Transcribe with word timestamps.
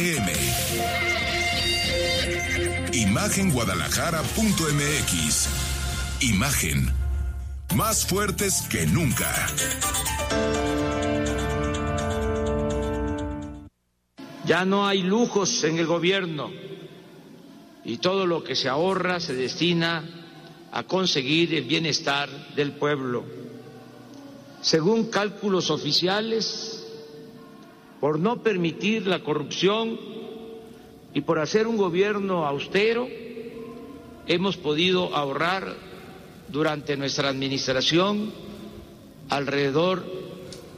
AM. 0.00 0.28
Imagenguadalajara.mx. 2.94 5.48
Imagen. 6.22 6.90
Más 7.74 8.06
fuertes 8.06 8.62
que 8.70 8.86
nunca. 8.86 9.30
Ya 14.46 14.64
no 14.64 14.86
hay 14.86 15.02
lujos 15.02 15.64
en 15.64 15.78
el 15.78 15.84
gobierno 15.84 16.50
y 17.84 17.98
todo 17.98 18.24
lo 18.24 18.42
que 18.42 18.56
se 18.56 18.70
ahorra 18.70 19.20
se 19.20 19.34
destina 19.34 20.02
a 20.72 20.84
conseguir 20.84 21.54
el 21.54 21.64
bienestar 21.64 22.30
del 22.56 22.72
pueblo. 22.72 23.22
Según 24.62 25.10
cálculos 25.10 25.70
oficiales, 25.70 26.69
por 28.00 28.18
no 28.18 28.42
permitir 28.42 29.06
la 29.06 29.22
corrupción 29.22 29.98
y 31.12 31.20
por 31.20 31.38
hacer 31.38 31.66
un 31.66 31.76
gobierno 31.76 32.46
austero, 32.46 33.06
hemos 34.26 34.56
podido 34.56 35.14
ahorrar 35.14 35.76
durante 36.48 36.96
nuestra 36.96 37.28
administración 37.28 38.32
alrededor 39.28 40.04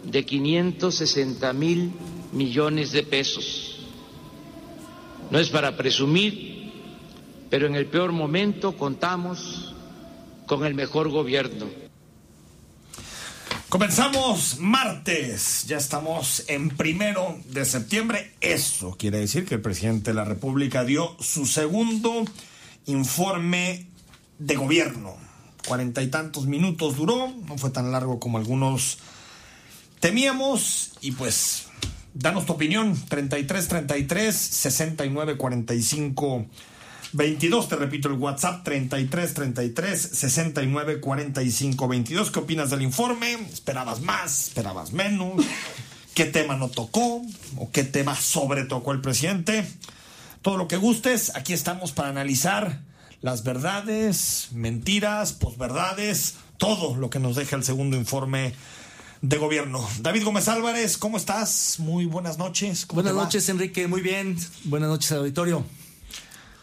de 0.05 0.25
560 0.25 1.53
mil 1.53 1.93
millones 2.33 2.93
de 2.93 3.03
pesos. 3.05 3.79
No 5.31 5.39
es 5.39 5.49
para 5.49 5.77
presumir, 5.77 6.73
pero 7.49 7.67
en 7.67 7.77
el 7.77 7.87
peor 7.87 8.13
momento 8.13 8.73
contamos 8.73 9.75
con 10.47 10.65
el 10.65 10.75
mejor 10.75 11.09
gobierno. 11.09 11.82
Comenzamos 13.73 14.59
martes, 14.59 15.65
ya 15.67 15.79
estamos 15.79 16.45
en 16.49 16.69
primero 16.69 17.39
de 17.47 17.65
septiembre. 17.65 18.35
Eso 18.43 18.99
quiere 18.99 19.19
decir 19.19 19.47
que 19.47 19.55
el 19.55 19.63
presidente 19.63 20.11
de 20.11 20.15
la 20.15 20.27
República 20.27 20.85
dio 20.85 21.17
su 21.21 21.47
segundo 21.47 22.23
informe 22.85 23.87
de 24.39 24.57
gobierno. 24.57 25.17
Cuarenta 25.67 26.03
y 26.03 26.09
tantos 26.09 26.45
minutos 26.45 26.99
duró, 26.99 27.33
no 27.49 27.57
fue 27.57 27.71
tan 27.71 27.91
largo 27.93 28.21
como 28.21 28.37
algunos 28.37 28.99
temíamos. 30.01 30.93
Y 31.01 31.13
pues, 31.13 31.69
danos 32.13 32.45
tu 32.45 32.53
opinión: 32.53 32.95
33 33.09 33.69
33 33.69 34.37
69 34.37 35.39
45 35.39 36.47
22. 37.13 37.69
Te 37.69 37.77
repito 37.77 38.09
el 38.09 38.15
WhatsApp: 38.15 38.65
33 38.65 39.35
33 39.35 40.01
69 40.01 41.01
45 41.01 41.89
22. 41.89 42.31
¿Qué 42.31 42.39
opinas 42.39 42.71
del 42.71 42.83
informe? 42.83 43.35
¿Esperabas 43.53 44.01
más? 44.01 44.49
¿Esperabas 44.49 44.93
menos? 44.93 45.45
¿Qué 46.15 46.25
tema 46.27 46.57
no 46.57 46.69
tocó? 46.69 47.23
¿O 47.57 47.71
qué 47.71 47.85
tema 47.85 48.15
sobre 48.15 48.65
tocó 48.65 48.93
el 48.93 49.01
presidente? 49.01 49.67
Todo 50.43 50.57
lo 50.57 50.69
que 50.69 50.77
gustes, 50.77 51.35
aquí 51.37 51.53
estamos 51.53 51.93
para 51.93 52.09
analizar 52.09 52.81
las 53.21 53.45
verdades, 53.45 54.49
mentiras, 54.53 55.33
posverdades, 55.33 56.35
todo 56.59 56.97
lo 56.97 57.09
que 57.11 57.21
nos 57.21 57.37
deja 57.37 57.57
el 57.57 57.65
segundo 57.65 57.97
informe 57.97 58.53
de 59.23 59.39
gobierno. 59.39 59.89
David 60.01 60.25
Gómez 60.25 60.49
Álvarez, 60.49 60.99
¿cómo 60.99 61.17
estás? 61.17 61.77
Muy 61.79 62.07
buenas 62.07 62.39
noches. 62.39 62.87
Buenas 62.89 63.15
noches, 63.15 63.49
Enrique. 63.49 63.87
Muy 63.87 64.01
bien. 64.01 64.37
Buenas 64.65 64.89
noches, 64.89 65.13
auditorio. 65.13 65.65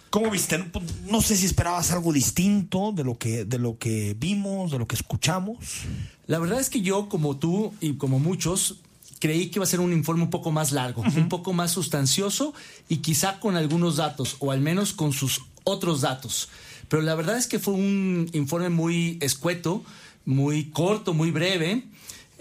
¿Cómo 0.09 0.31
viste? 0.31 0.63
No 1.07 1.21
sé 1.21 1.35
si 1.35 1.45
esperabas 1.45 1.91
algo 1.91 2.11
distinto 2.11 2.91
de 2.91 3.03
lo 3.03 3.17
que 3.17 3.45
de 3.45 3.59
lo 3.59 3.77
que 3.77 4.15
vimos, 4.17 4.71
de 4.71 4.79
lo 4.79 4.87
que 4.87 4.95
escuchamos. 4.95 5.57
La 6.25 6.39
verdad 6.39 6.59
es 6.59 6.69
que 6.69 6.81
yo, 6.81 7.09
como 7.09 7.37
tú 7.37 7.73
y 7.79 7.93
como 7.93 8.19
muchos, 8.19 8.77
creí 9.19 9.49
que 9.49 9.59
iba 9.59 9.63
a 9.65 9.67
ser 9.67 9.81
un 9.81 9.93
informe 9.93 10.23
un 10.23 10.29
poco 10.29 10.51
más 10.51 10.71
largo, 10.71 11.03
un 11.03 11.29
poco 11.29 11.53
más 11.53 11.71
sustancioso 11.71 12.53
y 12.87 12.97
quizá 12.97 13.39
con 13.39 13.55
algunos 13.55 13.97
datos, 13.97 14.37
o 14.39 14.51
al 14.51 14.61
menos 14.61 14.93
con 14.93 15.13
sus 15.13 15.43
otros 15.63 16.01
datos. 16.01 16.49
Pero 16.87 17.03
la 17.03 17.13
verdad 17.13 17.37
es 17.37 17.45
que 17.45 17.59
fue 17.59 17.75
un 17.75 18.29
informe 18.33 18.69
muy 18.69 19.19
escueto, 19.21 19.83
muy 20.25 20.71
corto, 20.71 21.13
muy 21.13 21.29
breve. 21.29 21.83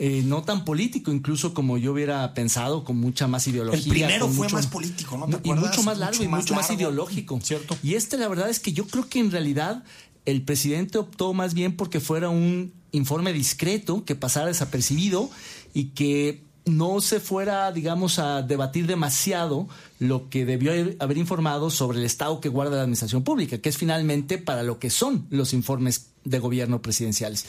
Eh, 0.00 0.22
no 0.24 0.44
tan 0.44 0.64
político, 0.64 1.10
incluso 1.10 1.52
como 1.52 1.76
yo 1.76 1.92
hubiera 1.92 2.32
pensado, 2.32 2.84
con 2.84 2.98
mucha 2.98 3.26
más 3.26 3.48
ideología. 3.48 3.82
El 3.82 3.90
primero 3.90 4.28
fue 4.28 4.48
más 4.48 4.68
político, 4.68 5.16
¿no? 5.18 5.40
y 5.42 5.52
mucho 5.52 5.82
más 5.82 5.98
largo 5.98 6.22
y 6.22 6.28
mucho 6.28 6.54
más 6.54 6.70
ideológico. 6.70 7.40
Cierto. 7.42 7.76
Y 7.82 7.94
este, 7.94 8.16
la 8.16 8.28
verdad 8.28 8.48
es 8.48 8.60
que 8.60 8.72
yo 8.72 8.86
creo 8.86 9.08
que 9.08 9.18
en 9.18 9.32
realidad 9.32 9.82
el 10.24 10.42
presidente 10.42 10.98
optó 10.98 11.34
más 11.34 11.52
bien 11.52 11.74
porque 11.74 11.98
fuera 11.98 12.28
un 12.28 12.72
informe 12.92 13.32
discreto, 13.32 14.04
que 14.04 14.14
pasara 14.14 14.46
desapercibido 14.46 15.30
y 15.74 15.86
que 15.86 16.44
no 16.64 17.00
se 17.00 17.18
fuera, 17.18 17.72
digamos, 17.72 18.18
a 18.18 18.42
debatir 18.42 18.86
demasiado 18.86 19.68
lo 19.98 20.28
que 20.28 20.44
debió 20.44 20.72
haber 21.00 21.16
informado 21.16 21.70
sobre 21.70 21.98
el 21.98 22.04
estado 22.04 22.40
que 22.40 22.48
guarda 22.48 22.76
la 22.76 22.82
administración 22.82 23.24
pública, 23.24 23.58
que 23.58 23.68
es 23.68 23.78
finalmente 23.78 24.38
para 24.38 24.62
lo 24.62 24.78
que 24.78 24.90
son 24.90 25.26
los 25.30 25.54
informes 25.54 26.10
de 26.24 26.38
gobierno 26.38 26.82
presidenciales. 26.82 27.46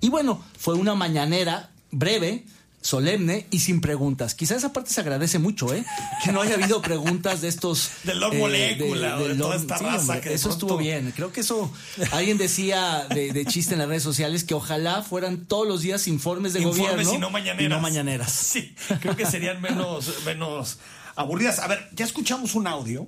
Y 0.00 0.08
bueno, 0.08 0.42
fue 0.58 0.74
una 0.74 0.94
mañanera 0.94 1.71
breve, 1.92 2.44
solemne 2.80 3.46
y 3.52 3.60
sin 3.60 3.80
preguntas. 3.80 4.34
Quizás 4.34 4.58
esa 4.58 4.72
parte 4.72 4.90
se 4.90 5.00
agradece 5.00 5.38
mucho, 5.38 5.72
¿eh? 5.72 5.84
Que 6.24 6.32
no 6.32 6.40
haya 6.42 6.54
habido 6.54 6.82
preguntas 6.82 7.40
de 7.40 7.46
estos... 7.46 7.90
Del 8.02 8.18
Lord 8.18 8.34
eh, 8.34 8.38
Molécula, 8.40 9.18
de, 9.18 9.28
de, 9.28 9.34
toda 9.36 9.54
esta 9.54 9.78
sí, 9.78 9.84
raza 9.84 9.98
hombre, 10.00 10.20
que 10.20 10.28
de 10.30 10.34
Eso 10.34 10.48
pronto- 10.48 10.66
estuvo 10.66 10.78
bien. 10.78 11.12
Creo 11.14 11.30
que 11.32 11.40
eso... 11.42 11.72
Alguien 12.10 12.38
decía 12.38 13.06
de, 13.08 13.32
de 13.32 13.46
chiste 13.46 13.74
en 13.74 13.78
las 13.78 13.88
redes 13.88 14.02
sociales 14.02 14.42
que 14.42 14.54
ojalá 14.54 15.02
fueran 15.02 15.44
todos 15.46 15.68
los 15.68 15.82
días 15.82 16.08
informes 16.08 16.54
de 16.54 16.60
Informes 16.62 17.06
gobierno 17.06 17.14
y 17.14 17.18
no 17.18 17.30
mañaneras. 17.30 17.64
y 17.64 17.68
no 17.68 17.80
mañaneras. 17.80 18.32
Sí, 18.52 18.74
creo 19.00 19.14
que 19.16 19.26
serían 19.26 19.60
menos, 19.62 20.24
menos 20.26 20.78
aburridas. 21.14 21.60
A 21.60 21.68
ver, 21.68 21.88
ya 21.94 22.04
escuchamos 22.04 22.56
un 22.56 22.66
audio. 22.66 23.06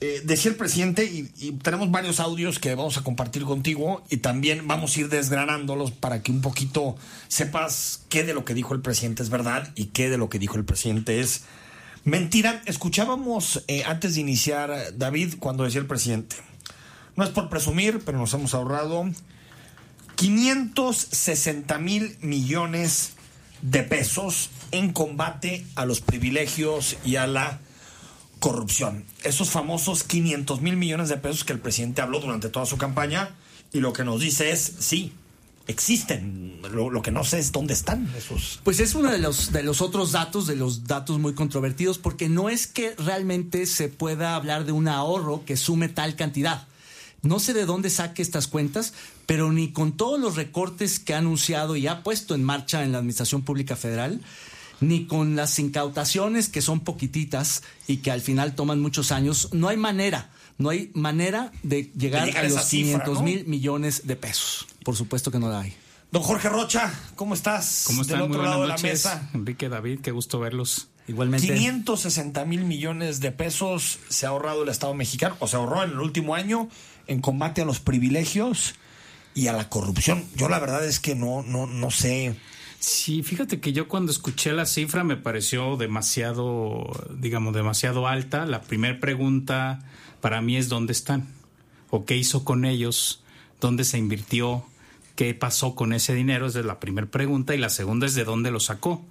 Eh, 0.00 0.22
decía 0.24 0.52
el 0.52 0.56
presidente, 0.56 1.04
y, 1.04 1.30
y 1.38 1.52
tenemos 1.52 1.90
varios 1.90 2.20
audios 2.20 2.60
que 2.60 2.74
vamos 2.74 2.96
a 2.98 3.02
compartir 3.02 3.42
contigo, 3.42 4.04
y 4.08 4.18
también 4.18 4.68
vamos 4.68 4.96
a 4.96 5.00
ir 5.00 5.08
desgranándolos 5.08 5.90
para 5.90 6.22
que 6.22 6.30
un 6.30 6.40
poquito 6.40 6.96
sepas 7.26 8.02
qué 8.08 8.22
de 8.22 8.32
lo 8.32 8.44
que 8.44 8.54
dijo 8.54 8.74
el 8.74 8.80
presidente 8.80 9.24
es 9.24 9.30
verdad 9.30 9.72
y 9.74 9.86
qué 9.86 10.08
de 10.08 10.18
lo 10.18 10.28
que 10.28 10.38
dijo 10.38 10.56
el 10.56 10.64
presidente 10.64 11.20
es 11.20 11.42
mentira. 12.04 12.62
Escuchábamos 12.66 13.64
eh, 13.66 13.82
antes 13.84 14.14
de 14.14 14.20
iniciar, 14.20 14.96
David, 14.96 15.34
cuando 15.40 15.64
decía 15.64 15.80
el 15.80 15.86
presidente, 15.86 16.36
no 17.16 17.24
es 17.24 17.30
por 17.30 17.48
presumir, 17.48 18.00
pero 18.04 18.18
nos 18.18 18.32
hemos 18.34 18.54
ahorrado 18.54 19.10
560 20.14 21.78
mil 21.78 22.16
millones 22.20 23.14
de 23.62 23.82
pesos 23.82 24.50
en 24.70 24.92
combate 24.92 25.66
a 25.74 25.84
los 25.84 26.00
privilegios 26.00 26.96
y 27.04 27.16
a 27.16 27.26
la 27.26 27.58
corrupción. 28.38 29.04
Esos 29.24 29.50
famosos 29.50 30.04
500 30.04 30.60
mil 30.60 30.76
millones 30.76 31.08
de 31.08 31.16
pesos 31.16 31.44
que 31.44 31.52
el 31.52 31.60
presidente 31.60 32.00
habló 32.00 32.20
durante 32.20 32.48
toda 32.48 32.66
su 32.66 32.76
campaña 32.76 33.34
y 33.72 33.80
lo 33.80 33.92
que 33.92 34.04
nos 34.04 34.20
dice 34.20 34.50
es, 34.50 34.74
sí, 34.78 35.12
existen. 35.66 36.60
Lo, 36.72 36.90
lo 36.90 37.02
que 37.02 37.10
no 37.10 37.22
sé 37.24 37.38
es 37.38 37.52
dónde 37.52 37.74
están 37.74 38.10
esos. 38.16 38.60
Pues 38.64 38.80
es 38.80 38.94
uno 38.94 39.10
de 39.10 39.18
los, 39.18 39.52
de 39.52 39.62
los 39.62 39.80
otros 39.80 40.12
datos, 40.12 40.46
de 40.46 40.56
los 40.56 40.84
datos 40.84 41.18
muy 41.18 41.34
controvertidos, 41.34 41.98
porque 41.98 42.28
no 42.28 42.48
es 42.48 42.66
que 42.66 42.94
realmente 42.96 43.66
se 43.66 43.88
pueda 43.88 44.34
hablar 44.34 44.64
de 44.64 44.72
un 44.72 44.88
ahorro 44.88 45.44
que 45.44 45.56
sume 45.56 45.88
tal 45.88 46.16
cantidad. 46.16 46.66
No 47.22 47.40
sé 47.40 47.52
de 47.52 47.66
dónde 47.66 47.90
saque 47.90 48.22
estas 48.22 48.46
cuentas, 48.46 48.94
pero 49.26 49.52
ni 49.52 49.72
con 49.72 49.96
todos 49.96 50.18
los 50.20 50.36
recortes 50.36 51.00
que 51.00 51.14
ha 51.14 51.18
anunciado 51.18 51.76
y 51.76 51.86
ha 51.86 52.02
puesto 52.02 52.34
en 52.34 52.44
marcha 52.44 52.84
en 52.84 52.92
la 52.92 52.98
Administración 52.98 53.42
Pública 53.42 53.76
Federal, 53.76 54.20
ni 54.80 55.06
con 55.06 55.36
las 55.36 55.58
incautaciones 55.58 56.48
que 56.48 56.62
son 56.62 56.80
poquititas 56.80 57.62
y 57.86 57.98
que 57.98 58.10
al 58.10 58.20
final 58.20 58.54
toman 58.54 58.80
muchos 58.80 59.12
años, 59.12 59.48
no 59.52 59.68
hay 59.68 59.76
manera, 59.76 60.30
no 60.58 60.70
hay 60.70 60.90
manera 60.94 61.52
de 61.62 61.90
llegar 61.96 62.26
llegar 62.26 62.44
a 62.44 62.48
los 62.48 62.64
cifra, 62.64 63.04
500 63.04 63.14
¿no? 63.14 63.22
mil 63.22 63.46
millones 63.46 64.06
de 64.06 64.16
pesos. 64.16 64.66
Por 64.84 64.96
supuesto 64.96 65.30
que 65.30 65.38
no 65.38 65.48
la 65.50 65.60
hay. 65.60 65.74
Don 66.10 66.22
Jorge 66.22 66.48
Rocha, 66.48 66.92
¿cómo 67.16 67.34
estás? 67.34 67.84
¿Cómo 67.86 68.02
están? 68.02 68.20
Del 68.20 68.28
Muy 68.28 68.36
otro 68.36 68.42
buenas 68.42 68.50
lado 68.50 68.62
de 68.62 68.68
la 68.68 68.74
noches. 68.76 68.90
mesa. 68.92 69.30
Enrique, 69.34 69.68
David, 69.68 70.00
qué 70.00 70.10
gusto 70.10 70.38
verlos. 70.40 70.88
Igualmente. 71.06 71.46
560 71.46 72.44
mil 72.46 72.64
millones 72.64 73.20
de 73.20 73.32
pesos 73.32 73.98
se 74.08 74.26
ha 74.26 74.30
ahorrado 74.30 74.62
el 74.62 74.68
Estado 74.68 74.94
mexicano, 74.94 75.36
o 75.40 75.48
se 75.48 75.56
ahorró 75.56 75.82
en 75.82 75.90
el 75.90 76.00
último 76.00 76.34
año 76.34 76.68
en 77.06 77.20
combate 77.20 77.62
a 77.62 77.64
los 77.64 77.80
privilegios 77.80 78.74
y 79.34 79.48
a 79.48 79.52
la 79.52 79.68
corrupción. 79.68 80.24
Yo 80.34 80.48
la 80.48 80.58
verdad 80.58 80.84
es 80.84 80.98
que 81.00 81.14
no, 81.14 81.42
no, 81.42 81.66
no 81.66 81.90
sé. 81.90 82.36
Sí, 82.80 83.22
fíjate 83.22 83.60
que 83.60 83.72
yo 83.72 83.88
cuando 83.88 84.12
escuché 84.12 84.52
la 84.52 84.64
cifra 84.64 85.02
me 85.02 85.16
pareció 85.16 85.76
demasiado, 85.76 86.90
digamos, 87.18 87.54
demasiado 87.54 88.06
alta. 88.06 88.46
La 88.46 88.62
primera 88.62 89.00
pregunta 89.00 89.80
para 90.20 90.40
mí 90.42 90.56
es 90.56 90.68
dónde 90.68 90.92
están 90.92 91.26
o 91.90 92.04
qué 92.04 92.16
hizo 92.16 92.44
con 92.44 92.64
ellos, 92.64 93.22
dónde 93.60 93.84
se 93.84 93.98
invirtió, 93.98 94.64
qué 95.16 95.34
pasó 95.34 95.74
con 95.74 95.92
ese 95.92 96.14
dinero. 96.14 96.46
Esa 96.46 96.60
es 96.60 96.66
la 96.66 96.78
primera 96.78 97.08
pregunta 97.08 97.54
y 97.54 97.58
la 97.58 97.70
segunda 97.70 98.06
es 98.06 98.14
de 98.14 98.24
dónde 98.24 98.50
lo 98.50 98.60
sacó. 98.60 99.04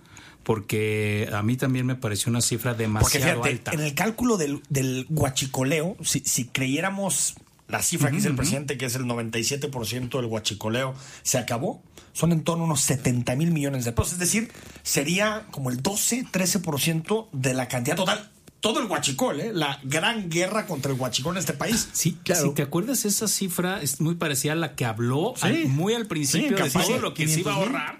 Porque 0.43 1.29
a 1.33 1.43
mí 1.43 1.57
también 1.57 1.85
me 1.85 1.95
pareció 1.95 2.29
una 2.29 2.39
cifra 2.39 2.73
demasiado 2.73 3.43
fíjate, 3.43 3.49
alta. 3.49 3.71
en 3.73 3.81
el 3.81 3.93
cálculo 3.93 4.37
del, 4.37 4.61
del 4.69 5.05
guachicoleo, 5.09 5.97
si, 6.01 6.21
si 6.21 6.45
creyéramos 6.45 7.35
la 7.67 7.81
cifra 7.81 8.09
que 8.09 8.17
dice 8.17 8.29
el 8.29 8.35
presidente, 8.35 8.77
que 8.77 8.85
es 8.85 8.95
el 8.95 9.03
97% 9.03 10.09
del 10.17 10.27
guachicoleo, 10.27 10.93
se 11.23 11.37
acabó, 11.37 11.83
son 12.13 12.31
en 12.31 12.43
torno 12.43 12.63
a 12.63 12.67
unos 12.67 12.81
70 12.81 13.35
mil 13.35 13.51
millones 13.51 13.85
de 13.85 13.91
pesos. 13.91 14.13
Es 14.13 14.19
decir, 14.19 14.51
sería 14.83 15.47
como 15.51 15.69
el 15.69 15.81
12, 15.81 16.27
13% 16.31 17.27
de 17.31 17.53
la 17.53 17.67
cantidad 17.67 17.95
total. 17.95 18.31
Todo 18.59 18.79
el 18.79 18.85
huachicol, 18.87 19.39
¿eh? 19.39 19.51
la 19.53 19.79
gran 19.83 20.29
guerra 20.29 20.65
contra 20.65 20.91
el 20.91 20.99
huachicol 20.99 21.35
en 21.35 21.39
este 21.39 21.53
país. 21.53 21.89
Sí, 21.91 22.17
claro. 22.23 22.47
Si 22.47 22.53
te 22.53 22.63
acuerdas, 22.63 23.05
esa 23.05 23.27
cifra 23.27 23.81
es 23.81 24.01
muy 24.01 24.15
parecida 24.15 24.53
a 24.53 24.55
la 24.55 24.75
que 24.75 24.85
habló 24.85 25.33
muy 25.67 25.93
al 25.93 26.07
principio 26.07 26.57
de 26.57 26.69
todo 26.69 26.99
lo 26.99 27.13
que 27.13 27.27
se 27.27 27.41
iba 27.41 27.53
a 27.53 27.55
ahorrar 27.55 27.97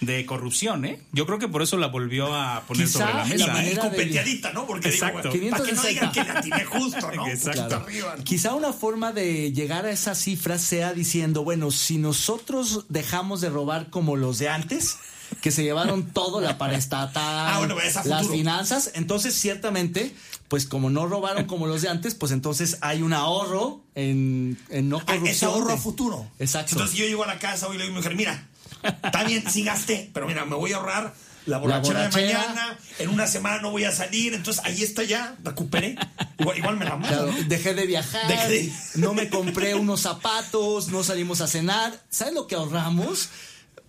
de 0.00 0.26
corrupción, 0.26 0.84
¿eh? 0.84 1.00
Yo 1.12 1.26
creo 1.26 1.38
que 1.38 1.48
por 1.48 1.62
eso 1.62 1.76
la 1.76 1.88
volvió 1.88 2.34
a 2.34 2.62
poner 2.66 2.88
sobre 2.88 3.14
la 3.14 3.24
mesa. 3.24 3.46
La 3.46 3.52
manera 3.52 3.90
¿eh? 3.94 4.40
¿no? 4.54 4.66
Porque 4.66 4.88
Exacto. 4.88 5.30
Digo, 5.30 5.50
para 5.50 5.64
que 5.64 5.72
no 5.72 5.82
digan 5.82 6.12
que 6.12 6.24
la 6.24 6.40
tiene 6.40 6.64
justo, 6.64 7.10
¿no? 7.12 7.26
Exacto. 7.28 7.86
Quizá 8.24 8.54
una 8.54 8.72
forma 8.72 9.12
de 9.12 9.52
llegar 9.52 9.86
a 9.86 9.90
esa 9.90 10.14
cifra 10.14 10.58
sea 10.58 10.92
diciendo, 10.92 11.44
bueno, 11.44 11.70
si 11.70 11.98
nosotros 11.98 12.86
dejamos 12.88 13.40
de 13.40 13.50
robar 13.50 13.90
como 13.90 14.16
los 14.16 14.38
de 14.38 14.48
antes 14.48 14.98
que 15.40 15.50
se 15.50 15.62
llevaron 15.62 16.12
todo, 16.12 16.40
la 16.40 16.58
paraestatal, 16.58 17.68
ah, 17.68 18.02
las 18.04 18.28
finanzas. 18.28 18.92
Entonces, 18.94 19.34
ciertamente, 19.34 20.14
pues 20.48 20.66
como 20.66 20.90
no 20.90 21.06
robaron 21.06 21.44
como 21.44 21.66
los 21.66 21.82
de 21.82 21.88
antes, 21.88 22.14
pues 22.14 22.32
entonces 22.32 22.78
hay 22.80 23.02
un 23.02 23.12
ahorro 23.12 23.80
en, 23.94 24.58
en 24.70 24.88
no 24.88 24.98
corrupción. 24.98 25.26
Ah, 25.26 25.30
ese 25.30 25.44
ahorro 25.46 25.72
a 25.72 25.76
futuro. 25.76 26.26
Exacto. 26.38 26.72
Entonces 26.72 26.96
yo 26.96 27.06
llego 27.06 27.24
a 27.24 27.26
la 27.26 27.38
casa 27.38 27.68
hoy 27.68 27.76
le 27.76 27.84
digo 27.84 27.94
a 27.94 27.98
mi 27.98 28.02
mujer, 28.02 28.16
mira, 28.16 28.48
está 28.82 29.24
bien, 29.24 29.44
sí 29.50 29.62
gasté, 29.64 30.10
pero 30.12 30.26
mira, 30.26 30.44
me 30.44 30.56
voy 30.56 30.72
a 30.72 30.76
ahorrar 30.76 31.14
la 31.46 31.58
borrachera, 31.58 32.08
de 32.08 32.10
mañana, 32.10 32.76
en 32.98 33.08
una 33.08 33.26
semana 33.28 33.62
no 33.62 33.70
voy 33.70 33.84
a 33.84 33.92
salir, 33.92 34.34
entonces 34.34 34.64
ahí 34.64 34.82
está 34.82 35.04
ya, 35.04 35.36
recuperé. 35.44 35.96
Igual, 36.38 36.76
me 36.76 36.84
la 36.84 36.96
mando. 36.96 37.32
dejé 37.46 37.72
de 37.72 37.86
viajar, 37.86 38.50
no 38.96 39.14
me 39.14 39.30
compré 39.30 39.74
unos 39.76 40.00
zapatos, 40.00 40.88
no 40.88 41.04
salimos 41.04 41.40
a 41.40 41.46
cenar. 41.46 42.02
¿Sabes 42.10 42.34
lo 42.34 42.48
que 42.48 42.56
ahorramos? 42.56 43.28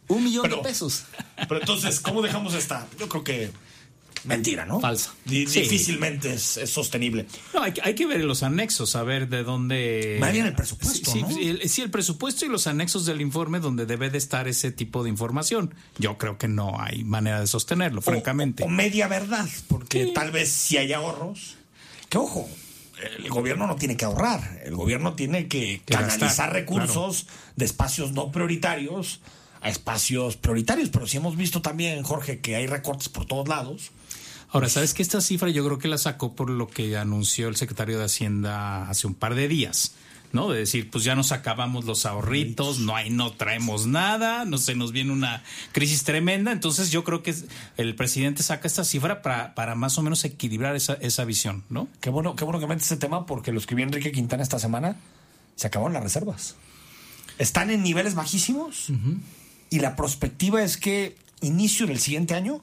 Un 0.07 0.23
millón 0.23 0.49
de 0.49 0.57
pesos. 0.57 1.03
Pero 1.35 1.59
entonces, 1.59 1.99
¿cómo 1.99 2.21
dejamos 2.21 2.53
esta? 2.53 2.87
Yo 2.99 3.09
creo 3.09 3.23
que 3.23 3.51
mentira, 4.23 4.65
¿no? 4.65 4.79
Falsa. 4.79 5.13
Difícilmente 5.25 6.33
es, 6.33 6.59
sostenible. 6.65 7.25
No, 7.53 7.63
hay, 7.63 7.73
hay, 7.83 7.95
que 7.95 8.05
ver 8.05 8.23
los 8.23 8.43
anexos, 8.43 8.95
a 8.95 9.03
ver 9.03 9.29
de 9.29 9.43
dónde... 9.43 10.19
Va 10.21 10.31
bien 10.31 10.45
el 10.45 10.53
presupuesto, 10.53 11.11
sí, 11.11 11.21
¿no? 11.21 11.29
Sí 11.29 11.81
el, 11.81 11.89
presupuesto 11.89 12.45
y 12.45 12.49
los 12.49 12.67
anexos 12.67 13.05
del 13.05 13.21
informe 13.21 13.59
donde 13.59 13.85
debe 13.85 14.09
de 14.09 14.17
estar 14.17 14.47
ese 14.47 14.71
tipo 14.71 15.03
de 15.03 15.09
información. 15.09 15.73
Yo 15.97 16.17
creo 16.17 16.37
que 16.37 16.47
no 16.47 16.79
hay 16.79 17.03
manera 17.03 17.39
de 17.39 17.47
sostenerlo, 17.47 18.01
francamente. 18.01 18.63
O 18.63 18.67
media 18.67 19.07
verdad, 19.07 19.47
porque 19.67 20.07
tal 20.07 20.31
vez 20.31 20.49
si 20.49 20.77
hay 20.77 20.93
ahorros... 20.93 21.55
Que 22.09 22.17
ojo, 22.17 22.47
el 23.17 23.29
gobierno 23.29 23.67
no 23.67 23.75
tiene 23.75 23.97
que 23.97 24.05
ahorrar, 24.05 24.61
el 24.63 24.75
gobierno 24.75 25.13
tiene 25.13 25.47
que, 25.47 25.81
canalizar 25.85 26.53
recursos 26.53 27.27
de 27.55 27.65
espacios 27.65 28.13
no 28.13 28.31
prioritarios 28.31 29.19
a 29.61 29.69
espacios 29.69 30.37
prioritarios, 30.37 30.89
pero 30.89 31.07
sí 31.07 31.17
hemos 31.17 31.35
visto 31.35 31.61
también, 31.61 32.03
Jorge, 32.03 32.39
que 32.39 32.55
hay 32.55 32.67
recortes 32.67 33.09
por 33.09 33.25
todos 33.25 33.47
lados. 33.47 33.91
Ahora, 34.49 34.69
¿sabes 34.69 34.93
que 34.93 35.01
esta 35.01 35.19
cifra 35.19 35.49
yo 35.49 35.65
creo 35.65 35.77
que 35.77 35.87
la 35.87 35.97
sacó 35.97 36.33
por 36.33 36.49
lo 36.49 36.67
que 36.67 36.97
anunció 36.97 37.49
el 37.49 37.57
secretario 37.57 37.97
de 37.97 38.05
Hacienda 38.05 38.89
hace 38.89 39.07
un 39.07 39.13
par 39.13 39.35
de 39.35 39.47
días? 39.47 39.93
¿no? 40.31 40.49
De 40.49 40.59
decir, 40.59 40.89
pues 40.89 41.03
ya 41.03 41.15
nos 41.15 41.31
acabamos 41.31 41.85
los 41.85 42.05
ahorritos, 42.05 42.79
no 42.79 42.95
hay, 42.95 43.09
no 43.09 43.31
traemos 43.31 43.87
nada, 43.87 44.45
no 44.45 44.57
se 44.57 44.75
nos 44.75 44.91
viene 44.91 45.11
una 45.11 45.43
crisis 45.71 46.03
tremenda. 46.03 46.51
Entonces 46.51 46.91
yo 46.91 47.03
creo 47.03 47.23
que 47.23 47.35
el 47.77 47.95
presidente 47.95 48.43
saca 48.43 48.67
esta 48.67 48.83
cifra 48.83 49.21
para, 49.21 49.55
para 49.55 49.75
más 49.75 49.97
o 49.97 50.03
menos 50.03 50.23
equilibrar 50.25 50.75
esa, 50.75 50.93
esa 50.95 51.25
visión, 51.25 51.63
¿no? 51.69 51.87
Qué 52.01 52.09
bueno, 52.09 52.35
qué 52.35 52.43
bueno 52.43 52.59
que 52.59 52.67
metes 52.67 52.85
ese 52.85 52.97
tema 52.97 53.25
porque 53.25 53.51
lo 53.51 53.59
escribió 53.59 53.85
Enrique 53.85 54.11
Quintana 54.11 54.43
esta 54.43 54.59
semana, 54.59 54.97
se 55.55 55.67
acabaron 55.67 55.93
las 55.93 56.03
reservas. 56.03 56.55
Están 57.37 57.69
en 57.69 57.83
niveles 57.83 58.15
bajísimos 58.15 58.91
y 59.69 59.79
la 59.79 59.95
perspectiva 59.95 60.63
es 60.63 60.77
que 60.77 61.15
inicio 61.41 61.87
del 61.87 61.99
siguiente 61.99 62.33
año 62.33 62.61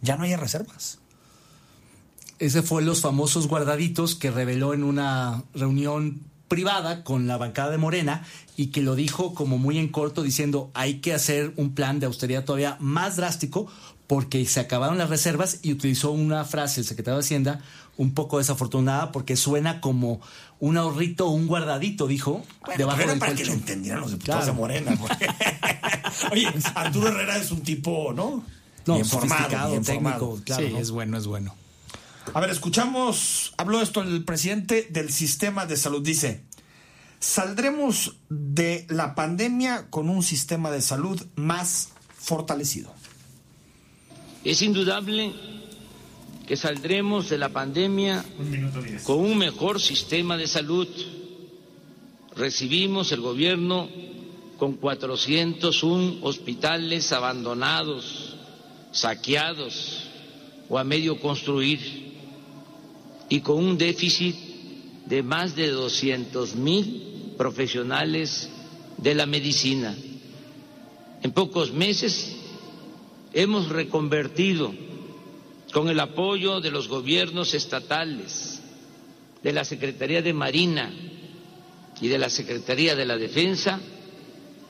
ya 0.00 0.16
no 0.16 0.24
haya 0.24 0.36
reservas. 0.36 0.98
Ese 2.38 2.62
fue 2.62 2.82
los 2.82 3.00
famosos 3.00 3.48
guardaditos 3.48 4.14
que 4.14 4.30
reveló 4.30 4.74
en 4.74 4.84
una 4.84 5.44
reunión 5.54 6.20
privada 6.48 7.04
con 7.04 7.26
la 7.26 7.36
bancada 7.38 7.70
de 7.70 7.78
Morena 7.78 8.24
y 8.56 8.66
que 8.66 8.82
lo 8.82 8.94
dijo 8.94 9.34
como 9.34 9.56
muy 9.58 9.78
en 9.78 9.88
corto 9.88 10.22
diciendo 10.22 10.70
hay 10.74 11.00
que 11.00 11.14
hacer 11.14 11.52
un 11.56 11.74
plan 11.74 12.00
de 12.00 12.06
austeridad 12.06 12.44
todavía 12.44 12.76
más 12.80 13.16
drástico 13.16 13.66
porque 14.06 14.44
se 14.44 14.60
acabaron 14.60 14.98
las 14.98 15.08
reservas 15.08 15.60
y 15.62 15.72
utilizó 15.72 16.10
una 16.10 16.44
frase 16.44 16.80
el 16.80 16.86
secretario 16.86 17.16
de 17.16 17.24
Hacienda 17.24 17.60
un 17.96 18.14
poco 18.14 18.38
desafortunada 18.38 19.12
porque 19.12 19.36
suena 19.36 19.80
como 19.80 20.20
un 20.60 20.76
ahorrito 20.76 21.26
o 21.26 21.30
un 21.30 21.46
guardadito, 21.46 22.06
dijo, 22.06 22.44
debajo 22.76 23.06
del 23.06 23.18
para 23.18 23.34
que 23.34 23.44
lo 23.44 23.52
entendieran 23.52 24.00
los 24.00 24.12
diputados 24.12 24.46
de 24.46 24.52
Morena. 24.52 24.98
Oye, 26.32 26.48
Arturo 26.74 27.08
Herrera 27.08 27.36
es 27.36 27.50
un 27.50 27.62
tipo, 27.62 28.12
¿no? 28.12 28.44
No, 28.86 28.98
informado, 28.98 29.80
técnico, 29.80 30.40
claro. 30.44 30.66
Sí, 30.66 30.74
es 30.76 30.90
bueno, 30.90 31.16
es 31.16 31.26
bueno. 31.26 31.54
A 32.32 32.40
ver, 32.40 32.50
escuchamos, 32.50 33.52
habló 33.56 33.80
esto 33.82 34.02
el 34.02 34.24
presidente 34.24 34.86
del 34.90 35.10
sistema 35.10 35.66
de 35.66 35.76
salud, 35.76 36.02
dice, 36.02 36.42
saldremos 37.20 38.16
de 38.28 38.86
la 38.88 39.14
pandemia 39.14 39.88
con 39.90 40.08
un 40.08 40.22
sistema 40.22 40.70
de 40.70 40.80
salud 40.80 41.24
más 41.36 41.90
fortalecido. 42.18 42.92
Es 44.44 44.62
indudable 44.62 45.32
que 46.46 46.56
saldremos 46.56 47.30
de 47.30 47.38
la 47.38 47.48
pandemia 47.48 48.24
con 49.04 49.18
un 49.18 49.38
mejor 49.38 49.80
sistema 49.80 50.36
de 50.36 50.46
salud. 50.46 50.88
Recibimos 52.36 53.12
el 53.12 53.20
gobierno 53.20 53.88
con 54.58 54.74
401 54.74 56.18
hospitales 56.22 57.12
abandonados, 57.12 58.36
saqueados 58.92 60.04
o 60.68 60.78
a 60.78 60.84
medio 60.84 61.18
construir 61.20 61.80
y 63.28 63.40
con 63.40 63.64
un 63.64 63.78
déficit 63.78 64.36
de 65.06 65.22
más 65.22 65.56
de 65.56 65.70
200 65.70 66.56
mil 66.56 67.34
profesionales 67.38 68.50
de 68.98 69.14
la 69.14 69.26
medicina. 69.26 69.94
En 71.22 71.32
pocos 71.32 71.72
meses 71.72 72.36
hemos 73.32 73.70
reconvertido 73.70 74.83
con 75.74 75.90
el 75.90 75.98
apoyo 75.98 76.60
de 76.60 76.70
los 76.70 76.86
gobiernos 76.86 77.52
estatales, 77.52 78.60
de 79.42 79.52
la 79.52 79.64
Secretaría 79.64 80.22
de 80.22 80.32
Marina 80.32 80.94
y 82.00 82.06
de 82.06 82.16
la 82.16 82.30
Secretaría 82.30 82.94
de 82.94 83.04
la 83.04 83.16
Defensa, 83.16 83.80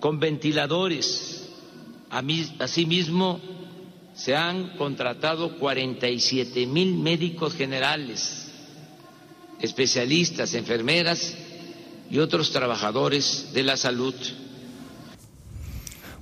con 0.00 0.18
ventiladores. 0.18 1.48
Asimismo, 2.58 3.40
se 4.18 4.34
han 4.34 4.76
contratado 4.76 5.58
47 5.60 6.66
mil 6.66 6.96
médicos 6.96 7.54
generales, 7.54 8.48
especialistas, 9.60 10.54
enfermeras 10.54 11.34
y 12.10 12.18
otros 12.18 12.50
trabajadores 12.50 13.52
de 13.52 13.62
la 13.62 13.76
salud. 13.76 14.14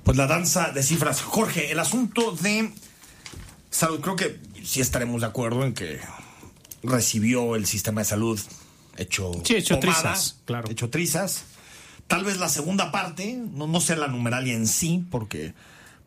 Pues 0.03 0.15
la 0.15 0.27
danza 0.27 0.71
de 0.71 0.83
cifras. 0.83 1.23
Jorge, 1.23 1.71
el 1.71 1.79
asunto 1.79 2.33
de 2.33 2.71
salud, 3.71 3.99
creo 3.99 4.15
que 4.15 4.39
sí 4.63 4.79
estaremos 4.79 5.21
de 5.21 5.27
acuerdo 5.27 5.65
en 5.65 5.73
que 5.73 5.99
recibió 6.83 7.55
el 7.55 7.65
sistema 7.65 8.01
de 8.01 8.05
salud 8.05 8.39
hecho, 8.95 9.31
sí, 9.43 9.55
hecho 9.55 9.79
trizas, 9.79 10.37
claro. 10.45 10.69
Hecho 10.69 10.91
trizas. 10.91 11.45
Tal 12.05 12.23
vez 12.23 12.37
la 12.37 12.47
segunda 12.47 12.91
parte, 12.91 13.33
no, 13.33 13.65
no 13.65 13.81
sé 13.81 13.95
la 13.95 14.07
numeralia 14.07 14.53
en 14.53 14.67
sí, 14.67 15.03
porque 15.09 15.55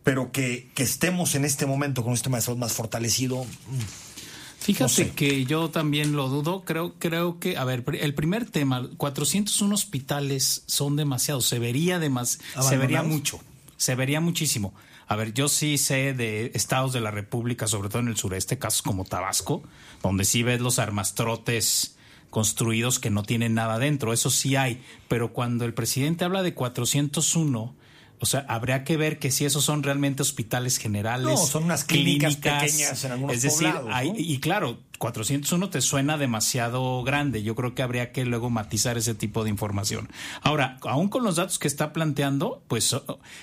pero 0.03 0.33
que, 0.33 0.71
estemos 0.77 1.35
en 1.35 1.45
este 1.45 1.67
momento 1.67 2.03
con 2.03 2.13
un 2.13 2.17
sistema 2.17 2.39
de 2.39 2.43
salud 2.43 2.59
más 2.59 2.73
fortalecido. 2.73 3.45
Mm, 3.45 4.61
Fíjate 4.61 5.11
que 5.11 5.47
yo 5.47 5.71
también 5.71 6.13
lo 6.13 6.29
dudo. 6.29 6.65
Creo, 6.65 6.95
creo 6.99 7.39
que, 7.41 7.57
a 7.57 7.65
ver, 7.65 7.85
el 7.99 8.15
primer 8.15 8.45
tema, 8.45 8.89
401 8.99 9.75
hospitales 9.75 10.65
son 10.67 10.97
demasiados. 10.97 11.47
Se 11.47 11.59
vería 11.59 11.99
demas, 11.99 12.41
se 12.61 12.77
vería 12.77 13.03
mucho, 13.03 13.41
se 13.79 13.95
vería 13.95 14.21
muchísimo. 14.21 14.75
A 15.09 15.17
ver, 15.17 15.33
yo 15.33 15.49
sí 15.49 15.79
sé 15.79 16.13
de 16.13 16.53
estados 16.55 16.93
de 16.93 17.01
la 17.01 17.11
República, 17.11 17.67
sobre 17.67 17.89
todo 17.89 18.01
en 18.01 18.09
el 18.09 18.17
sureste, 18.17 18.59
casos 18.59 18.83
como 18.83 19.05
Tabasco, 19.05 19.63
donde 20.03 20.25
sí 20.25 20.43
ves 20.43 20.61
los 20.61 20.79
armastrotes 20.79 21.97
construidos 22.29 22.99
que 22.99 23.11
no 23.11 23.23
tienen 23.23 23.55
nada 23.55 23.79
dentro. 23.79 24.13
Eso 24.13 24.31
sí 24.31 24.57
hay. 24.57 24.83
Pero 25.09 25.33
cuando 25.33 25.65
el 25.65 25.75
presidente 25.75 26.25
habla 26.25 26.43
de 26.43 26.55
401 26.55 27.75
O 28.21 28.27
sea, 28.27 28.45
habría 28.49 28.85
que 28.85 28.97
ver 28.97 29.19
que 29.19 29.31
si 29.31 29.45
esos 29.47 29.65
son 29.65 29.83
realmente 29.83 30.23
hospitales 30.23 30.77
generales. 30.79 31.27
No, 31.27 31.37
son 31.37 31.65
unas 31.65 31.85
clínicas, 31.85 32.37
pequeñas 32.37 33.03
en 33.05 33.13
algunos 33.13 33.35
Es 33.37 33.43
decir, 33.43 33.69
poblados, 33.69 33.91
hay- 33.93 34.11
¿no? 34.13 34.19
y 34.19 34.39
claro, 34.41 34.79
401 34.99 35.71
te 35.71 35.81
suena 35.81 36.19
demasiado 36.19 37.03
grande. 37.03 37.43
Yo 37.43 37.55
creo 37.55 37.75
que 37.75 37.83
habría 37.83 38.13
que 38.13 38.27
luego 38.27 38.51
matizar 38.51 38.99
ese 38.99 39.15
tipo 39.15 39.43
de 39.45 39.49
información. 39.49 40.11
Ahora, 40.43 40.77
aún 40.83 41.09
con 41.09 41.25
los 41.25 41.37
datos 41.37 41.59
que 41.59 41.67
está 41.69 41.95
planteando, 41.95 42.63
pues 42.69 42.95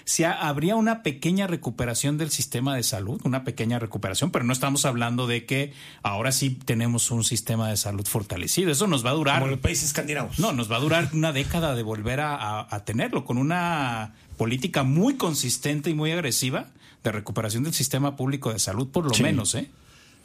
si 0.06 0.24
ha- 0.24 0.34
habría 0.48 0.76
una 0.76 1.02
pequeña 1.02 1.48
recuperación 1.48 2.20
del 2.20 2.30
sistema 2.30 2.76
de 2.76 2.84
salud, 2.84 3.20
una 3.24 3.44
pequeña 3.44 3.80
recuperación, 3.80 4.30
pero 4.30 4.46
no 4.46 4.54
estamos 4.54 4.86
hablando 4.86 5.26
de 5.26 5.48
que 5.48 5.74
ahora 6.04 6.32
sí 6.32 6.52
tenemos 6.52 7.10
un 7.10 7.24
sistema 7.24 7.68
de 7.70 7.78
salud 7.78 8.06
fortalecido. 8.06 8.72
Eso 8.72 8.86
nos 8.86 9.04
va 9.04 9.10
a 9.10 9.14
durar. 9.14 9.40
Como 9.40 9.50
los 9.52 9.60
países 9.60 9.86
escandinavos. 9.86 10.38
No, 10.38 10.52
nos 10.54 10.72
va 10.72 10.76
a 10.76 10.80
durar 10.82 11.10
una 11.14 11.32
década 11.34 11.74
de 11.74 11.82
volver 11.82 12.20
a, 12.20 12.36
a- 12.36 12.68
a 12.70 12.86
tenerlo 12.86 13.26
con 13.26 13.40
una 13.40 14.14
política 14.38 14.84
muy 14.84 15.16
consistente 15.18 15.90
y 15.90 15.94
muy 15.94 16.12
agresiva 16.12 16.70
de 17.04 17.12
recuperación 17.12 17.64
del 17.64 17.74
sistema 17.74 18.16
público 18.16 18.52
de 18.54 18.60
salud, 18.60 18.88
por 18.88 19.06
lo 19.06 19.14
Sí. 19.14 19.24
menos, 19.24 19.56
¿eh? 19.56 19.70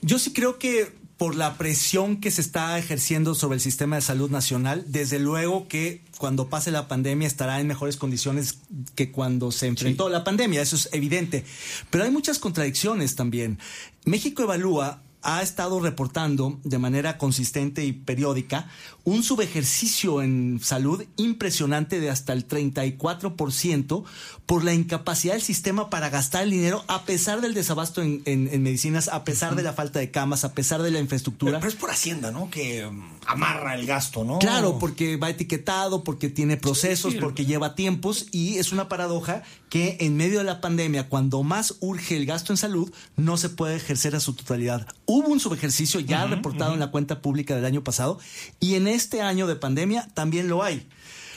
Yo 0.02 0.19
sí 0.19 0.33
creo 0.33 0.59
que 0.59 0.92
por 1.16 1.37
la 1.37 1.57
presión 1.57 2.16
que 2.16 2.33
se 2.33 2.40
está 2.40 2.76
ejerciendo 2.78 3.37
sobre 3.37 3.54
el 3.54 3.61
sistema 3.61 3.95
de 3.95 4.02
salud 4.02 4.28
nacional, 4.31 4.85
desde 4.88 5.21
luego 5.21 5.69
que 5.69 6.02
cuando 6.19 6.49
pase 6.49 6.73
la 6.73 6.88
pandemia 6.88 7.28
estará 7.28 7.61
en 7.61 7.69
mejores 7.69 7.97
condiciones 7.97 8.59
que 8.97 9.12
cuando 9.12 9.52
se 9.52 9.69
enfrentó 9.69 10.09
la 10.09 10.25
pandemia, 10.25 10.61
eso 10.61 10.75
es 10.75 10.88
evidente. 10.92 11.45
Pero 11.90 12.02
hay 12.02 12.11
muchas 12.11 12.40
contradicciones 12.40 13.14
también. 13.14 13.61
México 14.04 14.42
Evalúa 14.42 15.02
ha 15.23 15.43
estado 15.43 15.81
reportando 15.81 16.59
de 16.64 16.79
manera 16.79 17.19
consistente 17.19 17.85
y 17.85 17.93
periódica 17.93 18.69
un 19.05 19.23
subejercicio 19.23 20.23
en 20.23 20.61
salud 20.62 21.05
impresionante 21.17 21.99
de 22.00 22.11
hasta 22.11 22.33
el 22.33 22.47
34% 22.47 24.05
por 24.47 24.64
la 24.64 24.75
incapacidad 24.75 25.35
del 25.35 25.43
sistema 25.43 25.91
para 25.91 26.11
gastar 26.11 26.43
el 26.45 26.50
dinero 26.50 26.85
a 26.88 27.02
pesar 27.05 27.41
del 27.41 27.55
desabasto 27.55 28.02
en, 28.02 28.23
en- 28.26 28.49
en 28.52 28.62
medicinas, 28.62 29.09
a 29.09 29.25
pesar 29.25 29.55
de 29.57 29.62
la 29.62 29.73
falta 29.73 29.99
de 29.99 30.11
camas, 30.11 30.45
a 30.45 30.52
pesar 30.52 30.83
de 30.83 30.91
la 30.91 31.00
infraestructura. 31.00 31.59
pero 31.59 31.69
es 31.71 31.76
por 31.76 31.91
Hacienda, 31.91 32.31
¿no? 32.31 32.50
Que 32.50 32.85
um, 32.87 33.02
amarra 33.26 33.75
el 33.75 33.87
gasto, 33.87 34.25
¿no? 34.25 34.38
Claro, 34.38 34.79
porque 34.79 35.17
va 35.17 35.31
etiquetado, 35.31 36.05
porque 36.05 36.29
tiene 36.29 36.57
procesos, 36.57 37.12
sí. 37.14 37.19
porque 37.21 37.47
lleva 37.47 37.75
tiempos 37.75 38.26
y 38.33 38.59
es 38.59 38.73
una 38.73 38.88
paradoja 38.88 39.43
que 39.69 39.97
en 40.00 40.17
medio 40.17 40.38
de 40.38 40.45
la 40.45 40.61
pandemia, 40.61 41.09
cuando 41.09 41.43
más 41.43 41.76
urge 41.81 42.17
el 42.17 42.26
gasto 42.26 42.52
en 42.52 42.57
salud, 42.57 42.93
no 43.17 43.37
se 43.37 43.49
puede 43.49 43.76
ejercer 43.76 44.14
a 44.17 44.21
su 44.21 44.35
totalidad. 44.35 44.87
Hubo 45.14 45.28
un 45.28 45.40
subejercicio 45.40 46.00
ya 46.00 46.26
reportado 46.26 46.73
en 46.73 46.81
la 46.81 46.90
cuenta 46.90 47.21
pública 47.21 47.54
del 47.54 47.66
año 47.66 47.85
pasado 47.85 48.19
y 48.61 48.76
en 48.76 48.88
este 48.88 49.21
año 49.21 49.47
de 49.47 49.57
pandemia 49.57 50.09
también 50.14 50.49
lo 50.49 50.62
hay. 50.62 50.88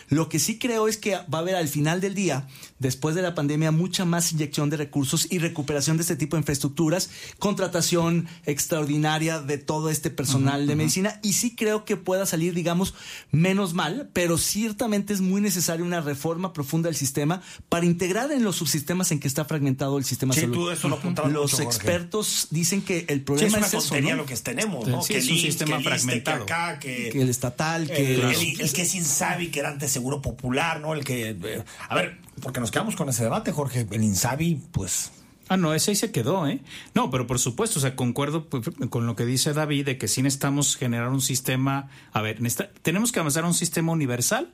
Lo 0.10 0.30
que 0.30 0.40
sí 0.40 0.60
creo 0.60 0.88
es 0.88 0.98
que 0.98 1.16
va 1.16 1.38
a 1.40 1.42
haber 1.42 1.56
al 1.56 1.68
final 1.68 2.02
del 2.02 2.14
día, 2.16 2.48
después 2.80 3.16
de 3.16 3.22
la 3.22 3.34
pandemia, 3.36 3.72
mucha 3.72 4.06
más 4.06 4.32
inyección 4.32 4.70
de 4.70 4.78
recursos 4.78 5.28
y 5.32 5.40
recuperación 5.40 5.98
de 5.98 6.02
este 6.04 6.16
tipo 6.16 6.36
de 6.36 6.42
infraestructuras, 6.42 7.10
contratación 7.40 8.28
extraordinaria 8.46 9.40
de 9.40 9.58
todo 9.58 9.90
este 9.90 10.10
personal 10.10 10.68
de 10.68 10.76
medicina 10.76 11.20
y 11.24 11.34
sí 11.34 11.56
creo 11.56 11.86
que 11.86 11.96
pueda 11.98 12.26
salir, 12.26 12.54
digamos, 12.54 12.94
menos 13.32 13.74
mal, 13.74 14.10
pero 14.14 14.38
ciertamente 14.38 15.14
es 15.14 15.22
muy 15.22 15.42
necesaria 15.42 15.86
una 15.86 16.02
reforma 16.02 16.54
profunda 16.54 16.90
del 16.90 16.96
sistema 16.96 17.42
para 17.70 17.86
integrar 17.86 18.32
en 18.32 18.44
los 18.44 18.58
subsistemas 18.58 19.12
en 19.12 19.20
que 19.20 19.28
está 19.28 19.46
fragmentado 19.46 19.98
el 19.98 20.04
sistema 20.06 20.34
Sí, 20.34 20.42
salud. 20.42 20.54
tú 20.56 20.70
eso 20.72 20.90
lo 20.90 20.96
apuntabas 20.96 21.32
Los 21.32 21.54
mucho, 21.54 21.64
Jorge. 21.64 21.78
expertos 21.78 22.48
dicen 22.52 22.82
que 22.82 23.06
el 23.08 23.20
Sí, 23.20 23.24
problema 23.26 23.48
es 23.48 23.54
una 23.58 23.68
es 23.68 23.74
eso, 23.86 23.96
lo 24.16 24.26
que 24.26 24.36
tenemos, 24.38 24.88
¿no? 24.88 25.02
Sí, 25.02 25.14
que 25.14 25.20
es 25.20 25.26
el 25.28 25.34
un 25.34 25.40
sistema 25.40 25.78
que 25.78 25.84
ISSSTE, 25.84 25.90
fragmentado. 26.00 26.46
Que 26.46 26.54
acá, 26.54 26.80
que... 26.80 27.10
que 27.12 27.22
el 27.22 27.30
estatal, 27.30 27.88
que 27.88 28.16
el- 28.16 28.22
el 28.60 28.74
que 28.74 28.82
es 28.82 28.96
Insabi, 28.96 29.48
que 29.50 29.60
era 29.60 29.70
antes 29.70 29.95
Seguro 29.96 30.22
Popular, 30.22 30.82
¿no? 30.82 30.94
El 30.94 31.06
que... 31.06 31.30
eh, 31.30 31.64
a 31.88 31.96
ver, 31.96 32.20
porque 32.42 32.60
nos 32.60 32.70
quedamos 32.70 32.98
con 32.98 33.08
ese 33.08 33.24
debate, 33.24 33.54
Jorge. 33.54 33.88
El 33.90 34.04
Insabi, 34.04 34.62
pues... 34.74 35.12
Ah, 35.48 35.56
no, 35.56 35.74
ese 35.74 35.92
ahí 35.92 35.96
se 35.96 36.12
quedó, 36.12 36.48
¿eh? 36.48 36.60
No, 36.96 37.10
pero 37.10 37.28
por 37.28 37.40
supuesto, 37.40 37.80
o 37.80 37.82
sea, 37.82 37.96
concuerdo 37.96 38.50
con 38.90 39.06
lo 39.06 39.16
que 39.16 39.26
dice 39.26 39.54
David 39.54 39.86
de 39.86 39.98
que 39.98 40.10
sí 40.10 40.22
necesitamos 40.22 40.76
generar 40.76 41.10
un 41.10 41.22
sistema, 41.22 41.88
a 42.12 42.22
ver, 42.22 42.40
tenemos 42.82 43.12
que 43.12 43.20
avanzar 43.20 43.46
a 43.46 43.48
un 43.48 43.54
sistema 43.54 43.94
universal 43.94 44.52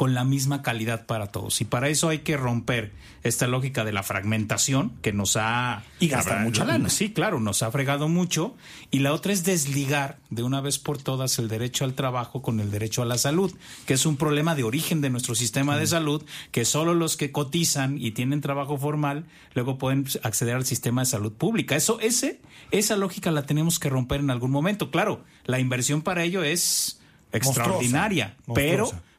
con 0.00 0.14
la 0.14 0.24
misma 0.24 0.62
calidad 0.62 1.04
para 1.04 1.26
todos. 1.26 1.60
Y 1.60 1.66
para 1.66 1.90
eso 1.90 2.08
hay 2.08 2.20
que 2.20 2.38
romper 2.38 2.90
esta 3.22 3.46
lógica 3.46 3.84
de 3.84 3.92
la 3.92 4.02
fragmentación 4.02 4.94
que 5.02 5.12
nos 5.12 5.36
ha... 5.36 5.82
Y 5.98 6.08
gastar 6.08 6.40
mucha 6.40 6.64
lana. 6.64 6.88
Sí, 6.88 7.12
claro, 7.12 7.38
nos 7.38 7.62
ha 7.62 7.70
fregado 7.70 8.08
mucho. 8.08 8.56
Y 8.90 9.00
la 9.00 9.12
otra 9.12 9.34
es 9.34 9.44
desligar 9.44 10.16
de 10.30 10.42
una 10.42 10.62
vez 10.62 10.78
por 10.78 10.96
todas 10.96 11.38
el 11.38 11.48
derecho 11.48 11.84
al 11.84 11.92
trabajo 11.92 12.40
con 12.40 12.60
el 12.60 12.70
derecho 12.70 13.02
a 13.02 13.04
la 13.04 13.18
salud, 13.18 13.54
que 13.84 13.92
es 13.92 14.06
un 14.06 14.16
problema 14.16 14.54
de 14.54 14.64
origen 14.64 15.02
de 15.02 15.10
nuestro 15.10 15.34
sistema 15.34 15.76
de 15.76 15.86
salud, 15.86 16.24
que 16.50 16.64
solo 16.64 16.94
los 16.94 17.18
que 17.18 17.30
cotizan 17.30 17.98
y 18.00 18.12
tienen 18.12 18.40
trabajo 18.40 18.78
formal 18.78 19.26
luego 19.52 19.76
pueden 19.76 20.06
acceder 20.22 20.56
al 20.56 20.64
sistema 20.64 21.02
de 21.02 21.08
salud 21.08 21.34
pública. 21.34 21.76
Eso, 21.76 22.00
ese, 22.00 22.40
esa 22.70 22.96
lógica 22.96 23.30
la 23.32 23.42
tenemos 23.42 23.78
que 23.78 23.90
romper 23.90 24.20
en 24.20 24.30
algún 24.30 24.50
momento. 24.50 24.90
Claro, 24.90 25.24
la 25.44 25.60
inversión 25.60 26.00
para 26.00 26.24
ello 26.24 26.42
es 26.42 27.02
extraordinaria, 27.32 28.38
monstruosa. 28.46 28.96
pero 28.96 29.09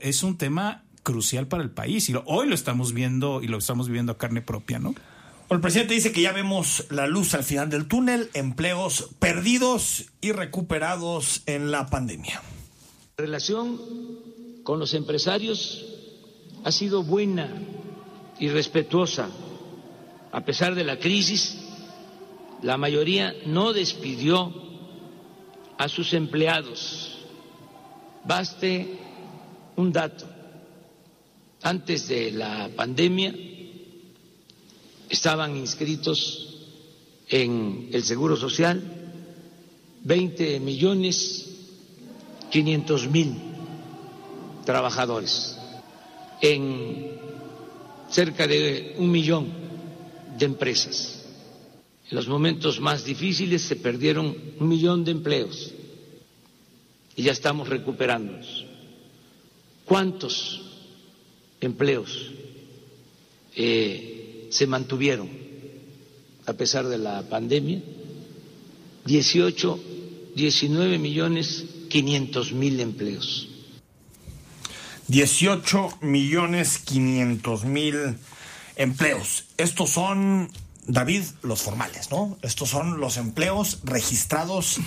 es 0.00 0.22
un 0.22 0.38
tema 0.38 0.84
crucial 1.02 1.46
para 1.46 1.62
el 1.62 1.70
país 1.70 2.08
y 2.08 2.12
lo- 2.12 2.22
hoy 2.26 2.48
lo 2.48 2.54
estamos 2.54 2.92
viendo 2.92 3.42
y 3.42 3.48
lo 3.48 3.58
estamos 3.58 3.86
viviendo 3.88 4.12
a 4.12 4.18
carne 4.18 4.42
propia, 4.42 4.78
¿no? 4.78 4.94
El 5.50 5.60
presidente 5.60 5.94
dice 5.94 6.12
que 6.12 6.22
ya 6.22 6.32
vemos 6.32 6.86
la 6.90 7.06
luz 7.08 7.34
al 7.34 7.42
final 7.42 7.68
del 7.70 7.86
túnel, 7.86 8.30
empleos 8.34 9.10
perdidos 9.18 10.06
y 10.20 10.32
recuperados 10.32 11.42
en 11.46 11.70
la 11.72 11.86
pandemia. 11.86 12.40
La 13.18 13.24
relación 13.24 13.80
con 14.62 14.78
los 14.78 14.94
empresarios 14.94 15.84
ha 16.64 16.70
sido 16.70 17.02
buena 17.02 17.52
y 18.38 18.48
respetuosa. 18.48 19.28
A 20.32 20.40
pesar 20.44 20.74
de 20.76 20.84
la 20.84 20.98
crisis, 21.00 21.58
la 22.62 22.76
mayoría 22.76 23.34
no 23.46 23.72
despidió 23.72 24.54
a 25.78 25.88
sus 25.88 26.12
empleados. 26.14 27.18
Baste 28.24 28.98
un 29.80 29.92
dato. 29.92 30.26
Antes 31.62 32.08
de 32.08 32.30
la 32.32 32.70
pandemia 32.74 33.34
estaban 35.08 35.56
inscritos 35.56 36.46
en 37.28 37.88
el 37.92 38.02
Seguro 38.04 38.36
Social 38.36 38.82
20 40.02 40.60
millones 40.60 41.46
500 42.50 43.08
mil 43.08 43.34
trabajadores 44.64 45.58
en 46.40 47.18
cerca 48.08 48.46
de 48.46 48.96
un 48.98 49.10
millón 49.10 49.48
de 50.38 50.46
empresas. 50.46 51.24
En 52.10 52.16
los 52.16 52.26
momentos 52.26 52.80
más 52.80 53.04
difíciles 53.04 53.62
se 53.62 53.76
perdieron 53.76 54.36
un 54.58 54.68
millón 54.68 55.04
de 55.04 55.12
empleos 55.12 55.72
y 57.14 57.22
ya 57.22 57.32
estamos 57.32 57.68
recuperándonos. 57.68 58.69
¿Cuántos 59.90 60.60
empleos 61.60 62.30
eh, 63.56 64.46
se 64.52 64.68
mantuvieron 64.68 65.28
a 66.46 66.52
pesar 66.52 66.86
de 66.86 66.96
la 66.96 67.28
pandemia? 67.28 67.82
18, 69.06 69.80
19 70.36 70.96
millones 70.98 71.64
500 71.88 72.52
mil 72.52 72.78
empleos. 72.78 73.48
18 75.08 75.98
millones 76.02 76.78
500 76.78 77.64
mil 77.64 78.16
empleos. 78.76 79.46
Estos 79.56 79.90
son, 79.90 80.52
David, 80.86 81.24
los 81.42 81.62
formales, 81.62 82.12
¿no? 82.12 82.38
Estos 82.42 82.68
son 82.68 83.00
los 83.00 83.16
empleos 83.16 83.80
registrados 83.82 84.78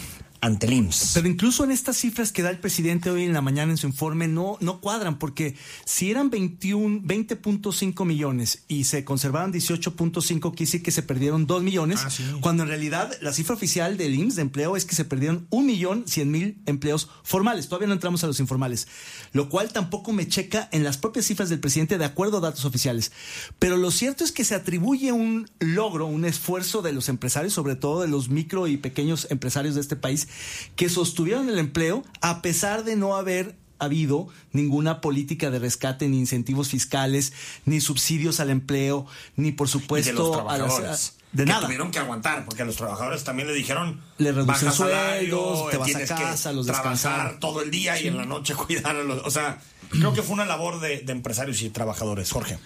ante 0.44 0.68
el 0.68 0.74
IMSS. 0.74 1.12
Pero 1.14 1.28
incluso 1.30 1.64
en 1.64 1.72
estas 1.72 1.96
cifras 1.96 2.34
que 2.34 2.42
da 2.42 2.50
el 2.50 2.60
presidente 2.60 3.10
hoy 3.10 3.24
en 3.24 3.32
la 3.32 3.42
mañana 3.42 3.72
en 3.72 3.78
su 3.78 3.88
informe 3.88 4.28
no, 4.28 4.58
no 4.60 4.82
cuadran, 4.82 5.18
porque 5.18 5.56
si 5.86 6.12
eran 6.12 6.30
21, 6.30 7.00
20.5 7.02 8.06
millones 8.06 8.64
y 8.68 8.84
se 8.84 9.06
conservaron 9.06 9.54
18.5, 9.54 10.42
quiere 10.52 10.66
decir 10.66 10.84
que 10.84 10.92
se 10.92 11.02
perdieron 11.02 11.48
2 11.48 11.64
millones, 11.64 12.02
Ah, 12.04 12.10
sí. 12.10 12.24
cuando 12.42 12.64
en 12.64 12.70
realidad 12.70 13.16
la 13.22 13.32
cifra 13.32 13.56
oficial 13.56 13.96
del 13.96 14.16
IMSS 14.16 14.36
de 14.36 14.42
empleo 14.42 14.76
es 14.76 14.84
que 14.86 14.96
se 14.96 15.06
perdieron 15.06 15.48
1 15.50 15.66
millón 15.66 16.04
100 16.08 16.30
mil 16.30 16.62
empleos 16.66 17.10
formales. 17.24 17.68
Todavía 17.70 17.88
no 17.88 17.94
entramos 17.94 18.24
a 18.26 18.28
los 18.28 18.42
informales, 18.42 18.88
lo 19.32 19.48
cual 19.48 19.72
tampoco 19.72 20.12
me 20.12 20.28
checa 20.28 20.68
en 20.74 20.84
las 20.84 20.98
propias 20.98 21.26
cifras 21.26 21.48
del 21.50 21.60
presidente 21.62 21.98
de 21.98 22.04
acuerdo 22.06 22.40
a 22.40 22.42
datos 22.42 22.66
oficiales. 22.66 23.14
Pero 23.60 23.78
lo 23.78 23.92
cierto 23.92 24.26
es 24.26 24.34
que 24.34 24.44
se 24.44 24.56
atribuye 24.56 25.14
un 25.14 25.50
logro, 25.60 26.06
un 26.06 26.26
esfuerzo 26.26 26.82
de 26.82 26.92
los 26.92 27.08
empresarios, 27.08 27.54
sobre 27.54 27.76
todo 27.78 28.02
de 28.02 28.10
los 28.10 28.28
micro 28.28 28.68
y 28.68 28.76
pequeños 28.76 29.28
empresarios 29.30 29.76
de 29.76 29.82
este 29.82 29.96
país, 29.96 30.28
que 30.76 30.90
sostuvieron 30.90 31.50
el 31.50 31.60
empleo 31.60 32.04
a 32.22 32.42
pesar 32.42 32.84
de 32.84 32.96
no 32.96 33.16
haber 33.16 33.56
habido 33.80 34.30
ninguna 34.54 35.02
política 35.02 35.52
de 35.52 35.60
rescate, 35.60 36.08
ni 36.08 36.18
incentivos 36.18 36.70
fiscales, 36.70 37.34
ni 37.66 37.82
subsidios 37.82 38.40
al 38.40 38.50
empleo, 38.50 39.06
ni 39.36 39.52
por 39.52 39.68
supuesto 39.68 40.12
de 40.12 40.18
los 40.18 40.38
a 40.38 40.58
las- 40.58 40.68
trabajadores. 40.68 41.14
de 41.34 41.44
que 41.44 41.50
nada. 41.50 41.66
tuvieron 41.66 41.92
que 41.92 42.00
aguantar, 42.00 42.46
porque 42.46 42.62
a 42.62 42.66
los 42.66 42.76
trabajadores 42.78 43.24
también 43.26 43.48
le 43.50 43.54
dijeron... 43.54 44.00
Le 44.20 44.32
reducen 44.32 44.72
sueldos, 44.72 45.70
te 45.72 45.78
vas 45.78 45.96
a 45.96 46.16
casa, 46.16 46.54
los 46.54 46.66
descansar. 46.66 47.40
todo 47.40 47.62
el 47.62 47.72
día 47.72 48.00
y 48.02 48.08
en 48.08 48.16
la 48.18 48.26
noche 48.26 48.54
cuidar 48.68 48.96
a 48.96 49.04
los... 49.04 49.26
O 49.26 49.32
sea, 49.32 49.60
creo 49.90 50.14
que 50.14 50.22
fue 50.24 50.34
una 50.36 50.46
labor 50.46 50.80
de, 50.80 51.02
de 51.02 51.12
empresarios 51.12 51.62
y 51.62 51.70
trabajadores, 51.70 52.32
Jorge. 52.32 52.60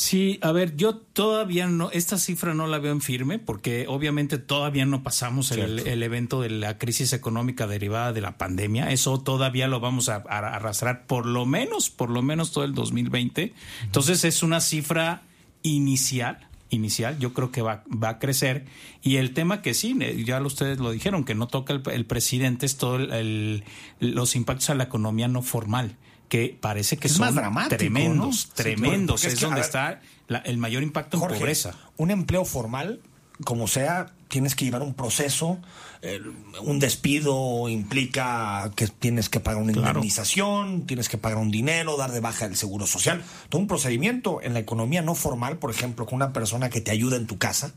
Sí, 0.00 0.38
a 0.40 0.50
ver, 0.50 0.76
yo 0.76 0.96
todavía 0.96 1.66
no, 1.66 1.90
esta 1.90 2.16
cifra 2.16 2.54
no 2.54 2.66
la 2.66 2.78
veo 2.78 2.90
en 2.90 3.02
firme 3.02 3.38
porque 3.38 3.84
obviamente 3.86 4.38
todavía 4.38 4.86
no 4.86 5.02
pasamos 5.02 5.50
el, 5.50 5.80
el, 5.80 6.02
evento 6.02 6.40
de 6.40 6.48
la 6.48 6.78
crisis 6.78 7.12
económica 7.12 7.66
derivada 7.66 8.14
de 8.14 8.22
la 8.22 8.38
pandemia. 8.38 8.92
Eso 8.92 9.20
todavía 9.20 9.68
lo 9.68 9.78
vamos 9.78 10.08
a, 10.08 10.24
a, 10.26 10.38
arrastrar 10.38 11.06
por 11.06 11.26
lo 11.26 11.44
menos, 11.44 11.90
por 11.90 12.08
lo 12.08 12.22
menos 12.22 12.50
todo 12.50 12.64
el 12.64 12.72
2020. 12.72 13.52
Entonces 13.82 14.24
es 14.24 14.42
una 14.42 14.62
cifra 14.62 15.20
inicial 15.62 16.48
inicial, 16.70 17.18
yo 17.18 17.34
creo 17.34 17.50
que 17.50 17.60
va, 17.60 17.84
va 17.90 18.08
a 18.08 18.18
crecer. 18.18 18.64
Y 19.02 19.16
el 19.16 19.34
tema 19.34 19.60
que 19.60 19.74
sí, 19.74 19.94
eh, 20.00 20.24
ya 20.24 20.40
ustedes 20.40 20.78
lo 20.78 20.92
dijeron, 20.92 21.24
que 21.24 21.34
no 21.34 21.46
toca 21.46 21.74
el, 21.74 21.82
el 21.92 22.06
presidente, 22.06 22.64
es 22.64 22.78
todo 22.78 22.96
el, 22.96 23.64
los 23.98 24.34
impactos 24.34 24.70
a 24.70 24.74
la 24.76 24.84
economía 24.84 25.28
no 25.28 25.42
formal 25.42 25.96
que 26.30 26.56
parece 26.58 26.96
que 26.96 27.08
es 27.08 27.14
son 27.14 27.34
más 27.52 27.68
tremendos, 27.68 28.48
¿no? 28.48 28.54
tremendos. 28.54 29.20
Sí, 29.20 29.26
es, 29.26 29.32
es 29.34 29.38
que, 29.40 29.44
donde 29.44 29.60
ver, 29.60 29.66
está 29.66 30.00
la, 30.28 30.38
el 30.38 30.56
mayor 30.56 30.82
impacto 30.82 31.18
Jorge, 31.18 31.34
en 31.34 31.40
pobreza. 31.40 31.74
Un 31.98 32.10
empleo 32.10 32.44
formal, 32.46 33.00
como 33.44 33.66
sea, 33.66 34.14
tienes 34.28 34.54
que 34.54 34.64
llevar 34.64 34.80
un 34.82 34.94
proceso. 34.94 35.58
Eh, 36.02 36.20
un 36.62 36.78
despido 36.78 37.68
implica 37.68 38.70
que 38.76 38.86
tienes 38.86 39.28
que 39.28 39.40
pagar 39.40 39.60
una 39.60 39.72
Claro. 39.72 39.88
indemnización, 39.88 40.86
tienes 40.86 41.08
que 41.08 41.18
pagar 41.18 41.36
un 41.38 41.50
dinero, 41.50 41.96
dar 41.96 42.12
de 42.12 42.20
baja 42.20 42.46
el 42.46 42.54
seguro 42.56 42.86
social. 42.86 43.22
Todo 43.48 43.60
un 43.60 43.66
procedimiento 43.66 44.40
en 44.40 44.54
la 44.54 44.60
economía 44.60 45.02
no 45.02 45.16
formal, 45.16 45.58
por 45.58 45.72
ejemplo, 45.72 46.06
con 46.06 46.14
una 46.14 46.32
persona 46.32 46.70
que 46.70 46.80
te 46.80 46.92
ayuda 46.92 47.16
en 47.16 47.26
tu 47.26 47.38
casa. 47.38 47.74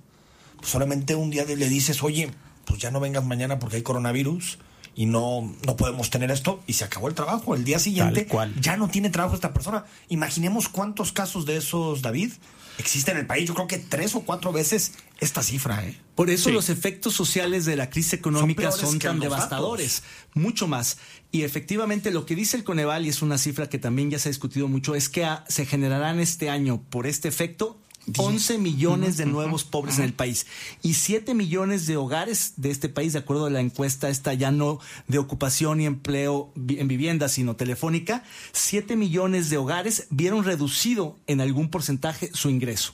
Pues 0.57 0.69
solamente 0.69 1.15
un 1.15 1.31
día 1.31 1.43
le 1.43 1.69
dices, 1.69 2.03
oye, 2.03 2.29
pues 2.65 2.79
ya 2.79 2.91
no 2.91 2.99
vengas 2.99 3.25
mañana 3.25 3.57
porque 3.57 3.77
hay 3.77 3.81
coronavirus 3.81 4.59
y 4.95 5.05
no, 5.05 5.53
no 5.65 5.75
podemos 5.75 6.09
tener 6.09 6.31
esto 6.31 6.61
y 6.67 6.73
se 6.73 6.83
acabó 6.83 7.07
el 7.07 7.15
trabajo. 7.15 7.55
El 7.55 7.63
día 7.63 7.79
siguiente 7.79 8.27
cual. 8.27 8.53
ya 8.59 8.77
no 8.77 8.89
tiene 8.89 9.09
trabajo 9.09 9.35
esta 9.35 9.53
persona. 9.53 9.85
Imaginemos 10.09 10.69
cuántos 10.69 11.11
casos 11.11 11.45
de 11.45 11.57
esos, 11.57 12.01
David, 12.01 12.31
existen 12.77 13.15
en 13.15 13.21
el 13.21 13.27
país. 13.27 13.47
Yo 13.47 13.53
creo 13.53 13.67
que 13.67 13.77
tres 13.77 14.15
o 14.15 14.21
cuatro 14.21 14.51
veces 14.51 14.93
esta 15.19 15.41
cifra. 15.43 15.83
¿eh? 15.85 15.97
Por 16.15 16.29
eso 16.29 16.49
Sí. 16.49 16.51
los 16.55 16.69
efectos 16.69 17.13
sociales 17.13 17.65
de 17.65 17.75
la 17.75 17.89
crisis 17.89 18.13
económica 18.13 18.71
Son 18.71 18.99
tan 18.99 19.19
devastadores, 19.19 20.03
mucho 20.33 20.67
más. 20.67 20.97
Y 21.31 21.43
efectivamente 21.43 22.11
lo 22.11 22.25
que 22.25 22.35
dice 22.35 22.57
el 22.57 22.63
Coneval, 22.63 23.05
y 23.05 23.09
es 23.09 23.21
una 23.21 23.37
cifra 23.37 23.69
que 23.69 23.79
también 23.79 24.11
ya 24.11 24.19
se 24.19 24.29
ha 24.29 24.31
discutido 24.31 24.67
mucho, 24.67 24.95
es 24.95 25.09
que 25.09 25.27
se 25.47 25.65
generarán 25.65 26.19
este 26.19 26.49
año 26.49 26.81
por 26.89 27.07
este 27.07 27.27
efecto 27.27 27.79
11 28.17 28.57
millones 28.57 29.17
de 29.17 29.25
nuevos 29.25 29.63
pobres 29.63 29.97
en 29.97 30.05
el 30.05 30.13
país 30.13 30.45
y 30.81 30.95
7 30.95 31.33
millones 31.33 31.87
de 31.87 31.97
hogares 31.97 32.53
de 32.57 32.71
este 32.71 32.89
país, 32.89 33.13
de 33.13 33.19
acuerdo 33.19 33.45
a 33.45 33.49
la 33.49 33.61
encuesta 33.61 34.09
esta 34.09 34.33
ya 34.33 34.51
no 34.51 34.79
de 35.07 35.17
ocupación 35.17 35.81
y 35.81 35.85
empleo 35.85 36.51
en 36.55 36.87
vivienda, 36.87 37.29
sino 37.29 37.55
telefónica, 37.55 38.23
7 38.51 38.95
millones 38.95 39.49
de 39.49 39.57
hogares 39.57 40.07
vieron 40.09 40.43
reducido 40.43 41.17
en 41.27 41.41
algún 41.41 41.69
porcentaje 41.69 42.29
su 42.33 42.49
ingreso. 42.49 42.93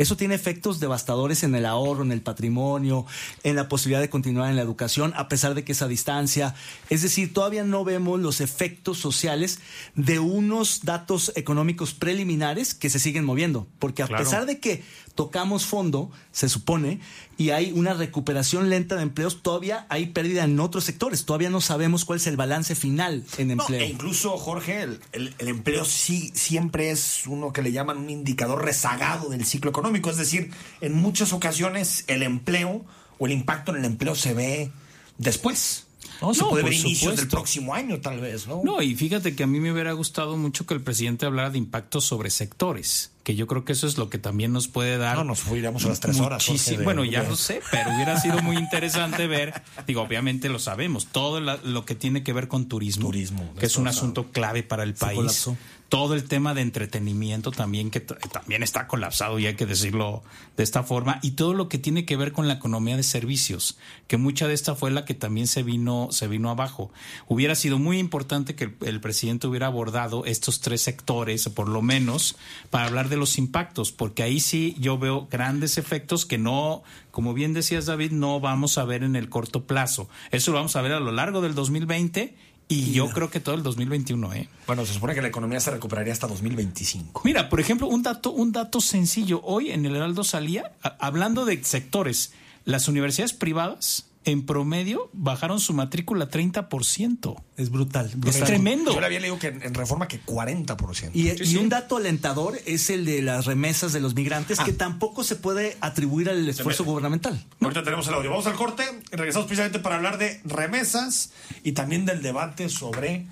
Eso 0.00 0.16
tiene 0.16 0.34
efectos 0.34 0.80
devastadores 0.80 1.42
en 1.42 1.54
el 1.54 1.66
ahorro, 1.66 2.02
en 2.02 2.10
el 2.10 2.22
patrimonio, 2.22 3.04
en 3.44 3.54
la 3.54 3.68
posibilidad 3.68 4.00
de 4.00 4.08
continuar 4.08 4.48
en 4.48 4.56
la 4.56 4.62
educación, 4.62 5.12
a 5.14 5.28
pesar 5.28 5.54
de 5.54 5.62
que 5.62 5.72
es 5.72 5.82
a 5.82 5.88
distancia. 5.88 6.54
Es 6.88 7.02
decir, 7.02 7.34
todavía 7.34 7.64
no 7.64 7.84
vemos 7.84 8.18
los 8.18 8.40
efectos 8.40 8.96
sociales 8.96 9.58
de 9.94 10.18
unos 10.18 10.84
datos 10.84 11.32
económicos 11.36 11.92
preliminares 11.92 12.72
que 12.74 12.88
se 12.88 12.98
siguen 12.98 13.26
moviendo. 13.26 13.66
Porque 13.78 14.02
a 14.02 14.06
Claro. 14.06 14.24
pesar 14.24 14.46
de 14.46 14.58
que 14.58 14.82
tocamos 15.14 15.66
fondo, 15.66 16.10
se 16.32 16.48
supone, 16.48 17.00
y 17.36 17.50
hay 17.50 17.72
una 17.72 17.92
recuperación 17.92 18.70
lenta 18.70 18.96
de 18.96 19.02
empleos, 19.02 19.42
todavía 19.42 19.84
hay 19.90 20.06
pérdida 20.06 20.44
en 20.44 20.58
otros 20.60 20.84
sectores. 20.84 21.26
Todavía 21.26 21.50
no 21.50 21.60
sabemos 21.60 22.06
cuál 22.06 22.18
es 22.18 22.26
el 22.26 22.36
balance 22.38 22.74
final 22.74 23.24
en 23.36 23.48
No, 23.48 23.52
empleo. 23.64 23.80
e 23.82 23.86
incluso, 23.86 24.38
Jorge, 24.38 24.82
el, 24.82 25.00
el- 25.12 25.34
el 25.38 25.48
empleo 25.48 25.84
sí 25.84 26.30
siempre 26.34 26.90
es 26.90 27.26
uno 27.26 27.52
que 27.52 27.60
le 27.60 27.72
llaman 27.72 27.98
un 27.98 28.08
indicador 28.08 28.64
rezagado 28.64 29.28
del 29.28 29.44
ciclo 29.44 29.70
económico. 29.70 29.89
Es 29.94 30.16
decir, 30.16 30.50
en 30.80 30.94
muchas 30.94 31.32
ocasiones 31.32 32.04
el 32.06 32.22
empleo 32.22 32.84
o 33.18 33.26
el 33.26 33.32
impacto 33.32 33.72
en 33.72 33.78
el 33.78 33.84
empleo 33.84 34.14
se 34.14 34.34
ve 34.34 34.70
después. 35.18 35.86
¿no? 36.22 36.34
Se 36.34 36.40
No, 36.42 36.50
puede 36.50 36.64
ver 36.64 36.72
inicios 36.74 37.16
del 37.16 37.28
próximo 37.28 37.74
año, 37.74 37.98
tal 38.00 38.20
vez, 38.20 38.46
¿no? 38.46 38.60
No, 38.62 38.82
y 38.82 38.94
fíjate 38.94 39.34
que 39.34 39.42
a 39.42 39.46
mí 39.46 39.58
me 39.58 39.72
hubiera 39.72 39.92
gustado 39.92 40.36
mucho 40.36 40.66
que 40.66 40.74
el 40.74 40.82
presidente 40.82 41.24
hablara 41.24 41.48
de 41.50 41.56
impactos 41.56 42.04
sobre 42.04 42.28
sectores, 42.30 43.10
que 43.24 43.36
yo 43.36 43.46
creo 43.46 43.64
que 43.64 43.72
eso 43.72 43.86
es 43.86 43.96
lo 43.96 44.10
que 44.10 44.18
también 44.18 44.52
nos 44.52 44.68
puede 44.68 44.98
dar. 44.98 45.16
No, 45.16 45.24
nos 45.24 45.46
iríamos 45.46 45.82
a 45.86 45.88
las 45.88 46.00
tres 46.00 46.20
horas, 46.20 46.44
de- 46.46 46.84
bueno, 46.84 47.04
ya 47.06 47.22
de- 47.22 47.28
lo 47.30 47.36
sé, 47.36 47.62
pero 47.70 47.94
hubiera 47.94 48.20
sido 48.20 48.42
muy 48.42 48.56
interesante 48.56 49.26
ver, 49.28 49.62
digo, 49.86 50.02
obviamente 50.02 50.50
lo 50.50 50.58
sabemos, 50.58 51.06
todo 51.06 51.40
la- 51.40 51.56
lo 51.64 51.86
que 51.86 51.94
tiene 51.94 52.22
que 52.22 52.34
ver 52.34 52.48
con 52.48 52.66
turismo, 52.68 53.06
Turismo, 53.06 53.54
que 53.58 53.64
es 53.66 53.76
un 53.76 53.88
asunto 53.88 54.30
clave 54.30 54.62
para 54.62 54.82
el 54.82 54.92
país. 54.94 55.16
colapsó. 55.16 55.56
Todo 55.90 56.14
el 56.14 56.24
tema 56.24 56.54
de 56.54 56.62
entretenimiento 56.62 57.50
también, 57.50 57.90
que 57.90 58.00
también 58.00 58.62
está 58.62 58.86
colapsado 58.86 59.38
y 59.38 59.46
hay 59.46 59.56
que 59.56 59.66
decirlo 59.66 60.22
de 60.56 60.62
esta 60.62 60.82
forma, 60.82 61.18
y 61.20 61.32
todo 61.32 61.52
lo 61.52 61.68
que 61.68 61.76
tiene 61.76 62.06
que 62.06 62.16
ver 62.16 62.32
con 62.32 62.48
la 62.48 62.54
economía 62.54 62.96
de 62.96 63.02
servicios, 63.02 63.76
que 64.06 64.16
mucha 64.16 64.48
de 64.48 64.54
esta 64.54 64.74
fue 64.74 64.90
la 64.90 65.04
que 65.04 65.14
también 65.14 65.46
se 65.46 65.62
vino, 65.62 66.08
se 66.12 66.28
vino 66.28 66.48
abajo. 66.48 66.90
Hubiera 67.28 67.54
sido 67.54 67.78
muy 67.78 67.98
importante 67.98 68.54
que 68.54 68.64
el, 68.64 68.76
el 68.82 69.00
presidente 69.00 69.46
hubiera 69.48 69.66
abordado 69.66 70.24
estos 70.24 70.60
tres 70.60 70.80
sectores, 70.80 71.46
por 71.48 71.68
lo 71.68 71.82
menos, 71.82 72.36
para 72.70 72.86
hablar 72.86 73.08
de 73.08 73.16
los 73.16 73.36
impactos, 73.36 73.92
porque 73.92 74.22
ahí 74.22 74.40
sí 74.40 74.76
yo 74.78 74.96
veo 74.96 75.26
grandes 75.30 75.76
efectos 75.76 76.24
que 76.24 76.38
no, 76.38 76.82
como 77.10 77.34
bien 77.34 77.52
decías 77.52 77.86
David, 77.86 78.12
no 78.12 78.38
vamos 78.40 78.78
a 78.78 78.84
ver 78.84 79.02
en 79.02 79.16
el 79.16 79.28
corto 79.28 79.64
plazo. 79.64 80.08
Eso 80.30 80.52
lo 80.52 80.58
vamos 80.58 80.76
a 80.76 80.82
ver 80.82 80.92
a 80.92 81.00
lo 81.00 81.12
largo 81.12 81.40
del 81.40 81.54
2020 81.54 82.36
y 82.70 82.92
yo 82.92 83.10
creo 83.10 83.28
que 83.30 83.40
todo 83.40 83.54
el 83.56 83.62
2021, 83.62 84.32
¿eh? 84.32 84.48
Bueno, 84.66 84.86
se 84.86 84.94
supone 84.94 85.14
que 85.14 85.20
la 85.20 85.28
economía 85.28 85.60
se 85.60 85.70
recuperaría 85.72 86.12
hasta 86.12 86.26
2025. 86.28 87.22
Mira, 87.24 87.48
por 87.48 87.60
ejemplo, 87.60 87.86
un 87.88 88.02
dato, 88.02 88.30
un 88.30 88.52
dato 88.52 88.80
sencillo. 88.80 89.40
Hoy 89.44 89.70
en 89.72 89.84
el 89.84 89.96
Heraldo 89.96 90.24
salía, 90.24 90.72
a- 90.82 90.96
hablando 91.00 91.44
de 91.44 91.62
sectores, 91.64 92.32
las 92.64 92.88
universidades 92.88 93.32
privadas 93.32 94.06
en 94.26 94.44
promedio 94.44 95.08
bajaron 95.14 95.60
su 95.60 95.72
matrícula 95.72 96.28
30%. 96.30 97.42
Es 97.56 97.70
brutal. 97.70 98.10
Es 98.26 98.40
tremendo. 98.44 98.92
Yo 98.92 99.00
le 99.00 99.06
había 99.06 99.20
leído 99.20 99.38
que 99.38 99.48
en, 99.48 99.62
en 99.62 99.74
reforma 99.74 100.08
que 100.08 100.20
40%. 100.22 101.10
Y, 101.14 101.30
Sí, 101.30 101.36
y 101.42 101.46
sí. 101.46 101.56
un 101.56 101.68
dato 101.70 101.96
alentador 101.96 102.58
es 102.66 102.90
el 102.90 103.04
de 103.06 103.22
las 103.22 103.46
remesas 103.46 103.92
de 103.92 104.00
los 104.00 104.14
migrantes, 104.14 104.60
que 104.60 104.72
tampoco 104.72 105.24
se 105.24 105.36
puede 105.36 105.76
atribuir 105.80 106.28
al 106.28 106.46
esfuerzo 106.48 106.84
gubernamental. 106.84 107.42
Ahorita 107.60 107.82
tenemos 107.82 108.06
el 108.08 108.14
audio. 108.14 108.30
Vamos 108.30 108.46
al 108.46 108.54
corte 108.54 108.84
y 109.12 109.16
regresamos 109.16 109.46
precisamente 109.46 109.78
para 109.78 109.96
hablar 109.96 110.18
de 110.18 110.40
remesas 110.44 111.32
y 111.64 111.72
también 111.72 112.04
del 112.04 112.20
debate 112.20 112.68
sobre 112.68 113.26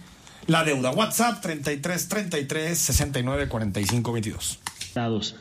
la 0.47 0.65
deuda. 0.65 0.91
WhatsApp 0.93 1.43
33 1.43 2.09
33 2.09 2.79
69 2.79 3.49
45 3.49 4.13
22. 4.13 4.59
Estados. 4.81 5.37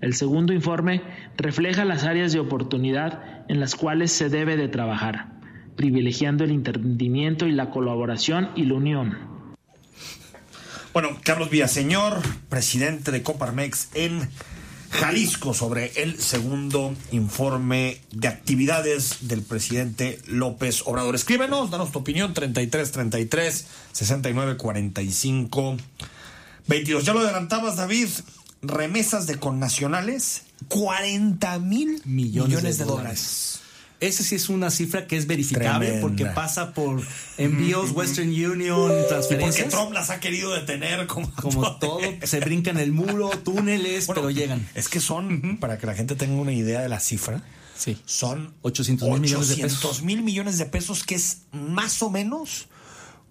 El 0.00 0.14
segundo 0.14 0.52
informe 0.52 1.02
refleja 1.36 1.84
las 1.84 2.04
áreas 2.04 2.32
de 2.32 2.38
oportunidad 2.38 3.37
en 3.48 3.60
las 3.60 3.74
cuales 3.74 4.12
se 4.12 4.28
debe 4.28 4.56
de 4.56 4.68
trabajar, 4.68 5.32
privilegiando 5.76 6.44
el 6.44 6.50
entendimiento 6.50 7.46
y 7.46 7.52
la 7.52 7.70
colaboración 7.70 8.50
y 8.54 8.64
la 8.64 8.74
unión. 8.74 9.18
Bueno, 10.92 11.18
Carlos 11.22 11.50
Villaseñor, 11.50 12.20
presidente 12.48 13.10
de 13.10 13.22
Coparmex 13.22 13.88
en 13.94 14.28
Jalisco, 14.90 15.54
sobre 15.54 15.92
el 16.02 16.18
segundo 16.18 16.94
informe 17.12 18.00
de 18.10 18.28
actividades 18.28 19.28
del 19.28 19.42
presidente 19.42 20.18
López 20.26 20.82
Obrador. 20.86 21.14
Escríbenos, 21.14 21.70
danos 21.70 21.92
tu 21.92 21.98
opinión, 21.98 22.32
33 22.34 22.90
33 22.90 23.66
69 23.92 24.56
45 24.56 25.76
22. 26.66 27.04
Ya 27.04 27.12
lo 27.14 27.20
adelantabas, 27.20 27.76
David. 27.76 28.08
Remesas 28.60 29.26
de 29.26 29.38
connacionales, 29.38 30.42
40 30.68 31.58
mil 31.60 32.02
millones, 32.04 32.78
de, 32.78 32.84
dólares. 32.84 33.60
Esa 34.00 34.22
sí 34.22 34.36
es 34.36 34.48
una 34.48 34.70
cifra 34.70 35.06
que 35.06 35.16
es 35.16 35.26
verificable 35.26 35.86
Tremenda. 35.86 36.00
porque 36.08 36.26
pasa 36.26 36.72
por 36.72 37.02
envíos, 37.36 37.90
Western 37.92 38.28
Union, 38.28 38.60
Y 38.68 38.68
porque 38.88 39.04
transferencias. 39.08 39.68
Trump 39.70 39.92
las 39.92 40.10
ha 40.10 40.20
querido 40.20 40.52
detener 40.54 41.06
como, 41.08 41.30
Como 41.32 41.76
todo, 41.78 42.00
se 42.22 42.40
brincan 42.40 42.78
el 42.78 42.92
muro, 42.92 43.30
túneles, 43.44 44.06
Bueno, 44.06 44.22
pero 44.22 44.30
llegan. 44.30 44.68
Es 44.74 44.88
que 44.88 45.00
son, 45.00 45.58
para 45.60 45.78
que 45.78 45.86
la 45.86 45.94
gente 45.94 46.14
tenga 46.14 46.40
una 46.40 46.52
idea 46.52 46.80
de 46.80 46.88
la 46.88 47.00
cifra, 47.00 47.42
Sí. 47.76 47.96
son 48.06 48.54
800 48.62 49.08
mil 49.08 49.20
millones 49.20 49.48
de 49.48 49.54
800 49.54 49.78
pesos. 49.80 50.02
mil 50.02 50.22
millones 50.22 50.58
de 50.58 50.66
pesos, 50.66 51.04
que 51.04 51.14
es 51.16 51.38
más 51.52 52.00
o 52.02 52.10
menos 52.10 52.66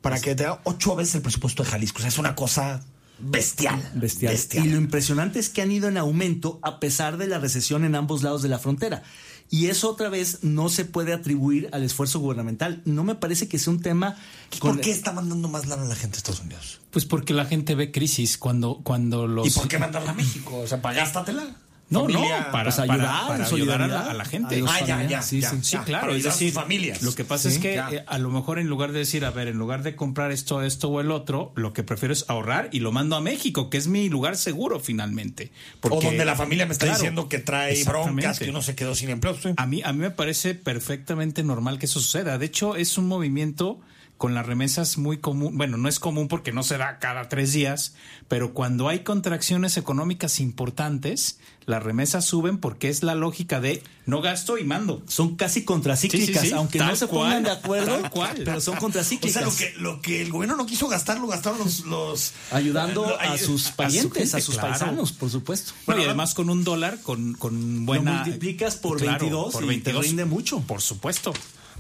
para 0.02 0.20
que 0.22 0.36
te 0.36 0.44
da 0.44 0.62
ocho 0.64 0.96
veces 0.96 1.16
el 1.16 1.22
presupuesto 1.22 1.64
de 1.64 1.70
Jalisco. 1.70 1.98
O 1.98 2.02
sea, 2.02 2.10
es 2.10 2.18
una 2.18 2.36
cosa 2.36 2.82
bestial. 3.20 3.92
Bestial. 3.96 4.36
Y 4.66 4.70
lo 4.70 4.78
impresionante 4.78 5.40
es 5.40 5.50
que 5.50 5.62
han 5.62 5.72
ido 5.72 5.88
en 5.88 5.98
aumento 5.98 6.60
a 6.64 6.80
pesar 6.80 7.18
de 7.18 7.28
la 7.28 7.40
recesión 7.40 7.84
en 7.86 7.96
ambos 7.96 8.24
lados 8.24 8.42
de 8.42 8.50
la 8.50 8.60
frontera. 8.60 9.04
Y 9.50 9.68
eso 9.68 9.90
otra 9.90 10.10
vez 10.10 10.40
no 10.42 10.68
se 10.68 10.84
puede 10.84 11.14
atribuir 11.14 11.70
al 11.72 11.84
esfuerzo 11.84 12.20
gubernamental. 12.20 12.82
No 12.84 13.06
me 13.06 13.16
parece 13.16 13.48
que 13.48 13.58
sea 13.60 13.72
un 13.72 13.82
tema 13.82 14.18
¿Por 14.50 14.60
con- 14.60 14.80
qué 14.82 14.92
está 14.92 15.14
mandando 15.14 15.48
más 15.48 15.68
lana 15.68 15.86
la 15.86 15.96
gente 15.96 16.16
a 16.16 16.18
Estados 16.18 16.42
Unidos? 16.42 16.82
Pues 16.92 17.06
porque 17.06 17.34
la 17.34 17.46
gente 17.46 17.74
ve 17.74 17.92
crisis 17.92 18.38
cuando, 18.38 18.82
cuando 18.84 19.26
los... 19.26 19.48
¿Y 19.48 19.52
por 19.52 19.70
qué 19.70 19.78
mandarla 19.80 20.12
a 20.12 20.16
México? 20.16 20.58
O 20.58 20.68
sea, 20.68 20.82
para 20.82 20.96
gástatela. 20.98 21.56
No, 21.90 22.02
familia? 22.02 22.40
no, 22.48 22.52
para, 22.52 22.64
Pues 22.66 22.80
ayudar, 22.80 22.98
para 23.00 23.06
ayudar 23.08 23.32
a 23.34 23.38
la, 23.38 23.46
solidaridad 23.46 24.10
a 24.10 24.14
la 24.14 24.26
gente. 24.26 24.60
a 24.60 24.66
Ah, 24.68 24.86
ya, 24.86 25.04
ya. 25.08 25.22
Sí, 25.22 25.40
ya, 25.40 25.52
sí. 25.52 25.58
Sí, 25.62 25.72
ya, 25.78 25.84
claro, 25.86 26.14
es 26.14 26.24
decir, 26.24 26.52
familias. 26.52 27.02
lo 27.02 27.16
que 27.16 27.24
pasa 27.24 27.48
es 27.48 27.60
que 27.60 27.76
ya. 27.76 27.90
eh, 27.90 28.04
a 28.06 28.18
lo 28.18 28.30
mejor 28.30 28.60
en 28.60 28.68
lugar 28.68 28.92
de 28.92 29.00
decir, 29.00 29.24
a 29.24 29.32
ver, 29.32 29.48
en 29.48 29.58
lugar 29.58 29.84
de 29.84 29.96
comprar 29.96 30.32
esto, 30.34 30.62
esto 30.64 30.90
o 30.90 31.00
el 31.00 31.12
otro, 31.12 31.54
lo 31.56 31.72
que 31.72 31.84
prefiero 31.84 32.12
es 32.12 32.26
ahorrar 32.28 32.68
y 32.74 32.82
lo 32.82 32.92
mando 32.92 33.16
a 33.16 33.22
México, 33.22 33.70
que 33.70 33.78
es 33.78 33.88
mi 33.88 34.10
lugar 34.10 34.36
seguro 34.36 34.82
finalmente. 34.82 35.52
o 35.82 36.02
donde 36.02 36.26
la 36.26 36.36
familia 36.36 36.66
me 36.66 36.74
está 36.74 36.88
Claro, 36.88 36.98
diciendo 37.00 37.30
que 37.30 37.40
trae 37.40 37.82
broncas, 37.86 38.40
que 38.40 38.50
uno 38.50 38.62
se 38.62 38.76
quedó 38.76 38.94
sin 38.94 39.10
empleo. 39.10 39.38
Sí. 39.42 39.50
A 39.56 39.66
mí, 39.66 39.82
a 39.86 39.94
mí 39.94 40.00
me 40.00 40.12
parece 40.12 40.56
perfectamente 40.56 41.42
normal 41.44 41.80
que 41.80 41.86
eso 41.86 42.00
suceda. 42.02 42.38
De 42.38 42.46
hecho, 42.48 42.76
es 42.76 42.98
un 42.98 43.08
movimiento 43.08 43.80
con 44.18 44.34
las 44.34 44.46
remesas 44.46 44.98
muy 44.98 45.18
común. 45.18 45.58
Bueno, 45.58 45.78
no 45.78 45.88
es 45.88 46.00
común 46.00 46.28
porque 46.28 46.52
no 46.52 46.64
se 46.64 46.78
da 46.78 46.98
cada 47.00 47.30
tres 47.30 47.54
días, 47.54 47.94
pero 48.28 48.54
cuando 48.54 48.88
hay 48.90 49.00
contracciones 49.00 49.78
económicas 49.78 50.40
importantes, 50.40 51.40
las 51.66 51.84
remesas 51.84 52.26
suben 52.26 52.58
porque 52.58 52.90
es 52.90 53.04
la 53.04 53.14
lógica 53.14 53.60
de 53.60 53.84
no 54.06 54.22
gasto 54.22 54.58
y 54.58 54.64
mando. 54.64 55.04
Son 55.08 55.36
casi 55.36 55.66
contracíclicas, 55.66 56.28
Sí, 56.42 56.48
sí, 56.48 56.48
sí, 56.48 56.54
aunque 56.54 56.80
no 56.80 56.96
se 56.96 57.08
cual, 57.08 57.22
pongan 57.28 57.44
de 57.44 57.52
acuerdo, 57.52 57.98
tal 58.00 58.10
cual. 58.10 58.42
pero 58.46 58.62
son 58.62 58.78
O 58.78 58.80
contracíclicas. 58.80 59.34
sea, 59.34 59.42
lo 59.44 59.56
que, 59.56 59.74
lo 59.82 60.02
que 60.02 60.22
el 60.22 60.32
gobierno 60.32 60.56
no 60.56 60.66
quiso 60.66 60.88
gastar, 60.88 61.20
lo 61.20 61.28
gastaron 61.28 61.60
los... 61.60 61.82
los 61.86 62.34
Ayudando 62.52 63.02
lo- 63.08 63.20
a 63.20 63.38
sus 63.38 63.68
a 63.68 63.70
su 63.72 63.76
parientes, 63.76 64.34
a, 64.34 64.40
sus 64.42 64.56
claro. 64.56 64.70
paisanos, 64.70 65.12
por 65.12 65.30
supuesto. 65.30 65.74
Bueno, 65.86 66.02
y 66.02 66.06
además 66.06 66.34
con 66.34 66.50
un 66.50 66.64
dólar, 66.64 67.00
con, 67.04 67.34
con 67.34 67.86
buena... 67.86 68.24
multiplicas 68.24 68.78
por 68.78 68.98
Claro, 68.98 69.20
22 69.52 69.74
y 69.74 69.78
te 69.82 69.92
rinde 69.92 70.26
mucho. 70.26 70.62
Por 70.62 70.82
supuesto. 70.82 71.34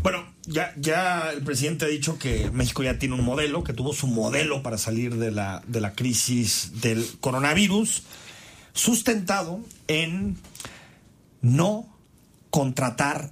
Bueno, 0.03 0.25
ya, 0.45 0.73
ya 0.77 1.31
el 1.31 1.43
presidente 1.43 1.85
ha 1.85 1.89
dicho 1.89 2.17
que 2.17 2.49
México 2.51 2.83
ya 2.83 2.97
tiene 2.97 3.15
un 3.15 3.23
modelo, 3.23 3.63
que 3.63 3.73
tuvo 3.73 3.93
su 3.93 4.07
modelo 4.07 4.63
para 4.63 4.77
salir 4.77 5.15
de 5.15 5.31
la, 5.31 5.63
de 5.67 5.81
la 5.81 5.93
crisis 5.93 6.81
del 6.81 7.05
coronavirus, 7.19 8.03
sustentado 8.73 9.59
en 9.87 10.37
no 11.41 11.87
contratar 12.49 13.31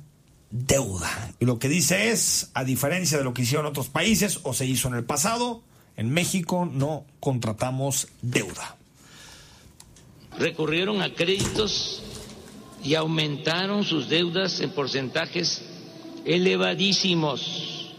deuda. 0.51 1.33
Y 1.39 1.45
lo 1.45 1.59
que 1.59 1.69
dice 1.69 2.11
es, 2.11 2.51
a 2.53 2.63
diferencia 2.63 3.17
de 3.17 3.23
lo 3.23 3.33
que 3.33 3.43
hicieron 3.43 3.65
otros 3.65 3.89
países 3.89 4.39
o 4.43 4.53
se 4.53 4.65
hizo 4.65 4.87
en 4.87 4.95
el 4.95 5.03
pasado, 5.03 5.63
en 5.97 6.09
México 6.09 6.69
no 6.71 7.05
contratamos 7.19 8.07
deuda. 8.21 8.75
recurrieron 10.37 11.01
a 11.01 11.13
créditos 11.13 12.03
y 12.83 12.95
aumentaron 12.95 13.85
sus 13.85 14.09
deudas 14.09 14.59
en 14.59 14.71
porcentajes 14.71 15.61
elevadísimos. 16.25 17.91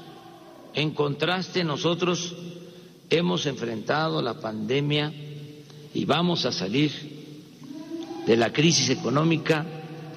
En 0.75 0.91
contraste, 0.91 1.65
nosotros 1.65 2.35
hemos 3.09 3.47
enfrentado 3.47 4.21
la 4.21 4.41
pandemia 4.41 5.13
y 5.95 6.05
vamos 6.05 6.45
a 6.45 6.53
salir 6.53 6.91
de 8.27 8.37
la 8.37 8.53
crisis 8.53 8.91
económica 8.91 9.65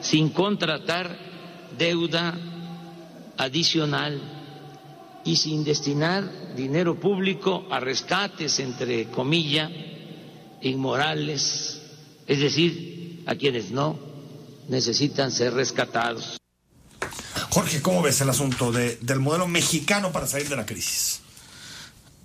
sin 0.01 0.29
contratar 0.29 1.17
deuda 1.77 2.37
adicional 3.37 4.19
y 5.23 5.35
sin 5.35 5.63
destinar 5.63 6.55
dinero 6.55 6.99
público 6.99 7.65
a 7.69 7.79
rescates, 7.79 8.59
entre 8.59 9.05
comillas, 9.05 9.71
inmorales, 10.61 11.81
es 12.25 12.39
decir, 12.39 13.23
a 13.25 13.35
quienes 13.35 13.71
no 13.71 13.97
necesitan 14.67 15.31
ser 15.31 15.53
rescatados. 15.53 16.38
Jorge, 17.49 17.81
¿cómo 17.81 18.01
ves 18.01 18.21
el 18.21 18.29
asunto 18.29 18.71
de- 18.71 18.97
del 19.01 19.19
modelo 19.19 19.47
mexicano 19.47 20.11
para 20.11 20.27
salir 20.27 20.49
de 20.49 20.55
la 20.55 20.65
crisis? 20.65 21.21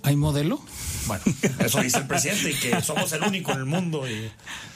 ¿Hay 0.03 0.17
modelo? 0.17 0.61
Bueno, 1.07 1.23
eso 1.61 1.81
dice 1.81 1.99
el 1.99 2.07
presidente 2.07 2.51
y 2.51 2.55
que 2.55 2.83
somos 2.83 3.11
el 3.13 3.23
único 3.23 3.53
en 3.53 3.59
el 3.59 3.65
mundo. 3.65 4.09
y- 4.09 4.31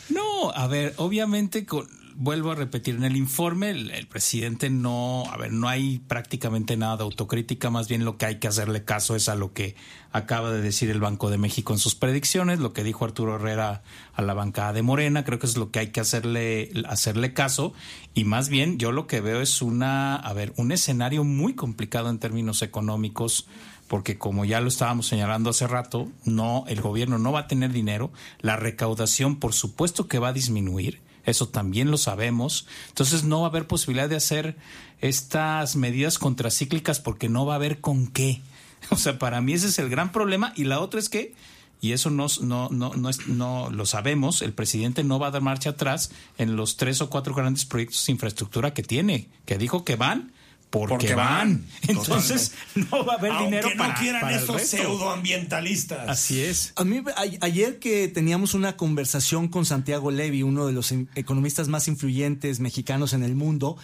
No, 0.09 0.51
a 0.51 0.67
ver, 0.67 0.95
obviamente, 0.97 1.67
con- 1.67 1.89
vuelvo 2.21 2.51
a 2.51 2.57
repetir, 2.57 2.97
en 2.97 3.05
el 3.05 3.17
informe 3.17 3.71
el, 3.71 4.09
presidente 4.09 4.71
no, 4.71 5.23
a 5.31 5.37
ver, 5.37 5.53
no 5.53 5.69
hay 5.69 6.01
prácticamente 6.01 6.77
nada 6.77 6.97
de 6.97 7.05
autocrítica, 7.05 7.71
más 7.71 7.87
bien 7.87 8.05
lo 8.05 8.19
que 8.19 8.27
hay 8.27 8.41
que 8.41 8.49
hacerle 8.49 8.85
caso 8.85 9.15
es 9.15 9.29
a 9.29 9.37
lo 9.37 9.53
que 9.53 9.77
acaba 10.11 10.51
de 10.51 10.61
decir 10.61 10.91
el 10.91 10.99
Banco 10.99 11.31
de 11.31 11.39
México 11.39 11.73
en 11.73 11.79
sus 11.79 11.95
predicciones, 11.95 12.59
lo 12.59 12.73
que 12.73 12.83
dijo 12.83 13.05
Arturo 13.05 13.37
Herrera 13.37 13.83
a 14.15 14.23
la 14.23 14.35
bancada 14.35 14.73
de 14.73 14.83
Morena, 14.83 15.25
creo 15.25 15.39
que 15.39 15.47
es 15.47 15.57
lo 15.57 15.71
que 15.71 15.79
hay 15.79 15.87
que 15.89 16.01
hacerle, 16.01 16.73
hacerle 16.89 17.35
caso, 17.35 17.73
y 18.15 18.25
más 18.25 18.49
bien 18.49 18.79
yo 18.79 18.91
lo 18.91 19.07
que 19.07 19.21
veo 19.21 19.41
es 19.41 19.63
una, 19.63 20.17
a 20.17 20.33
ver, 20.33 20.53
un 20.57 20.73
escenario 20.73 21.23
muy 21.23 21.55
complicado 21.55 22.11
en 22.11 22.19
términos 22.19 22.63
económicos, 22.63 23.47
porque 23.87 24.19
como 24.19 24.45
ya 24.45 24.61
lo 24.61 24.67
estábamos 24.67 25.07
señalando 25.07 25.51
hace 25.51 25.69
rato, 25.69 26.09
no, 26.25 26.65
el 26.67 26.81
gobierno 26.81 27.19
no 27.19 27.31
va 27.31 27.41
a 27.41 27.47
tener 27.47 27.73
dinero, 27.73 28.11
la 28.41 28.57
recaudación 28.57 29.37
por 29.37 29.55
supuesto 29.55 30.09
que 30.09 30.19
va 30.19 30.29
a 30.29 30.33
disminuir, 30.33 31.01
eso 31.29 31.49
también 31.49 31.91
lo 31.91 31.99
sabemos, 31.99 32.67
entonces 32.89 33.25
no 33.25 33.41
va 33.41 33.47
a 33.47 33.51
haber 33.51 33.67
posibilidad 33.67 34.09
de 34.09 34.17
hacer 34.17 34.57
estas 35.01 35.77
medidas 35.77 36.19
contracíclicas 36.19 37.01
porque 37.01 37.29
no 37.29 37.47
va 37.47 37.55
a 37.55 37.57
haber 37.57 37.81
con 37.81 38.07
qué. 38.09 38.41
O 38.91 38.97
sea, 38.97 39.19
para 39.19 39.41
mí 39.41 39.53
ese 39.55 39.67
es 39.69 39.79
el 39.81 39.89
gran 39.91 40.13
problema 40.13 40.53
y 40.57 40.65
la 40.65 40.79
otra 40.81 41.01
es 41.01 41.09
que 41.09 41.35
y 41.81 41.93
eso 41.93 42.11
no, 42.11 42.27
no, 42.43 42.69
no, 42.71 42.93
no, 42.95 43.09
es- 43.09 43.27
no 43.29 43.71
lo 43.71 43.87
sabemos, 43.87 44.41
el 44.43 44.53
presidente 44.53 45.05
no 45.05 45.19
va 45.19 45.29
a 45.29 45.31
dar 45.31 45.43
marcha 45.43 45.71
atrás 45.71 46.11
en 46.39 46.57
los 46.57 46.77
tres 46.77 47.01
o 47.01 47.09
cuatro 47.11 47.35
grandes 47.35 47.65
proyectos 47.65 48.05
de 48.07 48.13
infraestructura 48.13 48.75
que 48.75 48.83
tiene, 48.83 49.29
que 49.47 49.59
dijo 49.59 49.85
que 49.85 49.97
van 49.97 50.33
porque, 50.71 50.89
Porque 50.93 51.15
van. 51.15 51.65
van, 51.65 51.67
Entonces 51.89 52.53
no 52.75 53.05
va 53.05 53.15
a 53.15 53.17
haber 53.17 53.33
Aunque 53.33 53.45
dinero 53.47 53.71
no 53.71 53.77
para, 53.77 53.95
quieran 53.95 54.21
para 54.21 54.37
el 54.37 54.43
esos 54.43 54.61
pseudoambientalistas. 54.63 56.09
Así 56.09 56.41
es. 56.41 56.73
A 56.77 56.85
mí, 56.85 56.99
a- 57.17 57.45
ayer 57.45 57.79
que 57.79 58.09
teníamos 58.09 58.55
una 58.55 58.77
conversación 58.77 59.49
con 59.49 59.65
Santiago 59.65 60.11
Levy, 60.11 60.43
uno 60.43 60.67
de 60.67 60.73
los 60.73 60.93
economistas 61.15 61.69
más 61.69 61.89
influyentes 61.89 62.61
mexicanos 62.61 63.13
en 63.13 63.23
el 63.23 63.35
mundo, 63.35 63.77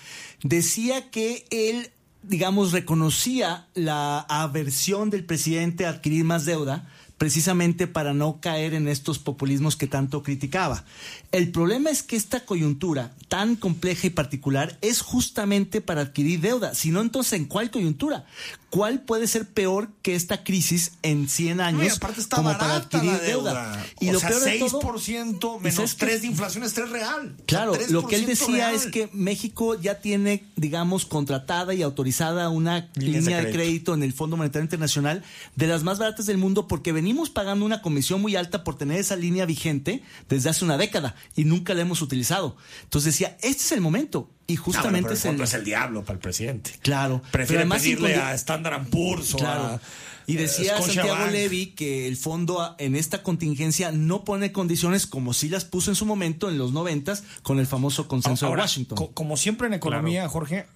decía 0.42 1.10
que 1.10 1.46
él, 1.50 1.90
digamos, 2.22 2.72
reconocía 2.72 3.66
la 3.74 4.20
aversión 4.20 5.10
del 5.10 5.24
presidente 5.24 5.86
a 5.86 5.90
adquirir 5.90 6.24
más 6.24 6.44
deuda 6.44 6.88
precisamente 7.24 7.86
para 7.86 8.12
no 8.12 8.38
caer 8.38 8.74
en 8.74 8.86
estos 8.86 9.18
populismos 9.18 9.76
que 9.76 9.86
tanto 9.86 10.22
criticaba. 10.22 10.84
El 11.32 11.52
problema 11.52 11.88
es 11.88 12.02
que 12.02 12.16
esta 12.16 12.44
coyuntura 12.44 13.14
tan 13.28 13.56
compleja 13.56 14.08
y 14.08 14.10
particular 14.10 14.76
es 14.82 15.00
justamente 15.00 15.80
para 15.80 16.02
adquirir 16.02 16.42
deuda. 16.42 16.74
Si 16.74 16.90
no, 16.90 17.00
entonces, 17.00 17.32
¿en 17.32 17.46
cuál 17.46 17.70
coyuntura? 17.70 18.26
¿Cuál 18.74 19.02
puede 19.02 19.28
ser 19.28 19.48
peor 19.48 19.88
que 20.02 20.16
esta 20.16 20.42
crisis 20.42 20.92
en 21.02 21.28
100 21.28 21.56
No, 21.58 21.62
y 21.62 21.66
años 21.66 21.96
aparte 21.98 22.20
está 22.20 22.36
como 22.36 22.48
barata 22.48 22.64
para 22.66 22.76
adquirir 22.76 23.12
la 23.12 23.18
deuda? 23.20 23.52
deuda. 23.52 23.86
Y 24.00 24.08
o 24.08 24.12
lo 24.14 24.18
sea, 24.20 24.28
peor 24.30 24.42
de 24.42 24.58
todo, 24.58 24.80
6% 24.80 25.56
¿y 25.58 25.62
menos 25.62 25.74
sabes 25.76 25.94
qué? 25.94 26.06
3 26.06 26.22
de 26.22 26.26
inflación 26.26 26.64
es 26.64 26.74
3 26.74 26.90
real. 26.90 27.36
Claro, 27.46 27.72
O 27.72 27.76
sea, 27.76 27.86
lo 27.90 28.06
que 28.06 28.16
él 28.16 28.24
3% 28.24 28.26
decía 28.26 28.56
real. 28.70 28.74
es 28.74 28.86
que 28.86 29.08
México 29.12 29.80
ya 29.80 30.00
tiene, 30.00 30.44
digamos, 30.56 31.06
contratada 31.06 31.72
y 31.74 31.82
autorizada 31.82 32.48
una 32.48 32.90
línea 32.96 33.36
de 33.38 33.42
crédito. 33.44 33.52
crédito 33.58 33.94
en 33.94 34.02
el 34.02 34.12
Fondo 34.12 34.36
Monetario 34.36 34.64
Internacional 34.64 35.22
de 35.54 35.66
las 35.68 35.84
más 35.84 35.98
baratas 36.00 36.26
del 36.26 36.38
mundo 36.38 36.66
porque 36.66 36.90
venimos 36.90 37.30
pagando 37.30 37.64
una 37.64 37.80
comisión 37.80 38.20
muy 38.20 38.34
alta 38.34 38.64
por 38.64 38.76
tener 38.76 38.98
esa 38.98 39.14
línea 39.14 39.46
vigente 39.46 40.02
desde 40.28 40.50
hace 40.50 40.64
una 40.64 40.76
década 40.78 41.14
y 41.36 41.44
nunca 41.44 41.74
la 41.74 41.82
hemos 41.82 42.02
utilizado. 42.02 42.56
Entonces 42.82 43.14
decía, 43.14 43.36
este 43.40 43.62
es 43.62 43.70
el 43.72 43.80
momento 43.80 44.30
y 44.46 44.56
Ah, 44.56 44.60
justamente 44.60 45.08
el 45.10 45.14
es 45.16 45.24
el... 45.24 45.40
es 45.40 45.54
el 45.54 45.64
diablo 45.64 46.02
para 46.04 46.14
el 46.14 46.20
presidente. 46.20 46.72
Claro, 46.82 47.22
Prefiere 47.30 47.62
además 47.62 47.82
pedirle 47.82 48.14
incluye- 48.16 48.22
a 48.22 48.34
Standard 48.34 48.86
Poor's 48.88 49.34
o 49.34 49.38
Claro. 49.38 49.64
a 49.64 49.80
Y 50.26 50.34
decía 50.36 50.76
eh, 50.76 50.82
Santiago 50.82 51.08
Scotiabank. 51.08 51.32
Levy 51.32 51.66
que 51.68 52.06
el 52.08 52.16
fondo 52.16 52.74
en 52.78 52.96
esta 52.96 53.22
contingencia 53.22 53.90
no 53.92 54.24
pone 54.24 54.52
condiciones 54.52 55.06
como 55.06 55.32
sí 55.34 55.48
las 55.48 55.64
puso 55.64 55.90
en 55.90 55.94
su 55.96 56.06
momento 56.06 56.48
en 56.50 56.58
los 56.58 56.72
noventas 56.72 57.24
con 57.42 57.58
el 57.58 57.66
famoso 57.66 58.06
consenso 58.08 58.46
Ahora, 58.46 58.62
de 58.62 58.66
Washington. 58.66 58.96
co- 58.98 59.10
como 59.12 59.36
siempre 59.36 59.66
en 59.66 59.74
economía, 59.74 60.28
Jorge, 60.28 60.66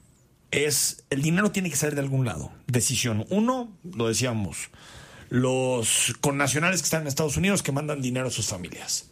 es 0.50 1.04
el 1.10 1.20
dinero 1.22 1.50
tiene 1.50 1.68
que 1.70 1.76
salir 1.76 1.94
de 1.94 2.00
algún 2.00 2.24
lado. 2.24 2.50
Decisión. 2.66 3.26
Uno, 3.30 3.70
lo 3.84 4.08
decíamos, 4.08 4.70
los 5.30 6.14
connacionales 6.20 6.80
que 6.80 6.84
están 6.84 7.02
en 7.02 7.08
Estados 7.08 7.36
Unidos 7.36 7.62
que 7.62 7.72
mandan 7.72 8.00
dinero 8.00 8.28
a 8.28 8.30
sus 8.30 8.46
familias. 8.46 9.06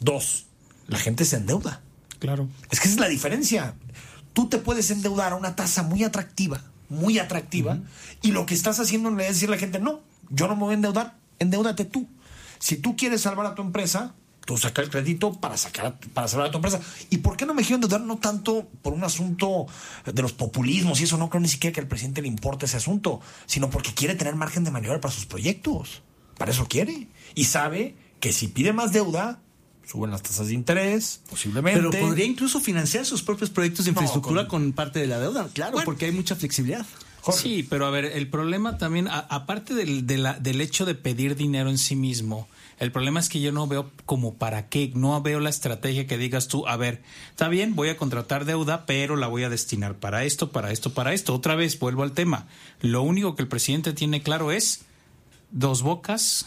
Dos, 0.00 0.46
la 0.88 0.98
gente 0.98 1.24
se 1.24 1.36
endeuda. 1.36 1.80
Claro. 2.22 2.48
Es 2.70 2.78
que 2.78 2.86
esa 2.86 2.94
es 2.94 3.00
la 3.00 3.08
diferencia. 3.08 3.74
Tú 4.32 4.48
te 4.48 4.58
puedes 4.58 4.92
endeudar 4.92 5.32
a 5.32 5.34
una 5.34 5.56
tasa 5.56 5.82
muy 5.82 6.04
atractiva, 6.04 6.62
muy 6.88 7.18
atractiva, 7.18 7.80
y 8.22 8.30
lo 8.30 8.46
que 8.46 8.54
estás 8.54 8.78
haciendo 8.78 9.10
es 9.18 9.26
decirle 9.26 9.56
a 9.56 9.56
la 9.56 9.60
gente, 9.60 9.80
no, 9.80 10.02
yo 10.30 10.46
no 10.46 10.54
me 10.54 10.62
voy 10.62 10.70
a 10.70 10.74
endeudar, 10.74 11.16
endeudate 11.40 11.84
tú. 11.84 12.06
Si 12.60 12.76
tú 12.76 12.94
quieres 12.94 13.22
salvar 13.22 13.46
a 13.46 13.56
tu 13.56 13.62
empresa, 13.62 14.14
tú 14.46 14.56
saca 14.56 14.82
el 14.82 14.88
crédito 14.88 15.32
para, 15.32 15.56
sacar, 15.56 15.98
para 16.14 16.28
salvar 16.28 16.46
a 16.46 16.50
tu 16.52 16.58
empresa. 16.58 16.80
¿Y 17.10 17.16
por 17.18 17.36
qué 17.36 17.44
no 17.44 17.54
me 17.54 17.62
quiero 17.62 17.74
endeudar? 17.74 18.02
No 18.02 18.18
tanto 18.18 18.68
por 18.82 18.92
un 18.92 19.02
asunto 19.02 19.66
de 20.04 20.22
los 20.22 20.32
populismos 20.32 21.00
y 21.00 21.04
eso, 21.04 21.18
no 21.18 21.28
creo 21.28 21.40
ni 21.40 21.48
siquiera 21.48 21.74
que 21.74 21.80
al 21.80 21.88
presidente 21.88 22.22
le 22.22 22.28
importe 22.28 22.66
ese 22.66 22.76
asunto, 22.76 23.20
sino 23.46 23.68
porque 23.68 23.94
quiere 23.94 24.14
tener 24.14 24.36
margen 24.36 24.62
de 24.62 24.70
maniobra 24.70 25.00
para 25.00 25.12
sus 25.12 25.26
proyectos. 25.26 26.02
Para 26.38 26.52
eso 26.52 26.68
quiere. 26.68 27.08
Y 27.34 27.46
sabe 27.46 27.96
que 28.20 28.32
si 28.32 28.46
pide 28.46 28.72
más 28.72 28.92
deuda, 28.92 29.40
suben 29.86 30.10
las 30.10 30.22
tasas 30.22 30.48
de 30.48 30.54
interés, 30.54 31.20
posiblemente. 31.28 31.80
Pero 31.80 31.90
podría 32.06 32.24
incluso 32.24 32.60
financiar 32.60 33.04
sus 33.04 33.22
propios 33.22 33.50
proyectos 33.50 33.84
de 33.84 33.92
No, 33.92 33.96
infraestructura 34.00 34.48
con- 34.48 34.62
con, 34.64 34.72
parte 34.72 35.00
de 35.00 35.06
la 35.06 35.18
deuda, 35.18 35.48
claro, 35.52 35.72
Bueno. 35.72 35.84
porque 35.84 36.06
hay 36.06 36.12
mucha 36.12 36.34
flexibilidad. 36.36 36.86
Sí, 37.32 37.64
pero 37.70 37.86
a 37.86 37.90
ver, 37.90 38.04
el 38.04 38.28
problema 38.28 38.78
también, 38.78 39.06
aparte 39.08 39.74
del, 39.74 40.06
del 40.08 40.60
hecho 40.60 40.84
de 40.84 40.96
pedir 40.96 41.36
dinero 41.36 41.70
en 41.70 41.78
sí 41.78 41.94
mismo, 41.94 42.48
el 42.80 42.90
problema 42.90 43.20
es 43.20 43.28
que 43.28 43.40
yo 43.40 43.52
no 43.52 43.68
veo 43.68 43.92
como 44.06 44.34
para 44.34 44.68
qué, 44.68 44.90
no 44.96 45.22
veo 45.22 45.38
la 45.38 45.50
estrategia 45.50 46.08
que 46.08 46.18
digas 46.18 46.48
tú, 46.48 46.66
a 46.66 46.76
ver, 46.76 47.00
está 47.30 47.46
bien, 47.48 47.76
voy 47.76 47.90
a 47.90 47.96
contratar 47.96 48.44
deuda, 48.44 48.86
pero 48.86 49.14
la 49.14 49.28
voy 49.28 49.44
a 49.44 49.48
destinar 49.48 49.94
para 49.94 50.24
esto, 50.24 50.50
para 50.50 50.72
esto, 50.72 50.94
para 50.94 51.12
esto. 51.12 51.32
Otra 51.32 51.54
vez, 51.54 51.78
vuelvo 51.78 52.02
al 52.02 52.10
tema. 52.10 52.48
Lo 52.80 53.02
único 53.02 53.36
que 53.36 53.42
el 53.42 53.48
presidente 53.48 53.92
tiene 53.92 54.20
claro 54.24 54.50
es 54.50 54.80
dos 55.52 55.82
bocas, 55.82 56.46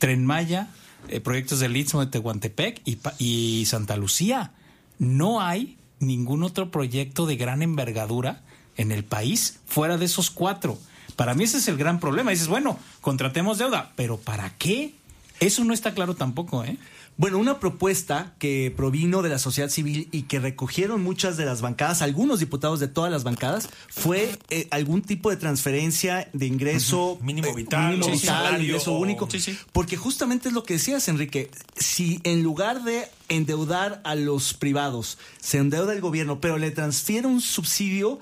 tren 0.00 0.26
Maya, 0.26 0.70
eh, 1.08 1.20
proyectos 1.20 1.60
del 1.60 1.76
Istmo 1.76 2.00
de 2.00 2.10
Tehuantepec 2.10 2.82
y, 2.84 2.98
y 3.18 3.66
Santa 3.66 3.96
Lucía. 3.96 4.52
No 4.98 5.40
hay 5.40 5.76
ningún 5.98 6.42
otro 6.42 6.70
proyecto 6.70 7.26
de 7.26 7.36
gran 7.36 7.62
envergadura 7.62 8.42
en 8.76 8.92
el 8.92 9.04
país 9.04 9.60
fuera 9.66 9.98
de 9.98 10.06
esos 10.06 10.30
cuatro. 10.30 10.78
Para 11.16 11.34
mí 11.34 11.44
ese 11.44 11.58
es 11.58 11.68
el 11.68 11.76
gran 11.76 12.00
problema. 12.00 12.30
Dices, 12.30 12.48
bueno, 12.48 12.78
contratemos 13.00 13.58
deuda, 13.58 13.92
pero 13.96 14.18
¿para 14.18 14.56
qué? 14.56 14.94
Eso 15.38 15.64
no 15.64 15.74
está 15.74 15.94
claro 15.94 16.14
tampoco, 16.14 16.64
¿eh? 16.64 16.78
Bueno, 17.20 17.36
una 17.36 17.60
propuesta 17.60 18.32
que 18.38 18.72
provino 18.74 19.20
de 19.20 19.28
la 19.28 19.38
sociedad 19.38 19.68
civil 19.68 20.08
y 20.10 20.22
que 20.22 20.40
recogieron 20.40 21.02
muchas 21.02 21.36
de 21.36 21.44
las 21.44 21.60
bancadas, 21.60 22.00
algunos 22.00 22.40
diputados 22.40 22.80
de 22.80 22.88
todas 22.88 23.12
las 23.12 23.24
bancadas, 23.24 23.68
fue 23.90 24.38
eh, 24.48 24.68
algún 24.70 25.02
tipo 25.02 25.28
de 25.28 25.36
transferencia 25.36 26.30
de 26.32 26.46
ingreso 26.46 27.18
mínimo 27.20 27.48
eh, 27.48 27.56
vital, 27.56 27.98
mínimo 27.98 28.10
vital 28.10 28.64
ingreso 28.64 28.92
único. 28.92 29.28
Porque 29.70 29.98
justamente 29.98 30.48
es 30.48 30.54
lo 30.54 30.62
que 30.62 30.72
decías, 30.72 31.08
Enrique. 31.08 31.50
Si 31.76 32.22
en 32.24 32.42
lugar 32.42 32.84
de 32.84 33.06
endeudar 33.28 34.00
a 34.04 34.14
los 34.14 34.54
privados, 34.54 35.18
se 35.42 35.58
endeuda 35.58 35.92
el 35.92 36.00
gobierno, 36.00 36.40
pero 36.40 36.56
le 36.56 36.70
transfiere 36.70 37.26
un 37.26 37.42
subsidio 37.42 38.18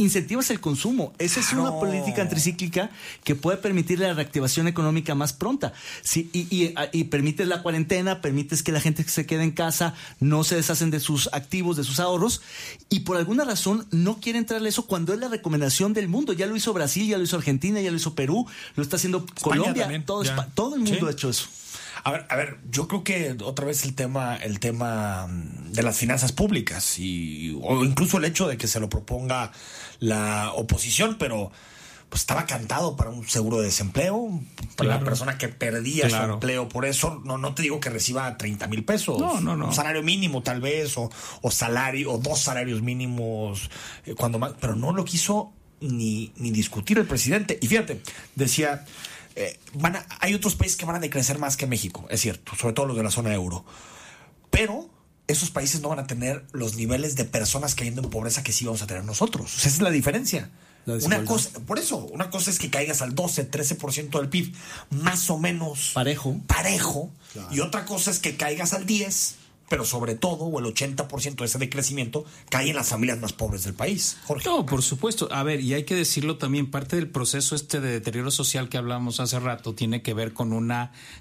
incentivas 0.00 0.50
el 0.50 0.60
consumo. 0.60 1.12
Esa 1.18 1.40
es 1.40 1.52
una 1.52 1.70
política 1.78 2.22
anticíclica 2.22 2.90
que 3.24 3.34
puede 3.34 3.58
permitir 3.58 4.00
la 4.00 4.12
reactivación 4.14 4.68
económica 4.68 5.14
más 5.14 5.32
pronta. 5.32 5.72
Sí, 6.02 6.30
y, 6.32 6.74
y, 6.92 7.04
permites 7.04 7.46
la 7.46 7.62
cuarentena, 7.62 8.20
permites 8.20 8.62
que 8.62 8.72
la 8.72 8.80
gente 8.80 9.04
se 9.04 9.26
quede 9.26 9.44
en 9.44 9.50
casa, 9.50 9.94
no 10.18 10.44
se 10.44 10.56
deshacen 10.56 10.90
de 10.90 11.00
sus 11.00 11.28
activos, 11.32 11.76
de 11.76 11.84
sus 11.84 12.00
ahorros, 12.00 12.42
y 12.88 13.00
por 13.00 13.16
alguna 13.16 13.44
razón 13.44 13.86
no 13.90 14.20
quiere 14.20 14.38
entrarle 14.38 14.68
eso 14.68 14.86
cuando 14.86 15.12
es 15.12 15.20
la 15.20 15.28
recomendación 15.28 15.92
del 15.92 16.08
mundo. 16.08 16.32
Ya 16.32 16.46
lo 16.46 16.56
hizo 16.56 16.72
Brasil, 16.72 17.06
ya 17.06 17.18
lo 17.18 17.24
hizo 17.24 17.36
Argentina, 17.36 17.80
ya 17.80 17.90
lo 17.90 17.96
hizo 17.96 18.14
Perú, 18.14 18.46
lo 18.76 18.82
está 18.82 18.96
haciendo 18.96 19.26
Colombia, 19.40 19.88
todo, 20.04 20.22
todo 20.54 20.76
el 20.76 20.82
mundo 20.82 21.06
ha 21.06 21.12
hecho 21.12 21.28
eso. 21.28 21.46
A 22.04 22.12
ver, 22.12 22.26
a 22.28 22.36
ver, 22.36 22.58
yo 22.70 22.88
creo 22.88 23.04
que 23.04 23.36
otra 23.42 23.66
vez 23.66 23.84
el 23.84 23.94
tema, 23.94 24.36
el 24.36 24.60
tema 24.60 25.26
mm, 25.26 25.72
de 25.72 25.82
las 25.82 25.96
finanzas 25.96 26.32
públicas 26.32 26.98
y 26.98 27.58
o 27.62 27.84
incluso 27.84 28.18
el 28.18 28.24
hecho 28.24 28.48
de 28.48 28.56
que 28.56 28.66
se 28.66 28.80
lo 28.80 28.88
proponga 28.88 29.52
la 29.98 30.52
oposición, 30.54 31.16
pero 31.18 31.50
pues 32.08 32.22
estaba 32.22 32.44
cantado 32.44 32.96
para 32.96 33.10
un 33.10 33.26
seguro 33.28 33.58
de 33.58 33.66
desempleo, 33.66 34.40
para 34.74 34.98
la 34.98 35.00
persona 35.00 35.38
que 35.38 35.48
perdía 35.48 36.10
su 36.10 36.16
empleo 36.16 36.68
por 36.68 36.84
eso, 36.84 37.22
no, 37.24 37.38
no 37.38 37.54
te 37.54 37.62
digo 37.62 37.78
que 37.78 37.88
reciba 37.88 38.36
30 38.36 38.66
mil 38.66 38.84
pesos, 38.84 39.20
no, 39.20 39.40
no, 39.40 39.56
no. 39.56 39.66
un 39.66 39.72
salario 39.72 40.02
mínimo 40.02 40.42
tal 40.42 40.60
vez, 40.60 40.98
o, 40.98 41.08
o 41.40 41.50
salario, 41.52 42.12
o 42.12 42.18
dos 42.18 42.40
salarios 42.40 42.82
mínimos, 42.82 43.70
eh, 44.06 44.14
cuando 44.16 44.40
más, 44.40 44.54
pero 44.60 44.74
no 44.74 44.92
lo 44.92 45.04
quiso 45.04 45.52
ni, 45.80 46.32
ni 46.36 46.50
discutir 46.50 46.98
el 46.98 47.06
presidente. 47.06 47.58
Y 47.62 47.68
fíjate, 47.68 48.02
decía, 48.34 48.84
eh, 49.40 49.58
van 49.72 49.96
hay 50.20 50.34
otros 50.34 50.54
países 50.54 50.76
que 50.76 50.84
van 50.84 50.96
a 50.96 51.00
decrecer 51.00 51.38
más 51.38 51.56
que 51.56 51.66
México, 51.66 52.06
es 52.10 52.20
cierto, 52.20 52.54
sobre 52.56 52.74
todo 52.74 52.86
los 52.86 52.96
de 52.96 53.02
la 53.02 53.10
zona 53.10 53.32
euro. 53.32 53.64
Pero 54.50 54.90
esos 55.28 55.50
países 55.50 55.80
no 55.80 55.88
van 55.88 55.98
a 55.98 56.06
tener 56.06 56.44
los 56.52 56.76
niveles 56.76 57.16
de 57.16 57.24
personas 57.24 57.74
cayendo 57.74 58.02
en 58.02 58.10
pobreza 58.10 58.42
que 58.42 58.52
sí 58.52 58.66
vamos 58.66 58.82
a 58.82 58.86
tener 58.86 59.04
nosotros. 59.04 59.56
esa 59.56 59.68
es 59.68 59.80
la 59.80 59.90
diferencia. 59.90 60.50
una 60.86 61.24
cosa, 61.24 61.58
por 61.60 61.78
eso, 61.78 61.98
una 62.12 62.28
cosa 62.28 62.50
es 62.50 62.58
que 62.58 62.68
caigas 62.68 63.00
al 63.00 63.14
12, 63.14 63.50
13% 63.50 64.10
del 64.18 64.28
PIB, 64.28 64.54
más 64.90 65.30
o 65.30 65.38
menos 65.38 65.92
parejo. 65.94 66.38
Parejo. 66.46 67.10
Y 67.50 67.60
otra 67.60 67.86
cosa 67.86 68.10
es 68.10 68.18
que 68.18 68.36
caigas 68.36 68.74
al 68.74 68.84
10, 68.84 69.36
pero 69.70 69.84
sobre 69.84 70.16
todo, 70.16 70.46
o 70.46 70.58
el 70.58 70.64
80% 70.66 71.36
de 71.36 71.44
ese 71.44 71.58
decrecimiento 71.60 72.24
cae 72.48 72.70
en 72.70 72.76
las 72.76 72.88
familias 72.88 73.20
más 73.20 73.32
pobres 73.32 73.62
del 73.62 73.74
país. 73.74 74.18
Jorge. 74.26 74.48
No, 74.48 74.66
por 74.66 74.82
supuesto. 74.82 75.28
A 75.30 75.44
ver, 75.44 75.60
y 75.60 75.74
hay 75.74 75.84
que 75.84 75.94
decirlo 75.94 76.38
también, 76.38 76.72
parte 76.72 76.96
del 76.96 77.08
proceso 77.08 77.54
este 77.54 77.80
de 77.80 77.92
deterioro 77.92 78.32
social 78.32 78.68
que 78.68 78.78
hablamos 78.78 79.20
hace 79.20 79.38
rato 79.38 79.72
tiene 79.72 80.02
que 80.02 80.12
ver 80.12 80.32
con 80.32 80.52
un 80.52 80.72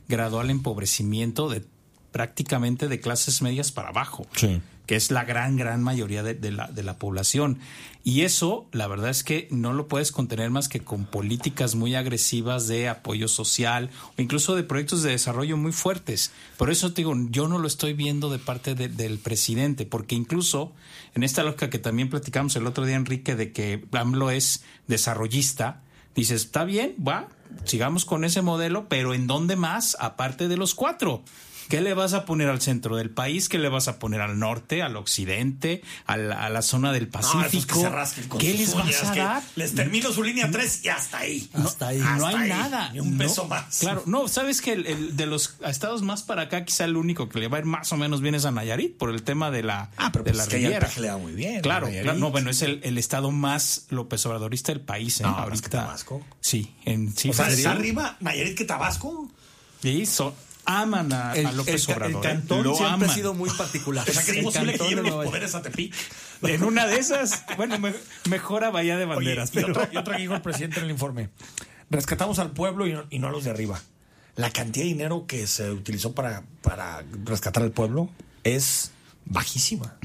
gradual 0.07 0.49
empobrecimiento 0.49 1.47
de 1.47 1.63
prácticamente 2.11 2.87
de 2.87 2.99
clases 2.99 3.43
medias 3.43 3.71
para 3.71 3.89
abajo. 3.89 4.25
Sí 4.35 4.59
que 4.89 4.95
es 4.95 5.11
la 5.11 5.23
gran, 5.23 5.55
gran 5.55 5.83
mayoría 5.83 6.23
de, 6.23 6.51
la, 6.51 6.65
de 6.65 6.81
la 6.81 6.97
población. 6.97 7.59
Y 8.03 8.21
eso, 8.21 8.65
la 8.71 8.87
verdad 8.87 9.11
es 9.11 9.23
que 9.23 9.47
no 9.51 9.71
lo 9.71 9.87
puedes 9.87 10.11
contener 10.11 10.49
más 10.49 10.67
que 10.67 10.79
con 10.79 11.05
políticas 11.05 11.75
muy 11.75 11.93
agresivas 11.93 12.67
de 12.67 12.89
apoyo 12.89 13.27
social 13.27 13.91
o 14.17 14.19
incluso 14.19 14.55
de 14.55 14.63
proyectos 14.63 15.03
de 15.03 15.11
desarrollo 15.11 15.57
muy 15.57 15.73
fuertes. 15.73 16.31
Por 16.57 16.71
eso 16.71 16.91
te 16.91 17.01
digo, 17.01 17.13
yo 17.29 17.47
no 17.47 17.59
lo 17.59 17.67
estoy 17.67 17.93
viendo 17.93 18.31
de 18.31 18.39
parte 18.39 18.73
del 18.73 19.19
presidente, 19.19 19.85
porque 19.85 20.15
incluso 20.15 20.73
en 21.13 21.21
esta 21.21 21.43
lógica 21.43 21.69
que 21.69 21.77
también 21.77 22.09
platicamos 22.09 22.55
el 22.55 22.65
otro 22.65 22.83
día, 22.83 22.95
Enrique, 22.95 23.35
de 23.35 23.51
que 23.51 23.85
AMLO 23.91 24.31
es 24.31 24.63
desarrollista, 24.87 25.83
dices, 26.15 26.45
está 26.45 26.63
bien, 26.63 26.95
va, 27.07 27.29
sigamos 27.63 28.05
con 28.05 28.23
ese 28.23 28.41
modelo, 28.41 28.89
pero 28.89 29.13
¿en 29.13 29.27
dónde 29.27 29.55
más? 29.55 29.95
Aparte 29.99 30.47
de 30.47 30.57
los 30.57 30.73
cuatro. 30.73 31.23
¿Qué 31.69 31.81
le 31.81 31.93
vas 31.93 32.13
a 32.13 32.25
poner 32.25 32.49
al 32.49 32.61
centro 32.61 32.95
del 32.95 33.11
país? 33.11 33.47
¿Qué 33.47 33.59
le 33.59 33.69
vas 33.69 33.87
a 33.87 33.99
poner 33.99 34.21
al 34.21 34.39
norte, 34.39 34.81
al 34.81 34.95
occidente, 34.95 35.83
a 36.07 36.17
la, 36.17 36.61
zona 36.63 36.91
del 36.91 37.07
Pacífico? 37.07 37.79
¿Qué 38.39 38.55
les 38.55 38.73
vas 38.73 39.03
a 39.03 39.15
dar? 39.15 39.43
Les 39.55 39.75
termino 39.75 40.11
su 40.11 40.23
línea 40.23 40.49
3 40.49 40.85
y 40.85 40.89
hasta 40.89 41.19
ahí. 41.19 41.47
hasta 41.53 41.89
ahí. 41.89 41.99
no 41.99 42.25
hay 42.25 42.49
nada. 42.49 42.91
Ni 42.91 42.99
un 42.99 43.19
peso 43.19 43.47
más. 43.47 43.79
Claro, 43.81 44.01
no, 44.07 44.27
sabes 44.27 44.63
que 44.63 44.73
el, 44.73 45.15
de 45.15 45.27
los 45.27 45.57
estados 45.63 46.01
más 46.01 46.23
para 46.23 46.43
acá, 46.43 46.65
quizá 46.65 46.85
el 46.85 46.97
único 46.97 47.29
que 47.29 47.37
le 47.37 47.47
va 47.47 47.57
a 47.57 47.59
ir 47.59 47.67
más 47.67 47.91
o 47.91 47.97
menos 47.97 48.21
bien 48.21 48.33
es 48.33 48.45
a 48.45 48.51
Nayarit 48.51 48.97
por 48.97 49.11
el 49.11 49.21
tema 49.21 49.51
de 49.51 49.61
la, 49.61 49.91
ah, 49.97 50.09
pero 50.11 50.25
de 50.25 50.31
pues 50.31 50.37
la 50.37 50.57
es 50.57 50.93
que 50.95 51.01
le 51.01 51.07
da 51.07 51.17
muy 51.17 51.33
bien. 51.33 51.61
Claro, 51.61 51.87
no, 52.15 52.31
bueno, 52.31 52.49
es 52.49 52.63
el, 52.63 52.97
estado 52.97 53.29
más 53.29 53.85
López 53.89 54.25
Obradorista 54.25 54.71
del 54.71 54.81
país. 54.81 55.19
¿eh? 55.19 55.23
No, 55.23 55.29
ahorita. 55.29 55.69
Tabasco. 55.69 56.25
Sí, 56.41 56.73
en 56.85 57.15
sí. 57.15 57.29
O 57.29 57.33
sea, 57.33 57.47
¿está 57.47 57.73
arriba 57.73 58.17
Nayarit 58.21 58.57
que 58.57 58.65
Tabasco? 58.65 59.29
Sí, 59.83 60.05
son, 60.07 60.33
aman 60.69 61.11
a, 61.11 61.33
López 61.51 61.89
Obrador. 61.89 62.11
El 62.11 62.17
¿eh? 62.17 62.33
cantón 62.35 62.75
siempre 62.75 63.07
ha 63.07 63.13
sido 63.13 63.33
muy 63.33 63.49
particular. 63.49 64.07
O 64.07 64.13
sea, 64.13 64.23
que 64.23 64.39
es 64.39 64.43
posible 64.43 64.77
que 64.77 64.87
lleven 64.87 65.05
los 65.05 65.25
poderes 65.25 65.55
a 65.55 65.61
Tepic. 65.61 65.93
En 66.43 66.63
una 66.63 66.85
de 66.85 66.97
esas, 66.97 67.43
bueno, 67.57 67.77
mejor 68.29 68.63
a 68.63 68.69
Bahía 68.69 68.97
de 68.97 69.05
Banderas. 69.05 69.51
y, 69.53 69.63
otra, 69.63 69.89
que 70.15 70.21
dijo 70.21 70.35
el 70.35 70.41
presidente 70.41 70.79
en 70.79 70.85
el 70.85 70.91
informe. 70.91 71.29
Rescatamos 71.89 72.37
al 72.39 72.51
pueblo 72.51 72.85
y 72.87 73.19
no, 73.19 73.27
a 73.27 73.31
los 73.31 73.43
de 73.43 73.49
arriba. 73.49 73.81
La 74.35 74.51
cantidad 74.51 74.85
de 74.85 74.89
dinero 74.89 75.25
que 75.27 75.47
se 75.47 75.71
utilizó 75.71 76.13
para, 76.13 76.43
para 76.61 77.03
rescatar 77.25 77.63
al 77.63 77.71
pueblo 77.71 78.09
es 78.43 78.91
bajísima. 79.25 79.95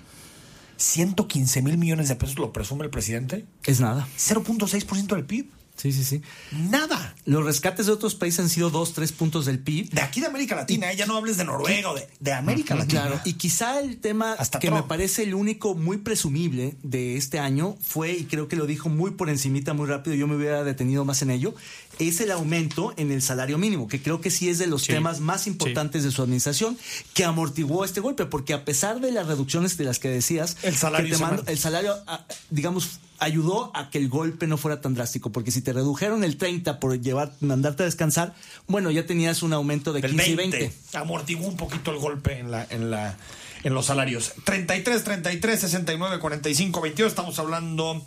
115 0.76 1.62
mil 1.62 1.78
millones 1.78 2.08
de 2.08 2.16
pesos 2.16 2.38
lo 2.38 2.52
presume 2.52 2.84
el 2.84 2.90
presidente. 2.90 3.44
Es 3.64 3.80
nada. 3.80 4.08
0.6% 4.16 5.14
del 5.14 5.24
PIB. 5.24 5.46
Sí, 5.76 5.92
sí, 5.92 6.04
sí. 6.04 6.22
Nada. 6.52 7.14
Los 7.24 7.44
rescates 7.44 7.86
de 7.86 7.92
otros 7.92 8.14
países 8.14 8.40
han 8.40 8.48
sido 8.48 8.70
dos, 8.70 8.92
tres 8.92 9.12
puntos 9.12 9.44
del 9.46 9.58
PIB. 9.58 9.90
De 9.90 10.00
aquí 10.00 10.20
de 10.20 10.28
América 10.28 10.54
Latina, 10.54 10.92
¿eh? 10.92 10.96
ya 10.96 11.04
no 11.06 11.16
hables 11.16 11.36
de 11.36 11.44
Noruega 11.44 11.90
o 11.90 11.96
de, 12.20 12.32
América 12.32 12.74
Latina. 12.74 13.02
Claro, 13.02 13.20
y 13.24 13.34
quizá 13.34 13.80
el 13.80 13.98
tema 13.98 14.36
que 14.60 14.70
me 14.70 14.84
parece 14.84 15.24
el 15.24 15.34
único 15.34 15.74
muy 15.74 15.98
presumible 15.98 16.74
de 16.82 17.16
este 17.16 17.38
año 17.38 17.76
fue, 17.80 18.12
y 18.12 18.24
creo 18.24 18.46
que 18.46 18.56
lo 18.56 18.66
dijo 18.66 18.88
muy 18.88 19.12
por 19.12 19.28
encimita, 19.28 19.74
muy 19.74 19.86
rápido, 19.88 20.14
yo 20.14 20.26
me 20.28 20.36
hubiera 20.36 20.62
detenido 20.62 21.04
más 21.04 21.22
en 21.22 21.30
ello, 21.30 21.54
es 21.98 22.20
el 22.20 22.30
aumento 22.30 22.94
en 22.96 23.10
el 23.10 23.22
salario 23.22 23.58
mínimo, 23.58 23.88
que 23.88 24.00
creo 24.00 24.20
que 24.20 24.30
sí 24.30 24.48
es 24.48 24.58
de 24.58 24.66
los 24.66 24.86
temas 24.86 25.20
más 25.20 25.46
importantes 25.46 26.04
de 26.04 26.10
su 26.10 26.22
administración, 26.22 26.78
que 27.14 27.24
amortiguó 27.24 27.84
este 27.84 28.00
golpe, 28.00 28.26
porque 28.26 28.54
a 28.54 28.64
pesar 28.64 29.00
de 29.00 29.10
las 29.12 29.26
reducciones 29.26 29.76
de 29.76 29.84
las 29.84 29.98
que 29.98 30.08
decías, 30.08 30.56
el 30.62 30.76
salario, 30.76 31.16
el 31.46 31.58
salario 31.58 31.94
ah, 32.06 32.24
digamos, 32.50 33.00
ayudó 33.24 33.70
a 33.74 33.90
que 33.90 33.98
el 33.98 34.08
golpe 34.08 34.46
no 34.46 34.56
fuera 34.56 34.80
tan 34.80 34.94
drástico, 34.94 35.32
porque 35.32 35.50
si 35.50 35.62
te 35.62 35.72
redujeron 35.72 36.24
el 36.24 36.36
30 36.36 36.78
por 36.78 37.00
llevar, 37.00 37.32
mandarte 37.40 37.82
a 37.82 37.86
descansar, 37.86 38.34
bueno, 38.66 38.90
ya 38.90 39.06
tenías 39.06 39.42
un 39.42 39.52
aumento 39.52 39.92
de 39.92 40.02
15 40.02 40.30
y 40.30 40.34
20. 40.34 40.72
Amortiguó 40.94 41.48
un 41.48 41.56
poquito 41.56 41.90
el 41.90 41.98
golpe 41.98 42.38
en 42.38 42.50
la, 42.50 42.66
en 42.70 42.90
la, 42.90 43.16
en 43.62 43.74
los 43.74 43.86
salarios. 43.86 44.34
33, 44.44 45.04
33, 45.04 45.60
69, 45.60 46.18
45, 46.18 46.80
22. 46.80 47.12
Estamos 47.12 47.38
hablando 47.38 48.04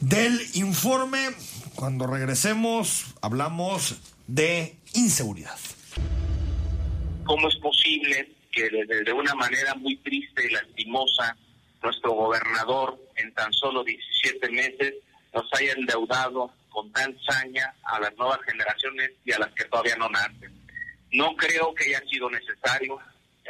del 0.00 0.40
informe. 0.54 1.30
Cuando 1.74 2.06
regresemos, 2.06 3.06
hablamos 3.20 3.96
de 4.26 4.76
inseguridad. 4.94 5.58
¿Cómo 7.24 7.48
es 7.48 7.56
posible 7.56 8.34
que 8.50 8.68
de 8.70 9.12
una 9.12 9.34
manera 9.34 9.74
muy 9.74 9.96
triste 9.98 10.46
y 10.46 10.52
lastimosa 10.52 11.36
nuestro 11.82 12.12
gobernador 12.12 12.98
en 13.18 13.32
tan 13.34 13.52
solo 13.52 13.84
17 13.84 14.50
meses 14.50 14.94
nos 15.34 15.46
haya 15.54 15.72
endeudado 15.72 16.52
con 16.70 16.90
tan 16.92 17.18
saña 17.22 17.74
a 17.84 18.00
las 18.00 18.16
nuevas 18.16 18.38
generaciones 18.46 19.12
y 19.24 19.32
a 19.32 19.38
las 19.38 19.52
que 19.52 19.64
todavía 19.64 19.96
no 19.96 20.08
nacen. 20.08 20.52
No 21.12 21.34
creo 21.36 21.74
que 21.74 21.84
haya 21.86 22.00
sido 22.08 22.30
necesario. 22.30 22.98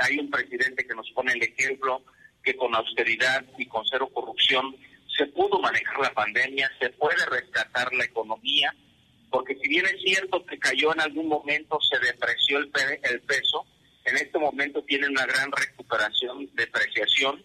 Hay 0.00 0.18
un 0.18 0.30
presidente 0.30 0.86
que 0.86 0.94
nos 0.94 1.10
pone 1.10 1.32
el 1.32 1.42
ejemplo 1.42 2.02
que 2.42 2.56
con 2.56 2.74
austeridad 2.74 3.44
y 3.58 3.66
con 3.66 3.84
cero 3.86 4.08
corrupción 4.12 4.74
se 5.16 5.26
pudo 5.26 5.58
manejar 5.58 5.98
la 5.98 6.12
pandemia, 6.12 6.70
se 6.78 6.90
puede 6.90 7.26
rescatar 7.26 7.92
la 7.92 8.04
economía, 8.04 8.72
porque 9.30 9.56
si 9.56 9.68
bien 9.68 9.84
es 9.86 10.00
cierto 10.00 10.46
que 10.46 10.58
cayó 10.58 10.92
en 10.94 11.00
algún 11.00 11.26
momento, 11.26 11.78
se 11.80 11.98
depreció 11.98 12.58
el, 12.58 12.70
el 13.02 13.20
peso, 13.22 13.66
en 14.04 14.16
este 14.16 14.38
momento 14.38 14.82
tiene 14.84 15.08
una 15.08 15.26
gran 15.26 15.50
recuperación, 15.50 16.48
depreciación, 16.54 17.42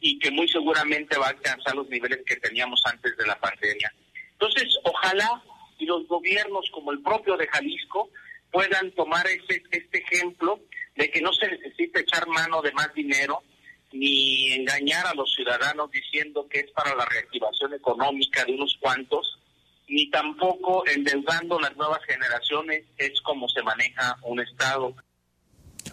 y 0.00 0.18
que 0.18 0.30
muy 0.30 0.48
seguramente 0.48 1.18
va 1.18 1.26
a 1.26 1.30
alcanzar 1.30 1.74
los 1.74 1.88
niveles 1.88 2.20
que 2.26 2.36
teníamos 2.36 2.82
antes 2.84 3.16
de 3.16 3.26
la 3.26 3.38
pandemia. 3.38 3.92
Entonces, 4.32 4.78
ojalá 4.84 5.42
y 5.78 5.86
los 5.86 6.06
gobiernos 6.06 6.70
como 6.72 6.92
el 6.92 7.02
propio 7.02 7.36
de 7.36 7.46
Jalisco 7.48 8.10
puedan 8.50 8.90
tomar 8.92 9.26
este, 9.26 9.62
este 9.70 9.98
ejemplo 9.98 10.60
de 10.94 11.10
que 11.10 11.20
no 11.20 11.32
se 11.32 11.48
necesita 11.48 12.00
echar 12.00 12.26
mano 12.26 12.62
de 12.62 12.72
más 12.72 12.92
dinero 12.94 13.42
ni 13.92 14.52
engañar 14.52 15.06
a 15.06 15.14
los 15.14 15.32
ciudadanos 15.34 15.90
diciendo 15.90 16.46
que 16.48 16.60
es 16.60 16.70
para 16.72 16.94
la 16.94 17.04
reactivación 17.04 17.74
económica 17.74 18.44
de 18.44 18.54
unos 18.54 18.76
cuantos, 18.80 19.38
ni 19.88 20.10
tampoco 20.10 20.86
endeudando 20.86 21.60
las 21.60 21.76
nuevas 21.76 22.02
generaciones 22.04 22.84
es 22.98 23.20
como 23.20 23.48
se 23.48 23.62
maneja 23.62 24.16
un 24.22 24.40
Estado. 24.40 24.94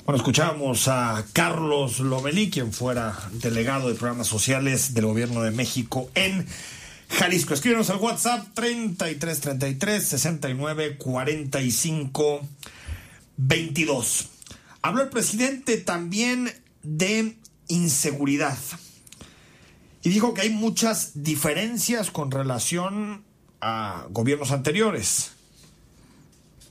Bueno, 0.05 0.17
escuchamos 0.17 0.89
a 0.89 1.25
Carlos 1.31 2.01
Lomelí, 2.01 2.49
quien 2.49 2.73
fuera 2.73 3.17
delegado 3.31 3.87
de 3.87 3.95
programas 3.95 4.27
sociales 4.27 4.93
del 4.93 5.05
gobierno 5.05 5.43
de 5.43 5.51
México 5.51 6.11
en 6.13 6.45
Jalisco. 7.07 7.53
Escríbenos 7.53 7.89
al 7.89 7.99
WhatsApp 7.99 8.49
3333 8.53 10.05
69 10.05 10.97
45 10.97 12.41
22. 13.37 14.29
Habló 14.81 15.03
el 15.03 15.09
presidente 15.09 15.77
también 15.77 16.51
de 16.81 17.37
inseguridad 17.69 18.57
y 20.01 20.09
dijo 20.09 20.33
que 20.33 20.41
hay 20.41 20.49
muchas 20.49 21.23
diferencias 21.23 22.11
con 22.11 22.29
relación 22.29 23.23
a 23.61 24.07
gobiernos 24.09 24.51
anteriores. 24.51 25.31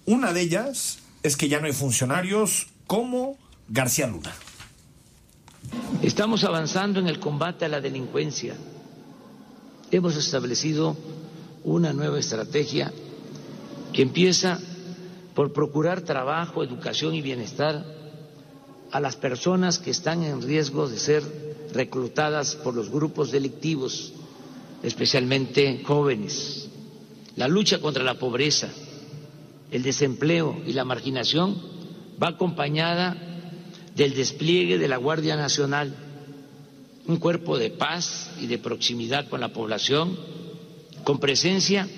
Una 0.04 0.34
de 0.34 0.42
ellas 0.42 0.98
es 1.22 1.38
que 1.38 1.48
ya 1.48 1.60
no 1.60 1.66
hay 1.66 1.72
funcionarios 1.72 2.66
como 2.92 3.38
García 3.70 4.06
Luna. 4.06 4.34
Estamos 6.02 6.44
avanzando 6.44 7.00
en 7.00 7.08
el 7.08 7.18
combate 7.18 7.64
a 7.64 7.68
la 7.68 7.80
delincuencia. 7.80 8.54
Hemos 9.90 10.14
establecido 10.14 10.94
una 11.64 11.94
nueva 11.94 12.18
estrategia 12.18 12.92
que 13.94 14.02
empieza 14.02 14.60
por 15.34 15.54
procurar 15.54 16.02
trabajo, 16.02 16.62
educación 16.62 17.14
y 17.14 17.22
bienestar 17.22 17.82
a 18.90 19.00
las 19.00 19.16
personas 19.16 19.78
que 19.78 19.90
están 19.90 20.22
en 20.22 20.42
riesgo 20.42 20.86
de 20.86 20.98
ser 20.98 21.22
reclutadas 21.72 22.56
por 22.56 22.74
los 22.74 22.90
grupos 22.90 23.30
delictivos, 23.30 24.12
especialmente 24.82 25.82
jóvenes. 25.82 26.68
La 27.36 27.48
lucha 27.48 27.80
contra 27.80 28.04
la 28.04 28.18
pobreza, 28.18 28.68
el 29.70 29.82
desempleo 29.82 30.60
y 30.66 30.74
la 30.74 30.84
marginación 30.84 31.71
va 32.20 32.28
acompañada 32.28 33.16
del 33.94 34.14
despliegue 34.14 34.78
de 34.78 34.88
la 34.88 34.96
Guardia 34.96 35.36
Nacional, 35.36 35.94
un 37.06 37.16
cuerpo 37.16 37.58
de 37.58 37.70
paz 37.70 38.30
y 38.40 38.46
de 38.46 38.58
proximidad 38.58 39.28
con 39.28 39.40
la 39.40 39.52
población, 39.52 40.16
con 41.04 41.18
presencia 41.18 41.88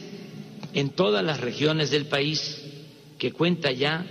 en 0.72 0.90
todas 0.90 1.24
las 1.24 1.40
regiones 1.40 1.90
del 1.90 2.06
país, 2.06 2.62
que 3.18 3.32
cuenta 3.32 3.70
ya 3.70 4.06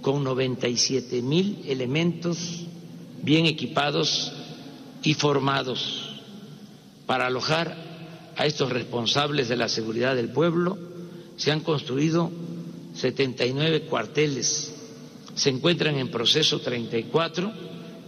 con 0.00 0.24
97 0.24 1.22
mil 1.22 1.62
elementos 1.68 2.64
bien 3.22 3.46
equipados 3.46 4.32
y 5.04 5.14
formados 5.14 6.10
para 7.06 7.26
alojar 7.26 7.76
a 8.36 8.46
estos 8.46 8.70
responsables 8.70 9.48
de 9.48 9.56
la 9.56 9.68
seguridad 9.68 10.16
del 10.16 10.30
pueblo. 10.30 10.76
Se 11.36 11.52
han 11.52 11.60
construido 11.60 12.30
79 12.94 13.82
cuarteles 13.82 14.71
se 15.34 15.50
encuentran 15.50 15.96
en 15.96 16.10
proceso 16.10 16.60
34 16.60 17.52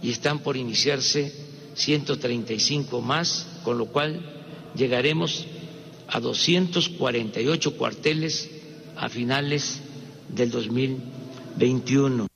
y 0.01 0.11
están 0.11 0.39
por 0.39 0.57
iniciarse 0.57 1.33
135 1.75 3.01
más, 3.01 3.47
con 3.63 3.77
lo 3.77 3.87
cual 3.87 4.71
llegaremos 4.75 5.45
a 6.07 6.19
248 6.19 7.77
cuarteles 7.77 8.49
a 8.95 9.09
finales 9.09 9.79
del 10.29 10.51
2021. 10.51 12.27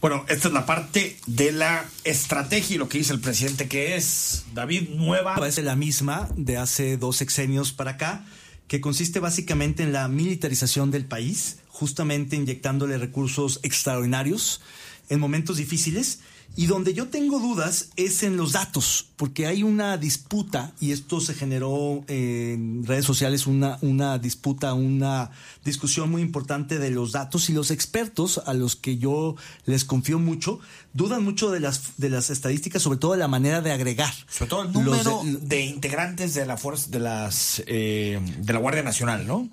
Bueno, 0.00 0.24
esta 0.28 0.48
es 0.48 0.54
la 0.54 0.64
parte 0.64 1.16
de 1.26 1.50
la 1.50 1.84
estrategia 2.04 2.76
y 2.76 2.78
lo 2.78 2.88
que 2.88 2.98
dice 2.98 3.12
el 3.12 3.20
presidente 3.20 3.66
que 3.66 3.96
es, 3.96 4.44
David, 4.54 4.90
nueva. 4.90 5.34
Parece 5.34 5.62
la 5.62 5.74
misma 5.74 6.28
de 6.36 6.56
hace 6.56 6.96
dos 6.96 7.16
sexenios 7.16 7.72
para 7.72 7.92
acá, 7.92 8.24
que 8.68 8.80
consiste 8.80 9.18
básicamente 9.18 9.82
en 9.82 9.92
la 9.92 10.06
militarización 10.06 10.92
del 10.92 11.04
país, 11.04 11.58
justamente 11.78 12.34
inyectándole 12.34 12.98
recursos 12.98 13.60
extraordinarios 13.62 14.60
en 15.08 15.20
momentos 15.20 15.58
difíciles. 15.58 16.18
Y 16.56 16.66
donde 16.66 16.92
yo 16.92 17.06
tengo 17.06 17.38
dudas 17.38 17.90
es 17.94 18.24
en 18.24 18.36
los 18.36 18.52
datos, 18.52 19.10
porque 19.14 19.46
hay 19.46 19.62
una 19.62 19.96
disputa, 19.96 20.72
y 20.80 20.90
esto 20.90 21.20
se 21.20 21.34
generó 21.34 22.04
en 22.08 22.84
redes 22.84 23.04
sociales, 23.04 23.46
una, 23.46 23.78
una 23.80 24.18
disputa, 24.18 24.74
una 24.74 25.30
discusión 25.64 26.10
muy 26.10 26.20
importante 26.20 26.80
de 26.80 26.90
los 26.90 27.12
datos, 27.12 27.48
y 27.48 27.52
los 27.52 27.70
expertos, 27.70 28.42
a 28.44 28.54
los 28.54 28.74
que 28.74 28.98
yo 28.98 29.36
les 29.66 29.84
confío 29.84 30.18
mucho, 30.18 30.58
dudan 30.94 31.22
mucho 31.22 31.52
de 31.52 31.60
las, 31.60 31.96
de 31.96 32.10
las 32.10 32.28
estadísticas, 32.30 32.82
sobre 32.82 32.98
todo 32.98 33.12
de 33.12 33.18
la 33.18 33.28
manera 33.28 33.60
de 33.60 33.70
agregar. 33.70 34.12
Sobre 34.28 34.50
todo 34.50 34.62
el 34.64 34.72
número 34.72 35.22
de, 35.24 35.64
integrantes 35.64 36.34
de 36.34 36.44
la 36.44 36.56
fuerza, 36.56 36.90
de 36.90 36.98
las 36.98 37.62
eh, 37.66 38.20
de 38.40 38.52
la 38.52 38.58
Guardia 38.58 38.82
Nacional, 38.82 39.26
¿no? 39.26 39.48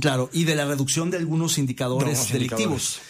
Claro, 0.00 0.28
y 0.32 0.44
de 0.44 0.56
la 0.56 0.64
reducción 0.64 1.10
de 1.10 1.16
algunos 1.16 1.56
indicadores 1.56 2.32
delictivos. 2.32 3.00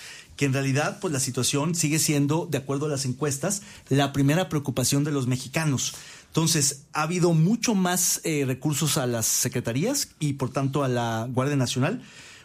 Que 0.41 0.47
en 0.47 0.55
realidad, 0.55 1.01
pues 1.03 1.13
la 1.13 1.21
situación 1.21 1.75
sigue 1.75 1.99
siendo, 1.99 2.49
de 2.51 2.57
acuerdo 2.57 2.87
a 2.87 2.89
las 2.89 3.05
encuestas, 3.05 3.61
la 3.91 4.11
primera 4.15 4.49
preocupación 4.49 5.05
de 5.05 5.11
los 5.11 5.27
mexicanos. 5.27 5.93
Entonces, 6.29 6.87
ha 6.95 7.03
habido 7.03 7.35
mucho 7.35 7.75
más 7.75 8.23
eh, 8.25 8.45
recursos 8.47 8.97
a 8.97 9.07
las 9.07 9.27
secretarías 9.27 10.09
y, 10.19 10.33
por 10.33 10.51
tanto, 10.51 10.83
a 10.83 10.89
la 10.89 11.29
Guardia 11.31 11.57
Nacional, 11.57 12.01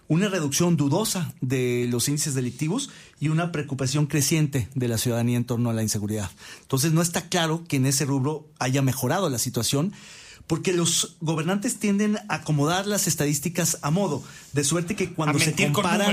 una 0.09 0.27
reducción 0.27 0.75
dudosa 0.75 1.33
de 1.39 1.87
los 1.89 2.09
índices 2.09 2.35
delictivos 2.35 2.89
y 3.21 3.29
una 3.29 3.53
preocupación 3.53 4.07
creciente 4.07 4.67
de 4.75 4.89
la 4.89 4.97
ciudadanía 4.97 5.37
en 5.37 5.45
torno 5.45 5.69
a 5.69 5.73
la 5.73 5.81
inseguridad. 5.81 6.29
Entonces, 6.63 6.91
no 6.91 7.01
está 7.01 7.29
claro 7.29 7.63
que 7.65 7.77
en 7.77 7.85
ese 7.85 8.03
rubro 8.03 8.45
haya 8.59 8.81
mejorado 8.81 9.29
la 9.29 9.39
situación 9.39 9.93
porque 10.47 10.73
los 10.73 11.15
gobernantes 11.21 11.79
tienden 11.79 12.17
a 12.17 12.35
acomodar 12.35 12.87
las 12.87 13.07
estadísticas 13.07 13.79
a 13.81 13.91
modo, 13.91 14.23
de 14.53 14.63
suerte 14.63 14.95
que 14.95 15.13
cuando 15.13 15.37
se 15.39 15.53
comparan 15.71 16.01
a, 16.01 16.05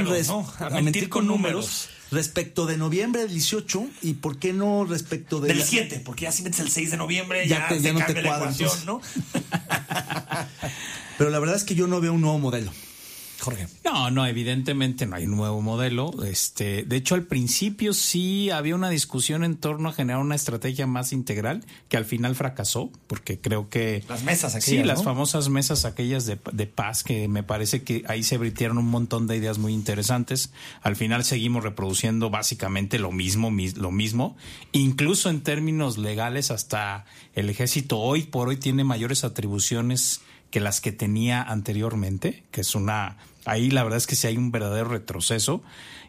mentir, 0.80 1.08
con, 1.08 1.26
números, 1.26 1.88
respecto 2.10 2.66
de 2.66 2.76
noviembre 2.76 3.22
del 3.22 3.30
18 3.30 3.86
y 4.02 4.14
por 4.14 4.38
qué 4.38 4.52
no 4.52 4.84
respecto 4.84 5.40
del 5.40 5.62
7, 5.62 6.02
porque 6.04 6.24
ya 6.24 6.32
si 6.32 6.42
metes 6.42 6.60
el 6.60 6.70
6 6.70 6.90
de 6.92 6.96
noviembre 6.96 7.46
ya, 7.46 7.68
ya, 7.78 7.92
no 7.92 8.04
te 8.04 8.22
cuadras, 8.22 8.84
¿no? 8.86 9.00
Pero 11.18 11.30
la 11.30 11.38
verdad 11.38 11.56
es 11.56 11.64
que 11.64 11.74
yo 11.74 11.86
no 11.86 12.00
veo 12.00 12.14
un 12.14 12.22
nuevo 12.22 12.38
modelo. 12.38 12.72
Jorge. 13.42 13.66
No, 13.84 14.10
no, 14.10 14.24
evidentemente 14.24 15.04
no 15.04 15.16
hay 15.16 15.24
un 15.24 15.36
nuevo 15.36 15.60
modelo. 15.60 16.12
Este, 16.24 16.84
de 16.84 16.96
hecho, 16.96 17.16
al 17.16 17.24
principio 17.24 17.92
sí 17.92 18.50
había 18.50 18.76
una 18.76 18.88
discusión 18.88 19.42
en 19.42 19.56
torno 19.56 19.88
a 19.88 19.92
generar 19.92 20.20
una 20.20 20.36
estrategia 20.36 20.86
más 20.86 21.12
integral 21.12 21.64
que 21.88 21.96
al 21.96 22.04
final 22.04 22.36
fracasó, 22.36 22.90
porque 23.08 23.40
creo 23.40 23.68
que 23.68 24.04
las 24.08 24.22
mesas 24.22 24.54
aquellas, 24.54 24.82
sí, 24.82 24.84
las 24.84 25.02
famosas 25.02 25.48
mesas 25.48 25.84
aquellas 25.84 26.24
de, 26.24 26.38
de, 26.52 26.66
paz 26.66 27.02
que 27.02 27.26
me 27.26 27.42
parece 27.42 27.82
que 27.82 28.04
ahí 28.06 28.22
se 28.22 28.38
vertieron 28.38 28.78
un 28.78 28.88
montón 28.88 29.26
de 29.26 29.36
ideas 29.36 29.58
muy 29.58 29.72
interesantes. 29.72 30.52
Al 30.82 30.94
final 30.94 31.24
seguimos 31.24 31.64
reproduciendo 31.64 32.30
básicamente 32.30 33.00
lo 33.00 33.10
mismo, 33.10 33.50
lo 33.76 33.90
mismo, 33.90 34.36
incluso 34.70 35.30
en 35.30 35.42
términos 35.42 35.98
legales 35.98 36.52
hasta 36.52 37.06
el 37.34 37.50
ejército 37.50 37.98
hoy 37.98 38.22
por 38.22 38.48
hoy 38.48 38.56
tiene 38.56 38.84
mayores 38.84 39.24
atribuciones 39.24 40.20
que 40.52 40.60
las 40.60 40.80
que 40.80 40.92
tenía 40.92 41.42
anteriormente, 41.42 42.44
que 42.50 42.60
es 42.60 42.74
una 42.74 43.16
Ahí 43.44 43.70
la 43.70 43.82
verdad 43.82 43.98
es 43.98 44.06
que 44.06 44.16
sí 44.16 44.26
hay 44.26 44.36
un 44.36 44.50
verdadero 44.52 44.88
retroceso. 44.88 45.62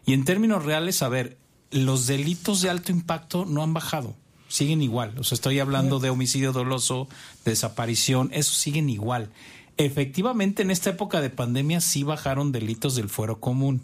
Y 0.06 0.12
en 0.12 0.24
términos 0.24 0.64
reales, 0.64 1.02
a 1.02 1.08
ver, 1.08 1.38
los 1.70 2.06
delitos 2.06 2.60
de 2.62 2.70
alto 2.70 2.92
impacto 2.92 3.44
no 3.44 3.62
han 3.62 3.74
bajado, 3.74 4.14
siguen 4.48 4.82
igual. 4.82 5.18
O 5.18 5.24
sea, 5.24 5.34
estoy 5.34 5.58
hablando 5.58 5.98
de 5.98 6.10
homicidio 6.10 6.52
doloso, 6.52 7.08
desaparición, 7.44 8.30
eso 8.32 8.52
siguen 8.54 8.88
igual. 8.88 9.30
Efectivamente, 9.76 10.62
en 10.62 10.70
esta 10.70 10.90
época 10.90 11.20
de 11.20 11.30
pandemia 11.30 11.80
sí 11.80 12.04
bajaron 12.04 12.52
delitos 12.52 12.94
del 12.94 13.08
fuero 13.08 13.40
común. 13.40 13.82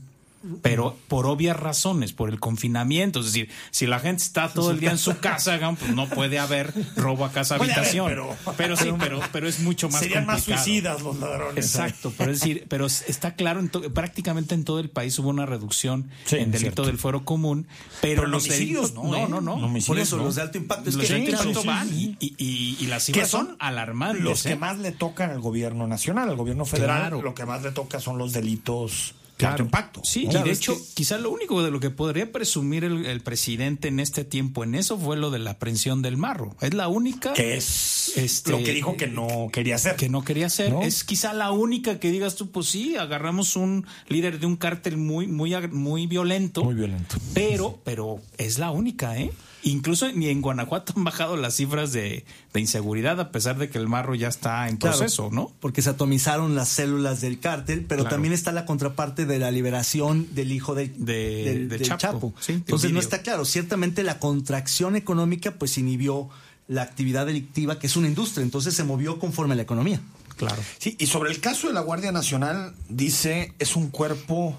Pero 0.63 0.97
por 1.09 1.27
obvias 1.27 1.57
razones, 1.59 2.13
por 2.13 2.31
el 2.31 2.41
confinamiento. 2.41 3.21
Es 3.21 3.27
decir, 3.27 3.51
si 3.71 3.87
la 3.87 3.99
gente 3.99 4.23
está 4.23 4.49
todo 4.53 4.71
el 4.71 4.81
día 4.81 4.91
en 4.91 4.99
su 4.99 5.19
casa, 5.19 5.59
pues 5.79 5.95
no 5.95 6.09
puede 6.09 6.39
haber 6.39 6.73
robo 6.97 7.25
a 7.25 7.33
casa 7.33 7.57
habitación. 7.57 8.07
pero, 8.09 8.35
pero, 8.57 8.77
sí, 8.77 8.91
pero, 8.99 9.21
pero 9.33 9.49
es 9.49 9.61
mucho 9.61 9.89
más 9.91 10.01
Serían 10.01 10.25
complicado. 10.25 10.57
más 10.57 10.65
suicidas 10.65 11.03
los 11.03 11.19
ladrones. 11.19 11.65
Exacto, 11.65 12.13
pero 12.17 12.33
es 12.33 12.41
decir, 12.41 12.65
pero 12.69 12.87
está 12.87 13.35
claro, 13.35 13.61
en 13.61 13.69
prácticamente 13.69 14.55
en 14.55 14.65
todo 14.65 14.79
el 14.81 14.89
país 14.91 15.19
hubo 15.19 15.29
una 15.29 15.47
reducción 15.47 16.09
Sí, 16.25 16.37
en 16.37 16.51
delito 16.51 16.59
cierto. 16.61 16.87
del 16.87 16.99
fuero 16.99 17.25
común, 17.25 17.67
pero, 18.01 18.23
Pero 18.23 18.29
los 18.29 18.45
homicidios 18.47 18.95
delitos 18.95 19.11
no, 19.11 19.17
¿eh? 19.17 19.27
no, 19.29 19.41
no, 19.41 19.57
no. 19.59 19.67
Homicidios 19.67 19.87
Por 19.87 19.99
eso, 19.99 20.17
no. 20.17 20.25
los 20.25 20.35
de 20.37 20.43
alto 20.43 20.59
impacto. 20.59 20.89
Es 20.89 20.97
Los 20.97 21.07
que 21.07 21.13
de 21.15 21.19
alto 21.21 21.31
impacto 21.31 21.61
sí, 21.63 21.67
van 21.67 21.89
sí. 21.89 22.17
y, 22.21 22.35
y- 22.39 22.77
y 22.81 22.87
las 22.87 23.05
que 23.07 23.13
cifras 23.13 23.29
son 23.31 23.47
son 23.49 23.57
alarmantes. 23.59 24.23
los 24.23 24.43
que 24.43 24.53
¿eh? 24.53 24.57
más 24.57 24.79
le 24.79 24.93
tocan 24.93 25.31
al 25.31 25.41
gobierno 25.41 25.87
nacional, 25.87 26.29
al 26.31 26.37
gobierno 26.37 26.65
federal, 26.65 27.01
Claro. 27.01 27.23
lo 27.23 27.35
que 27.35 27.45
más 27.47 27.63
le 27.63 27.73
toca 27.73 28.01
son 28.01 28.17
los 28.19 28.33
delitos 28.33 29.15
alto 29.47 29.63
impacto. 29.63 30.01
Sí, 30.05 30.29
y 30.31 30.43
de 30.43 30.51
hecho, 30.51 30.77
quizá 30.95 31.19
lo 31.19 31.31
único 31.31 31.63
de 31.63 31.71
lo 31.71 31.81
que 31.81 31.91
podría 31.91 32.31
presumir 32.33 32.85
el, 32.85 33.07
el 33.07 33.21
presidente 33.21 33.89
en 33.89 34.01
este 34.01 34.25
tiempo 34.25 34.65
en 34.65 34.75
eso 34.75 34.99
fue 34.99 35.17
lo 35.17 35.31
de 35.31 35.39
la 35.39 35.53
aprehensión 35.53 36.03
del 36.03 36.17
marro. 36.17 36.57
Es 36.61 36.75
la 36.75 36.89
única 36.89 37.33
que 37.33 37.57
es 37.57 38.13
Este, 38.17 38.51
lo 38.53 38.59
que 38.59 38.73
dijo 38.73 38.97
que 38.97 39.07
no 39.07 39.49
quería 39.53 39.77
hacer. 39.77 39.97
que 39.97 40.09
no 40.09 40.23
quería 40.25 40.47
hacer. 40.47 40.71
¿No? 40.73 40.83
Es 40.83 41.05
quizá 41.05 41.33
la 41.33 41.53
única 41.53 41.99
que 42.01 42.11
digas 42.11 42.35
tú, 42.37 42.51
pues 42.51 42.67
sí, 42.67 42.97
agarramos 42.97 43.57
un 43.57 43.87
líder 44.09 44.39
de 44.41 44.47
un 44.47 44.57
cártel 44.57 44.97
muy, 44.97 45.27
muy, 45.27 45.55
muy 45.69 46.07
violento. 46.07 46.65
Muy 46.65 46.75
violento. 46.75 47.17
Pero, 47.35 47.79
pero 47.85 48.21
es 48.39 48.59
la 48.59 48.71
única, 48.71 49.17
¿eh? 49.19 49.31
Incluso 49.63 50.11
ni 50.13 50.29
en 50.29 50.41
Guanajuato 50.41 50.95
han 50.97 51.05
bajado 51.05 51.37
las 51.37 51.55
cifras 51.57 51.93
de, 51.93 52.25
de 52.55 52.61
inseguridad, 52.61 53.21
a 53.21 53.31
pesar 53.31 53.59
de 53.59 53.69
que 53.69 53.77
el 53.79 53.89
marro 53.89 54.15
ya 54.15 54.29
está 54.29 54.69
en 54.69 54.77
Claro, 54.79 54.97
proceso, 54.97 55.29
¿no? 55.31 55.53
Porque 55.61 55.83
se 55.83 55.91
atomizaron 55.91 56.55
las 56.55 56.69
células 56.71 57.21
del 57.21 57.39
cártel, 57.41 57.85
pero 57.87 58.03
Claro. 58.05 58.15
también 58.17 58.33
está 58.33 58.53
la 58.53 58.65
contraparte 58.65 59.27
de 59.27 59.39
la 59.39 59.51
liberación 59.51 60.29
del 60.35 60.53
hijo 60.53 60.75
del, 60.75 60.93
De- 61.05 61.15
del, 61.45 61.45
del 61.45 61.69
del 61.69 61.83
Chapo. 61.83 61.99
Chapo. 62.01 62.35
Sí, 62.41 62.53
Entonces 62.55 62.91
no 62.93 63.01
está 63.01 63.21
claro. 63.23 63.45
Ciertamente 63.45 64.03
la 64.03 64.19
contracción 64.19 64.97
económica 64.97 65.51
pues 65.53 65.77
inhibió 65.79 66.29
la 66.69 66.83
actividad 66.83 67.27
delictiva, 67.27 67.79
que 67.79 67.87
es 67.89 67.97
una 67.97 68.07
industria, 68.09 68.45
entonces 68.45 68.75
se 68.75 68.85
movió 68.85 69.19
conforme 69.19 69.53
a 69.55 69.57
la 69.57 69.63
economía. 69.63 70.01
Claro. 70.37 70.63
Sí, 70.79 70.97
y 70.99 71.07
sobre 71.07 71.31
el 71.33 71.41
caso 71.41 71.67
de 71.67 71.75
la 71.75 71.81
Guardia 71.81 72.13
Nacional, 72.13 72.75
dice, 72.89 73.53
es 73.59 73.77
un 73.77 73.91
cuerpo 73.91 74.57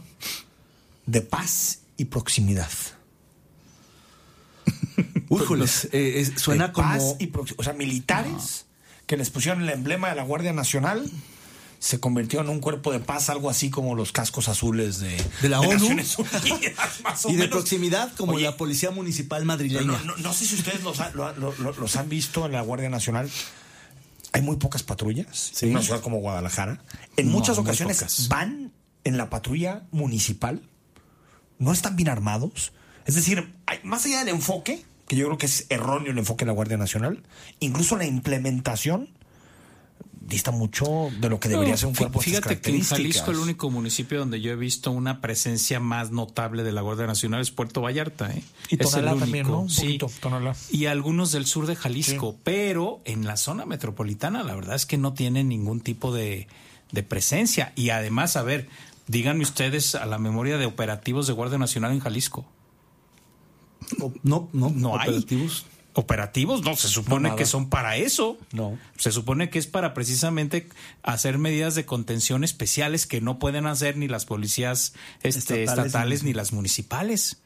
de 1.07 1.21
paz 1.21 1.79
y 1.97 2.05
proximidad. 2.05 2.69
Újoles, 5.29 5.87
eh, 5.91 6.19
es- 6.19 6.33
suena 6.41 6.67
De 6.67 6.73
como... 6.73 6.87
paz 6.87 7.15
y 7.19 7.31
O 7.57 7.63
sea, 7.63 7.73
militares 7.73 8.65
que 9.07 9.17
les 9.17 9.29
pusieron 9.29 9.61
el 9.63 9.69
emblema 9.69 10.09
de 10.09 10.15
la 10.15 10.23
Guardia 10.23 10.53
Nacional 10.53 11.09
se 11.79 11.99
convirtió 11.99 12.41
en 12.41 12.49
un 12.49 12.59
cuerpo 12.59 12.91
de 12.91 12.99
paz, 12.99 13.29
algo 13.31 13.49
así 13.49 13.71
como 13.71 13.95
los 13.95 14.11
cascos 14.11 14.47
azules 14.49 14.99
de, 14.99 15.17
De 15.41 15.49
la 15.49 15.59
ONU. 15.61 15.71
Naciones 15.73 16.15
Unidas, 16.19 17.01
más 17.03 17.25
o 17.25 17.29
Y 17.29 17.31
de 17.33 17.37
menos. 17.39 17.51
proximidad 17.51 18.13
como 18.15 18.33
Oye, 18.33 18.43
la 18.45 18.55
Policía 18.55 18.91
Municipal 18.91 19.45
madrileña. 19.45 19.85
no, 19.85 19.99
no- 20.05 20.17
no 20.17 20.33
sé 20.33 20.45
si 20.45 20.55
ustedes 20.55 20.83
los, 20.83 20.99
ha- 20.99 21.09
lo- 21.11 21.33
lo- 21.37 21.55
lo- 21.57 21.73
los 21.73 21.95
han 21.95 22.07
visto 22.07 22.45
en 22.45 22.51
la 22.51 22.61
Guardia 22.61 22.89
Nacional. 22.89 23.29
Hay 24.33 24.43
muy 24.43 24.57
pocas 24.57 24.83
patrullas 24.83 25.51
en 25.63 25.71
una 25.71 25.81
ciudad 25.81 26.01
como 26.01 26.19
Guadalajara. 26.19 26.83
En 27.17 27.25
No, 27.27 27.31
muchas 27.33 27.57
ocasiones 27.57 28.27
van 28.29 28.71
en 29.03 29.17
la 29.17 29.29
patrulla 29.31 29.81
municipal, 29.91 30.61
no 31.57 31.73
están 31.73 31.95
bien 31.95 32.09
armados. 32.09 32.73
Es 33.05 33.15
decir, 33.15 33.53
hay- 33.65 33.79
más 33.83 34.05
allá 34.05 34.19
del 34.19 34.29
enfoque, 34.29 34.83
que 35.07 35.15
yo 35.15 35.25
creo 35.25 35.37
que 35.37 35.45
es 35.47 35.65
erróneo 35.69 36.11
el 36.11 36.17
enfoque 36.17 36.45
de 36.45 36.47
la 36.47 36.53
Guardia 36.53 36.77
Nacional, 36.77 37.21
incluso 37.59 37.97
la 37.97 38.05
implementación 38.05 39.09
dista 40.21 40.51
mucho 40.51 41.09
de 41.19 41.29
lo 41.29 41.39
que 41.39 41.49
debería 41.49 41.73
No, 41.73 41.77
ser 41.77 41.87
un 41.89 41.95
cuerpo 41.95 42.21
Fíjate 42.21 42.61
que 42.61 42.69
en 42.69 42.83
Jalisco 42.83 43.31
el 43.31 43.37
único 43.39 43.69
municipio 43.69 44.19
donde 44.19 44.39
yo 44.39 44.51
he 44.51 44.55
visto 44.55 44.91
una 44.91 45.19
presencia 45.19 45.79
más 45.81 46.11
notable 46.11 46.63
de 46.63 46.71
la 46.71 46.81
Guardia 46.81 47.05
Nacional 47.07 47.41
es 47.41 47.51
Puerto 47.51 47.81
Vallarta. 47.81 48.31
¿eh? 48.31 48.41
Y 48.69 48.75
Es 48.75 48.81
el 48.81 49.01
Tonalá 49.01 49.15
también, 49.19 49.45
único, 49.45 49.57
¿no? 49.57 49.63
Un 49.63 49.69
sí. 49.69 49.97
poquito. 49.99 50.09
Y 50.71 50.85
algunos 50.85 51.31
del 51.33 51.45
sur 51.47 51.65
de 51.65 51.75
Jalisco, 51.75 52.37
pero 52.43 53.01
en 53.03 53.25
la 53.25 53.35
zona 53.35 53.65
metropolitana 53.65 54.43
la 54.43 54.55
verdad 54.55 54.75
es 54.75 54.85
que 54.85 54.97
no 54.97 55.13
tienen 55.13 55.49
ningún 55.49 55.81
tipo 55.81 56.13
de, 56.13 56.47
de 56.91 57.03
presencia. 57.03 57.73
Y 57.75 57.89
además, 57.89 58.37
a 58.37 58.43
ver, 58.43 58.69
díganme 59.07 59.43
ustedes 59.43 59.95
a 59.95 60.05
la 60.05 60.17
memoria 60.19 60.57
de 60.57 60.65
operativos 60.65 61.27
de 61.27 61.33
Guardia 61.33 61.57
Nacional 61.57 61.91
en 61.91 61.99
Jalisco. 61.99 62.45
O- 63.99 64.13
No, 64.23 64.49
no, 64.53 64.69
No 64.69 64.97
hay. 64.99 65.09
operativos. 65.09 65.65
Operativos, 65.93 66.61
no, 66.63 66.73
se 66.77 66.87
supone 66.87 67.35
que 67.35 67.45
son 67.45 67.69
para 67.69 67.97
eso. 67.97 68.37
No. 68.53 68.77
Se 68.97 69.11
supone 69.11 69.49
que 69.49 69.59
es 69.59 69.67
para 69.67 69.93
precisamente 69.93 70.69
hacer 71.03 71.37
medidas 71.37 71.75
de 71.75 71.85
contención 71.85 72.45
especiales 72.45 73.05
que 73.05 73.19
no 73.19 73.39
pueden 73.39 73.65
hacer 73.65 73.97
ni 73.97 74.07
las 74.07 74.23
policías 74.25 74.93
este, 75.21 75.63
Estatales, 75.65 75.85
estatales, 75.87 76.23
ni- 76.23 76.33
las 76.33 76.53
municipales. 76.53 77.41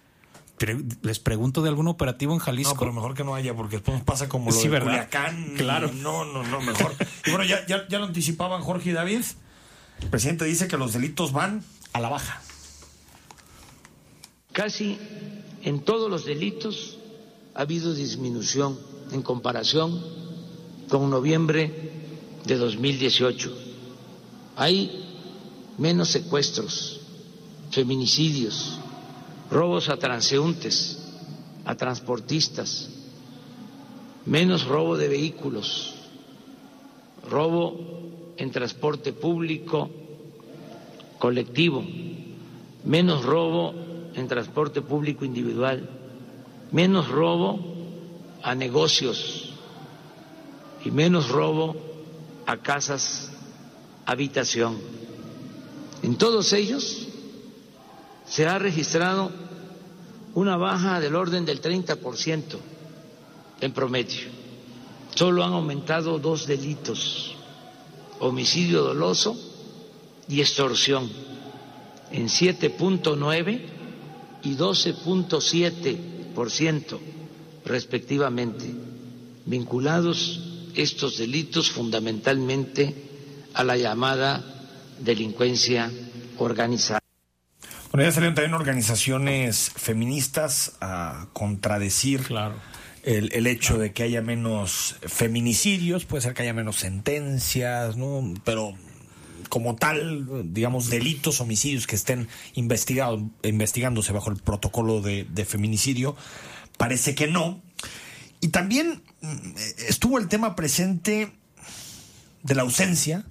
Les 1.01 1.17
pregunto 1.19 1.63
de 1.63 1.69
algún 1.69 1.87
operativo 1.87 2.33
en 2.33 2.39
Jalisco. 2.39 2.75
No, 2.75 2.79
pero 2.79 2.93
mejor 2.93 3.15
que 3.15 3.23
no 3.23 3.33
haya, 3.33 3.55
porque 3.55 3.77
después 3.77 4.01
pasa 4.03 4.29
como 4.29 4.51
lo 4.51 4.55
Sí, 4.55 4.63
de 4.63 4.69
¿verdad? 4.69 4.85
Culiacán. 5.09 5.53
Claro. 5.57 5.91
No, 5.91 6.23
no, 6.25 6.43
no, 6.43 6.61
mejor. 6.61 6.95
Y 7.25 7.31
bueno, 7.31 7.45
ya, 7.45 7.65
ya, 7.65 7.87
ya 7.89 7.97
lo 7.97 8.05
anticipaban 8.05 8.61
Jorge 8.61 8.91
y 8.91 8.93
David. 8.93 9.21
El 10.01 10.09
presidente 10.09 10.45
dice 10.45 10.67
que 10.67 10.77
los 10.77 10.93
delitos 10.93 11.31
van 11.33 11.63
a 11.93 11.99
la 11.99 12.09
baja. 12.09 12.41
Casi 14.53 14.97
en 15.65 15.79
todos 15.79 16.11
los 16.11 16.25
delitos 16.25 16.95
ha 17.55 17.61
habido 17.61 17.93
disminución 17.93 18.77
en 19.11 19.23
comparación 19.23 19.99
con 20.89 21.09
noviembre 21.09 21.91
de 22.45 22.55
2018. 22.55 23.51
Hay 24.57 25.03
menos 25.79 26.09
secuestros, 26.09 27.01
feminicidios, 27.71 28.77
robos 29.49 29.89
a 29.89 29.97
transeúntes, 29.97 30.99
a 31.65 31.73
transportistas, 31.75 32.91
menos 34.27 34.65
robo 34.65 34.97
de 34.97 35.07
vehículos, 35.07 35.95
robo 37.27 37.75
en 38.37 38.51
transporte 38.51 39.13
público 39.13 39.89
colectivo, 41.17 41.83
menos 42.83 43.23
robo 43.25 43.94
en 44.15 44.27
transporte 44.27 44.81
público 44.81 45.25
individual, 45.25 45.89
menos 46.71 47.09
robo 47.09 47.59
a 48.41 48.55
negocios 48.55 49.49
y 50.83 50.91
menos 50.91 51.29
robo 51.29 51.75
a 52.45 52.57
casas 52.57 53.31
habitación. 54.05 54.77
En 56.03 56.17
todos 56.17 56.53
ellos 56.53 57.07
se 58.25 58.45
ha 58.45 58.59
registrado 58.59 59.31
una 60.33 60.57
baja 60.57 60.99
del 60.99 61.15
orden 61.15 61.45
del 61.45 61.61
30% 61.61 62.57
en 63.61 63.71
promedio. 63.71 64.27
Solo 65.15 65.43
han 65.43 65.53
aumentado 65.53 66.19
dos 66.19 66.45
delitos, 66.45 67.35
homicidio 68.19 68.83
doloso 68.83 69.35
y 70.27 70.41
extorsión, 70.41 71.09
en 72.11 72.27
7.9 72.27 73.74
y 74.45 74.55
12.7% 74.55 76.99
respectivamente, 77.65 78.65
vinculados 79.45 80.69
estos 80.75 81.17
delitos 81.17 81.71
fundamentalmente 81.71 82.93
a 83.53 83.63
la 83.63 83.75
llamada 83.75 84.43
delincuencia 84.99 85.91
organizada. 86.37 86.99
Bueno, 87.91 88.07
ya 88.07 88.13
salieron 88.13 88.35
también 88.35 88.53
organizaciones 88.53 89.71
feministas 89.75 90.73
a 90.81 91.27
contradecir 91.33 92.23
Claro. 92.23 92.55
el, 93.03 93.31
el 93.33 93.47
hecho 93.47 93.77
de 93.77 93.93
que 93.93 94.03
haya 94.03 94.21
menos 94.21 94.97
feminicidios, 95.01 96.05
puede 96.05 96.21
ser 96.21 96.33
que 96.33 96.43
haya 96.43 96.53
menos 96.53 96.75
sentencias, 96.75 97.95
¿no? 97.95 98.33
Pero 98.43 98.75
como 99.49 99.75
tal, 99.75 100.53
digamos, 100.53 100.89
delitos, 100.89 101.41
homicidios 101.41 101.87
que 101.87 101.95
estén 101.95 102.27
investigados, 102.53 103.21
investigándose 103.43 104.11
bajo 104.13 104.31
el 104.31 104.37
protocolo 104.37 105.01
de, 105.01 105.25
de 105.25 105.45
feminicidio, 105.45 106.15
parece 106.77 107.15
que 107.15 107.27
no. 107.27 107.61
Y 108.41 108.49
también 108.49 109.03
mm, 109.21 109.51
estuvo 109.87 110.17
el 110.19 110.27
tema 110.27 110.55
presente 110.55 111.31
de 112.43 112.55
la 112.55 112.61
ausencia 112.61 113.25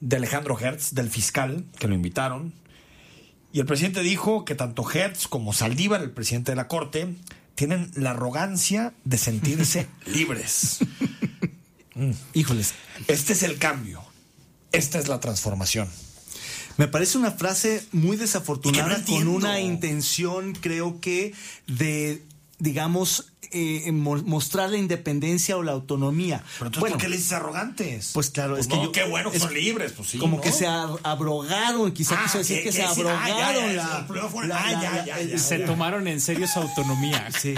de 0.00 0.16
Alejandro 0.16 0.58
Hertz, 0.58 0.94
del 0.94 1.10
fiscal, 1.10 1.64
que 1.78 1.88
lo 1.88 1.94
invitaron. 1.94 2.52
Y 3.52 3.60
el 3.60 3.66
presidente 3.66 4.02
dijo 4.02 4.44
que 4.44 4.54
tanto 4.54 4.88
Hertz 4.90 5.28
como 5.28 5.52
Saldívar, 5.52 6.02
el 6.02 6.10
presidente 6.10 6.52
de 6.52 6.56
la 6.56 6.68
Corte, 6.68 7.14
tienen 7.54 7.90
la 7.94 8.10
arrogancia 8.10 8.92
de 9.04 9.18
sentirse 9.18 9.88
libres. 10.06 10.78
Híjoles, 12.34 12.74
Este 13.08 13.32
es 13.32 13.42
el 13.42 13.58
cambio. 13.58 14.02
Esta 14.76 14.98
es 14.98 15.08
la 15.08 15.20
transformación. 15.20 15.88
Me 16.76 16.88
parece 16.88 17.16
una 17.16 17.30
frase 17.32 17.82
muy 17.92 18.16
desafortunada 18.16 18.98
no 18.98 19.04
con 19.06 19.28
una 19.28 19.60
intención, 19.60 20.52
creo 20.54 21.00
que, 21.00 21.32
de 21.66 22.22
digamos, 22.58 23.32
eh, 23.52 23.90
mostrar 23.92 24.70
la 24.70 24.76
independencia 24.76 25.56
o 25.56 25.62
la 25.62 25.72
autonomía. 25.72 26.42
Pero 26.58 26.66
entonces, 26.66 26.90
¿por 26.92 27.00
qué 27.00 27.08
le 27.08 27.16
dices 27.16 27.32
arrogantes? 27.32 28.10
Pues 28.12 28.30
claro, 28.30 28.54
pues 28.54 28.66
es 28.66 28.72
que 28.72 28.82
yo, 28.82 28.92
qué 28.92 29.04
bueno 29.04 29.30
son 29.38 29.54
libres, 29.54 29.92
pues 29.92 30.08
sí. 30.10 30.18
Como 30.18 30.36
¿no? 30.38 30.42
que 30.42 30.52
se 30.52 30.66
abrogaron, 30.66 31.92
quizá 31.92 32.16
Ah, 32.18 32.22
quiso 32.24 32.38
decir 32.38 32.62
que- 32.62 32.72
se 32.72 32.82
ah, 32.82 32.90
abrogaron 32.90 33.76
la, 33.76 34.06
ah. 34.08 35.38
Se 35.38 35.60
tomaron 35.60 36.08
en 36.08 36.20
serio 36.20 36.46
su 36.46 36.58
autonomía. 36.60 37.28
Sí, 37.40 37.54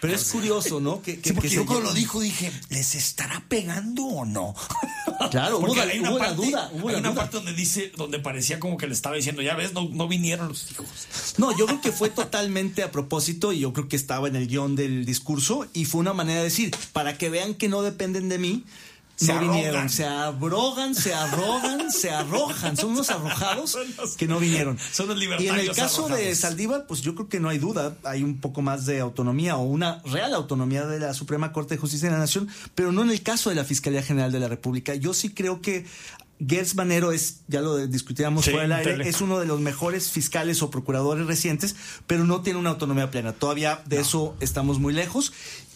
pero 0.00 0.14
es 0.14 0.24
curioso, 0.30 0.80
¿no? 0.80 1.02
Que, 1.02 1.18
que- 1.20 1.30
Sí, 1.30 1.34
porque 1.34 1.48
que 1.48 1.54
yo 1.56 1.66
cuando 1.66 1.84
lo 1.86 1.94
dijo 1.94 2.20
dije, 2.20 2.52
¿les 2.68 2.94
estará 2.94 3.42
pegando 3.48 4.04
o 4.04 4.24
no? 4.24 4.54
Claro, 5.30 5.60
Porque 5.60 5.80
hay 5.80 5.98
una 5.98 6.10
hubo 6.10 6.18
la 6.18 6.24
parte, 6.26 6.46
duda, 6.46 6.70
hubo 6.72 6.88
hay 6.88 6.94
la 6.94 7.00
una 7.00 7.08
duda. 7.10 7.20
parte 7.22 7.36
donde 7.36 7.52
dice, 7.54 7.92
donde 7.96 8.18
parecía 8.18 8.58
como 8.60 8.76
que 8.76 8.86
le 8.86 8.92
estaba 8.92 9.16
diciendo, 9.16 9.42
ya 9.42 9.54
ves, 9.54 9.72
no, 9.72 9.88
no 9.90 10.08
vinieron 10.08 10.48
los 10.48 10.70
hijos. 10.70 10.86
No, 11.38 11.56
yo 11.56 11.66
creo 11.66 11.80
que 11.80 11.92
fue 11.92 12.10
totalmente 12.10 12.82
a 12.82 12.90
propósito 12.90 13.52
y 13.52 13.60
yo 13.60 13.72
creo 13.72 13.88
que 13.88 13.96
estaba 13.96 14.28
en 14.28 14.36
el 14.36 14.46
guion 14.48 14.76
del 14.76 15.04
discurso 15.04 15.66
y 15.72 15.84
fue 15.86 16.00
una 16.00 16.12
manera 16.12 16.38
de 16.38 16.44
decir, 16.44 16.74
para 16.92 17.16
que 17.18 17.30
vean 17.30 17.54
que 17.54 17.68
no 17.68 17.82
dependen 17.82 18.28
de 18.28 18.38
mí, 18.38 18.64
Se 19.16 19.32
no 19.32 19.40
vinieron, 19.40 19.88
se 19.88 20.04
abrogan, 20.04 20.94
se 20.94 21.14
arrogan, 21.14 21.90
se 21.90 22.10
arrojan, 22.10 22.76
son 22.76 22.90
unos 22.92 23.10
arrojados 23.10 23.76
que 24.16 24.26
no 24.26 24.40
vinieron. 24.40 24.78
son 24.92 25.08
los 25.08 25.16
Y 25.16 25.24
en 25.24 25.30
el 25.30 25.40
libertarios 25.40 25.76
caso 25.76 26.08
de. 26.08 26.34
Saldívar, 26.34 26.86
pues 26.86 27.00
yo 27.02 27.14
creo 27.14 27.28
que 27.28 27.38
no 27.38 27.48
hay 27.48 27.58
duda, 27.58 27.96
hay 28.02 28.22
un 28.22 28.40
poco 28.40 28.60
más 28.60 28.86
de 28.86 29.00
autonomía 29.00 29.56
o 29.56 29.62
una 29.62 30.02
real 30.04 30.34
autonomía 30.34 30.86
de 30.86 30.98
la 30.98 31.14
Suprema 31.14 31.52
Corte 31.52 31.74
de 31.74 31.80
Justicia 31.80 32.08
de 32.08 32.14
la 32.14 32.18
Nación, 32.20 32.48
pero 32.74 32.90
no 32.92 33.02
en 33.02 33.10
el 33.10 33.22
caso 33.22 33.50
de 33.50 33.56
la 33.56 33.64
Fiscalía 33.64 34.02
General 34.02 34.32
de 34.32 34.40
la 34.40 34.48
República. 34.48 34.94
Yo 34.94 35.14
sí 35.14 35.30
creo 35.30 35.62
que 35.62 35.86
Gertz 36.46 36.74
Manero 36.74 37.12
es, 37.12 37.40
ya 37.46 37.60
lo 37.60 37.86
discutíamos 37.86 38.44
Sí, 38.44 38.50
fuera 38.50 38.64
del 38.64 38.72
aire, 38.72 38.92
tele. 38.92 39.08
es 39.08 39.20
uno 39.20 39.38
de 39.38 39.46
los 39.46 39.60
mejores 39.60 40.10
fiscales 40.10 40.62
o 40.62 40.70
procuradores 40.70 41.26
recientes, 41.26 41.76
pero 42.06 42.24
no 42.24 42.42
tiene 42.42 42.58
una 42.58 42.70
autonomía 42.70 43.10
plena. 43.10 43.32
Todavía 43.32 43.82
de 43.86 44.00
eso 44.00 44.36
estamos 44.40 44.78
muy 44.78 44.92
lejos. 44.92 45.32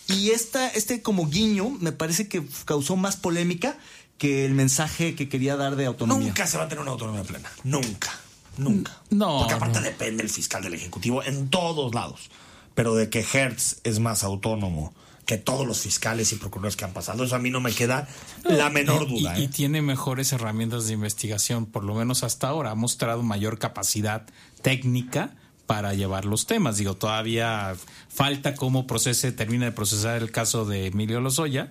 Y 0.08 0.30
esta, 0.30 0.68
este 0.68 1.02
como 1.02 1.28
guiño 1.28 1.70
me 1.80 1.92
parece 1.92 2.28
que 2.28 2.42
causó 2.64 2.96
más 2.96 3.16
polémica 3.16 3.78
que 4.16 4.44
el 4.44 4.54
mensaje 4.54 5.14
que 5.14 5.28
quería 5.28 5.56
dar 5.56 5.76
de 5.76 5.86
autonomía. 5.86 6.28
Nunca 6.28 6.46
se 6.46 6.58
va 6.58 6.64
a 6.64 6.68
tener 6.68 6.82
una 6.82 6.90
autonomía 6.90 7.22
plena. 7.22 7.50
Nunca. 7.62 8.10
Nunca. 8.56 8.92
No, 9.10 9.38
Porque 9.38 9.54
aparte 9.54 9.78
no. 9.78 9.84
depende 9.84 10.22
el 10.22 10.30
fiscal 10.30 10.62
del 10.62 10.74
Ejecutivo 10.74 11.22
en 11.22 11.48
todos 11.48 11.94
lados. 11.94 12.30
Pero 12.74 12.94
de 12.94 13.08
que 13.10 13.20
Hertz 13.20 13.78
es 13.84 14.00
más 14.00 14.24
autónomo 14.24 14.92
que 15.24 15.36
todos 15.36 15.66
los 15.66 15.80
fiscales 15.80 16.32
y 16.32 16.36
procuradores 16.36 16.76
que 16.76 16.84
han 16.84 16.92
pasado, 16.92 17.22
eso 17.22 17.36
a 17.36 17.38
mí 17.38 17.50
no 17.50 17.60
me 17.60 17.72
queda 17.72 18.08
la 18.44 18.70
menor 18.70 19.06
duda. 19.06 19.38
Y, 19.38 19.44
¿eh? 19.44 19.48
tiene 19.48 19.82
mejores 19.82 20.32
herramientas 20.32 20.86
de 20.86 20.94
investigación, 20.94 21.66
por 21.66 21.84
lo 21.84 21.94
menos 21.94 22.24
hasta 22.24 22.48
ahora. 22.48 22.70
Ha 22.70 22.74
mostrado 22.74 23.22
mayor 23.22 23.58
capacidad 23.58 24.26
técnica 24.62 25.34
para 25.68 25.92
llevar 25.92 26.24
los 26.24 26.46
temas. 26.46 26.78
Digo, 26.78 26.96
todavía 26.96 27.76
falta 28.08 28.54
cómo 28.54 28.86
procese, 28.86 29.32
termina 29.32 29.66
de 29.66 29.72
procesar 29.72 30.22
el 30.22 30.32
caso 30.32 30.64
de 30.64 30.86
Emilio 30.86 31.20
Lozoya, 31.20 31.70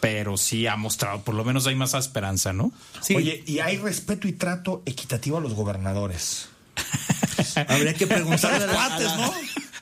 pero 0.00 0.36
sí 0.36 0.66
ha 0.66 0.74
mostrado, 0.74 1.22
por 1.22 1.36
lo 1.36 1.44
menos 1.44 1.68
hay 1.68 1.76
más 1.76 1.94
esperanza, 1.94 2.52
¿no? 2.52 2.72
Sí. 3.00 3.14
Oye, 3.14 3.44
y 3.46 3.60
hay 3.60 3.76
respeto 3.78 4.26
y 4.26 4.32
trato 4.32 4.82
equitativo 4.84 5.38
a 5.38 5.40
los 5.40 5.54
gobernadores. 5.54 6.48
Habría 7.68 7.94
que 7.94 8.08
preguntarle 8.08 8.64
a 8.64 8.68
a 8.68 8.74
cuates, 8.74 9.16
¿no? 9.16 9.32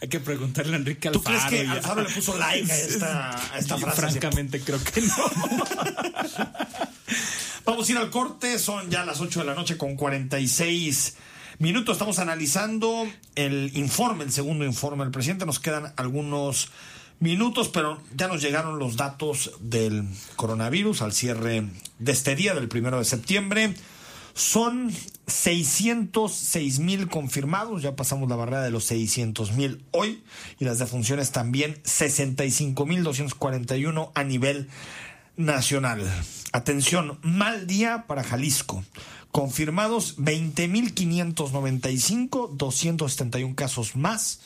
Hay 0.03 0.09
que 0.09 0.21
preguntarle 0.21 0.75
a 0.75 0.77
Enrique 0.77 1.11
¿Tú 1.11 1.21
Alfaro. 1.21 1.49
crees 1.49 1.65
que 1.65 1.71
Alfaro 1.71 2.03
le 2.03 2.11
puso 2.11 2.37
like 2.37 2.71
a 2.71 2.77
esta, 2.81 3.55
a 3.55 3.59
esta 3.59 3.79
frase? 3.79 3.97
Francamente, 3.97 4.61
creo 4.61 4.79
que 4.85 5.01
no. 5.01 5.17
Vamos 7.65 7.89
a 7.89 7.93
ir 7.93 7.97
al 7.97 8.11
corte, 8.11 8.59
son 8.59 8.91
ya 8.91 9.07
las 9.07 9.23
8 9.23 9.41
de 9.41 9.47
la 9.47 9.55
noche 9.55 9.79
con 9.79 9.97
46 9.97 11.17
minutos. 11.59 11.95
Estamos 11.95 12.19
analizando 12.19 13.07
el 13.35 13.77
informe, 13.77 14.25
el 14.25 14.33
segundo 14.33 14.65
informe 14.65 15.05
del 15.05 15.13
presidente. 15.13 15.47
Nos 15.47 15.61
quedan 15.61 15.93
algunos 15.97 16.71
minutos, 17.21 17.69
pero 17.69 18.01
ya 18.15 18.29
nos 18.29 18.43
llegaron 18.43 18.79
los 18.79 18.97
datos 18.97 19.53
del 19.61 20.05
coronavirus 20.37 21.03
al 21.03 21.13
cierre 21.13 21.69
de 21.99 22.13
este 22.13 22.35
día, 22.37 22.55
del 22.55 22.69
primero 22.69 22.99
de 22.99 23.05
septiembre. 23.05 23.75
Son 24.35 24.93
606 25.27 26.81
mil 26.81 27.09
confirmados, 27.09 27.83
ya 27.83 27.95
pasamos 27.95 28.29
la 28.29 28.37
barrera 28.37 28.63
de 28.63 28.71
los 28.71 28.85
600 28.85 29.53
mil 29.53 29.85
hoy, 29.93 30.25
y 30.59 30.65
las 30.65 30.81
defunciones 30.81 31.31
también 31.31 31.81
65 31.85 32.85
mil 32.85 33.05
241 33.05 34.11
a 34.15 34.25
nivel 34.25 34.69
nacional. 35.37 36.03
Atención, 36.53 37.19
mal 37.23 37.67
día 37.67 38.05
para 38.07 38.25
Jalisco. 38.25 38.85
Confirmados 39.35 40.17
20.595, 40.19 42.53
271 42.53 43.57
casos 43.57 43.97
más. 43.97 44.39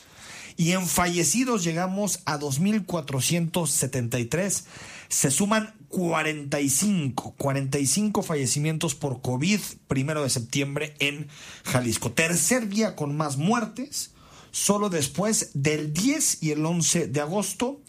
Y 0.57 0.71
en 0.71 0.87
fallecidos 0.87 1.63
llegamos 1.63 2.21
a 2.25 2.39
2.473. 2.39 4.63
Se 5.07 5.29
suman 5.29 5.75
45, 5.89 7.35
45 7.37 8.23
fallecimientos 8.23 8.95
por 8.95 9.21
COVID 9.21 9.59
primero 9.87 10.23
de 10.23 10.31
septiembre 10.31 10.95
en 10.97 11.27
Jalisco. 11.65 12.11
Tercer 12.11 12.67
día 12.67 12.95
con 12.95 13.15
más 13.15 13.37
muertes, 13.37 14.13
solo 14.49 14.89
después 14.89 15.51
del 15.53 15.93
10 15.93 16.41
y 16.41 16.49
el 16.49 16.65
11 16.65 17.09
de 17.09 17.21
agosto, 17.21 17.79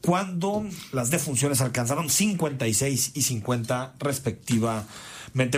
cuando 0.00 0.64
las 0.92 1.10
defunciones 1.10 1.60
alcanzaron 1.60 2.08
56 2.08 3.10
y 3.12 3.20
50 3.20 3.96
respectivamente. 3.98 4.90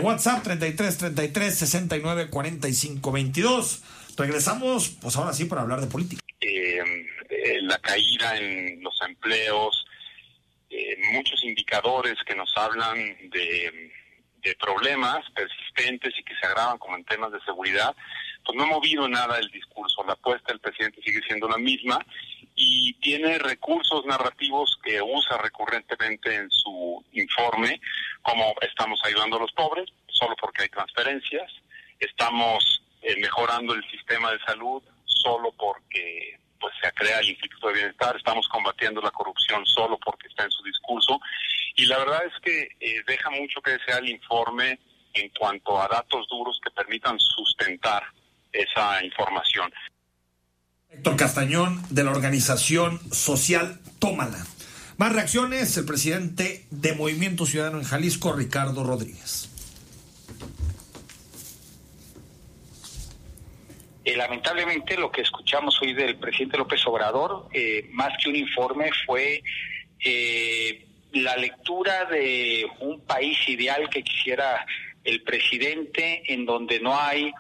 WhatsApp 0.01 0.43
33 0.43 0.99
33 0.99 1.55
69 1.55 2.31
45 2.31 3.13
22. 3.13 3.83
Regresamos, 4.17 4.89
pues 5.01 5.17
ahora 5.17 5.33
sí, 5.33 5.45
para 5.45 5.63
hablar 5.63 5.81
de 5.81 5.87
política. 5.87 6.21
eh, 6.41 7.07
eh, 7.29 7.59
la 7.63 7.79
caída 7.79 8.37
en 8.37 8.83
los 8.83 9.01
empleos, 9.07 9.87
eh, 10.71 10.97
muchos 11.13 11.45
indicadores 11.45 12.17
que 12.27 12.35
nos 12.35 12.53
hablan 12.57 12.97
de, 13.31 13.93
de 14.43 14.57
problemas 14.57 15.25
persistentes 15.31 16.13
y 16.19 16.25
que 16.25 16.35
se 16.35 16.47
agravan 16.47 16.79
como 16.79 16.97
en 16.97 17.05
temas 17.05 17.31
de 17.31 17.41
seguridad, 17.43 17.95
pues 18.45 18.57
no 18.57 18.65
ha 18.65 18.67
movido 18.67 19.09
nada 19.09 19.39
el 19.39 19.49
discurso. 19.51 20.03
La 20.05 20.15
apuesta 20.15 20.53
del 20.53 20.61
presidente 20.61 21.03
sigue 21.03 21.21
siendo 21.27 21.49
la 21.49 21.59
misma 21.59 22.05
y 22.55 22.95
tiene 22.95 23.39
recursos 23.39 24.05
narrativos 24.07 24.79
que 24.83 25.01
usa 25.01 25.39
recurrentemente 25.39 26.35
en 26.35 26.51
su 26.51 27.05
informe, 27.13 27.81
como 28.29 28.55
estamos 28.61 29.01
ayudando 29.05 29.37
a 29.37 29.41
los 29.41 29.53
pobres, 29.53 29.89
solo 30.09 30.37
porque 30.39 30.65
hay 30.65 30.69
transferencias, 30.69 31.51
estamos 31.99 32.83
eh, 33.01 33.17
mejorando 33.21 33.75
el 33.75 33.83
sistema 33.91 34.33
de 34.33 34.39
salud 34.41 34.83
solo 35.05 35.51
porque 35.53 36.39
pues 36.61 36.75
se 36.83 36.93
crea 36.93 37.21
el 37.21 37.31
Instituto 37.31 37.69
de 37.69 37.75
Bienestar, 37.75 38.17
estamos 38.17 38.47
combatiendo 38.49 39.01
la 39.01 39.11
corrupción 39.13 39.65
solo 39.65 39.99
porque 40.05 40.29
está 40.29 40.45
en 40.45 40.51
su 40.51 40.63
discurso 40.63 41.19
y 41.77 41.87
la 41.87 41.99
verdad 41.99 42.21
es 42.27 42.35
que 42.43 42.69
eh, 42.81 43.03
deja 43.07 43.31
mucho 43.31 43.63
que 43.63 43.73
desear 43.73 44.03
el 44.03 44.11
informe 44.11 44.79
en 45.15 45.31
cuanto 45.31 45.81
a 45.81 45.89
datos 45.89 46.27
duros 46.29 46.61
que 46.63 46.71
permitan 46.71 47.19
sustentar 47.19 48.03
esa 48.53 49.03
información. 49.05 49.73
Héctor 50.91 51.17
Castañón 51.17 51.83
de 51.91 52.05
la 52.05 52.11
organización 52.11 52.99
social 53.13 53.81
Tómala. 53.99 54.45
Más 54.99 55.13
reacciones, 55.13 55.77
el 55.77 55.87
presidente 55.87 56.65
de 56.73 56.93
Movimiento 56.93 57.47
Ciudadano 57.47 57.79
en 57.79 57.85
Jalisco, 57.85 58.33
Ricardo 58.33 58.83
Rodríguez. 58.83 59.49
Eh, 64.05 64.17
lamentablemente 64.17 64.97
lo 64.97 65.13
que 65.13 65.21
escuchamos 65.21 65.81
hoy 65.81 65.93
del 65.93 66.17
presidente 66.17 66.59
López 66.59 66.85
Obrador, 66.89 67.47
eh, 67.53 67.89
más 67.93 68.13
que 68.21 68.29
un 68.29 68.35
informe, 68.35 68.91
fue 69.07 69.41
eh, 70.05 70.85
la 71.13 71.37
lectura 71.37 72.05
de 72.07 72.67
un 72.81 73.01
país 73.03 73.39
ideal 73.49 73.89
que 73.89 74.03
quisiera 74.03 74.67
el 75.05 75.23
presidente, 75.23 76.25
en 76.27 76.45
donde 76.45 76.81
no 76.81 76.99
hay 76.99 77.31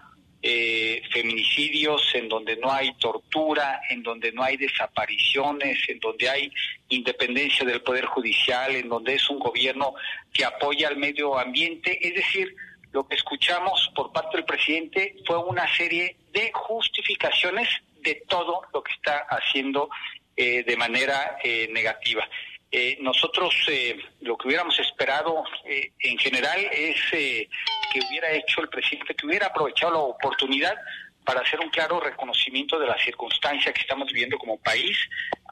eh, 0.43 1.03
feminicidios, 1.11 2.15
en 2.15 2.29
donde 2.29 2.57
no 2.57 2.73
hay 2.73 2.95
tortura, 2.95 3.81
en 3.91 4.03
donde 4.03 4.33
no 4.33 4.43
hay 4.43 4.57
desapariciones, 4.57 5.79
en 5.89 5.99
donde 5.99 6.29
hay 6.29 6.53
independencia 6.89 7.67
del 7.67 7.83
Poder 7.83 8.07
Judicial, 8.07 8.75
en 8.77 8.89
donde 8.89 9.15
es 9.15 9.29
un 9.31 9.39
gobierno 9.39 9.95
que 10.33 10.45
apoya 10.45 10.89
al 10.89 10.97
medio 10.97 11.39
ambiente. 11.39 11.99
Es 12.07 12.15
decir, 12.15 12.55
lo 12.93 13.07
que 13.07 13.17
escuchamos 13.17 13.91
por 13.95 14.13
parte 14.13 14.37
del 14.37 14.47
presidente 14.47 15.17
fue 15.27 15.39
una 15.39 15.67
serie 15.77 16.17
de 16.33 16.51
justificaciones 16.55 17.69
de 18.01 18.23
todo 18.29 18.63
lo 18.73 18.83
que 18.83 18.93
está 18.93 19.27
haciendo 19.29 19.91
eh, 20.37 20.63
de 20.63 20.77
manera 20.77 21.39
eh, 21.43 21.69
negativa. 21.73 22.29
Eh, 22.71 22.99
nosotros 23.01 23.55
eh, 23.69 23.99
lo 24.21 24.37
que 24.37 24.49
hubiéramos 24.49 24.79
esperado 24.79 25.43
eh, 25.65 25.93
en 26.01 26.19
general 26.19 26.61
es 26.71 27.01
eh, 27.13 27.49
que 27.93 28.01
hubiera 28.09 28.31
hecho 28.33 28.61
el 28.61 28.69
presidente, 28.69 29.15
que 29.15 29.27
hubiera 29.27 29.47
aprovechado 29.47 29.93
la 29.93 29.99
oportunidad 29.99 30.75
para 31.25 31.41
hacer 31.41 31.61
un 31.61 31.69
claro 31.69 32.01
reconocimiento 32.01 32.79
de 32.79 32.87
la 32.87 32.97
circunstancia 33.05 33.73
que 33.73 33.83
estamos 33.83 34.09
viviendo 34.09 34.39
como 34.39 34.57
país, 34.59 34.97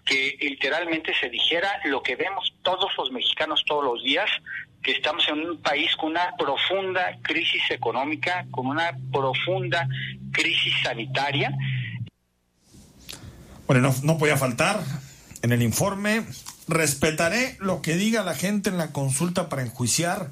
que 0.06 0.36
literalmente 0.40 1.12
se 1.20 1.28
dijera 1.28 1.80
lo 1.84 2.02
que 2.02 2.16
vemos 2.16 2.54
todos 2.62 2.90
los 2.96 3.10
mexicanos 3.12 3.62
todos 3.66 3.84
los 3.84 4.02
días, 4.02 4.30
que 4.82 4.92
estamos 4.92 5.28
en 5.28 5.40
un 5.40 5.60
país 5.60 5.94
con 5.96 6.12
una 6.12 6.34
profunda 6.38 7.18
crisis 7.20 7.70
económica, 7.70 8.46
con 8.50 8.68
una 8.68 8.96
profunda 9.12 9.86
crisis 10.32 10.72
sanitaria. 10.82 11.50
Bueno, 13.66 13.82
no, 13.82 13.94
no 14.02 14.16
podía 14.16 14.36
faltar 14.36 14.80
en 15.42 15.52
el 15.52 15.60
informe, 15.60 16.24
respetaré 16.68 17.56
lo 17.60 17.82
que 17.82 17.96
diga 17.96 18.22
la 18.22 18.34
gente 18.34 18.70
en 18.70 18.78
la 18.78 18.92
consulta 18.92 19.48
para 19.48 19.62
enjuiciar 19.62 20.30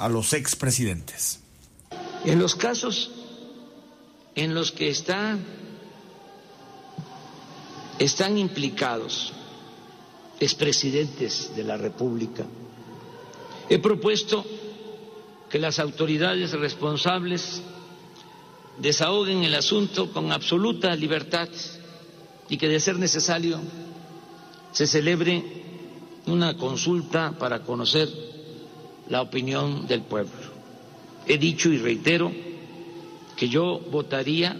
a 0.00 0.08
los 0.08 0.32
expresidentes. 0.32 1.40
En 2.24 2.38
los 2.38 2.54
casos 2.54 3.10
en 4.34 4.54
los 4.54 4.72
que 4.72 4.88
está, 4.88 5.36
están 7.98 8.38
implicados 8.38 9.34
expresidentes 10.40 11.54
de 11.54 11.64
la 11.64 11.76
República, 11.76 12.46
he 13.68 13.78
propuesto 13.78 14.42
que 15.50 15.58
las 15.58 15.78
autoridades 15.78 16.52
responsables 16.52 17.60
desahoguen 18.78 19.42
el 19.44 19.54
asunto 19.54 20.10
con 20.14 20.32
absoluta 20.32 20.96
libertad 20.96 21.50
y 22.48 22.56
que 22.56 22.68
de 22.68 22.80
ser 22.80 22.98
necesario 22.98 23.60
se 24.72 24.86
celebre 24.86 25.44
una 26.24 26.56
consulta 26.56 27.32
para 27.38 27.64
conocer 27.64 28.08
la 29.10 29.20
opinión 29.20 29.86
del 29.86 30.02
pueblo. 30.02 30.32
He 31.26 31.36
dicho 31.36 31.68
y 31.68 31.78
reitero 31.78 32.32
que 33.36 33.48
yo 33.48 33.80
votaría 33.90 34.56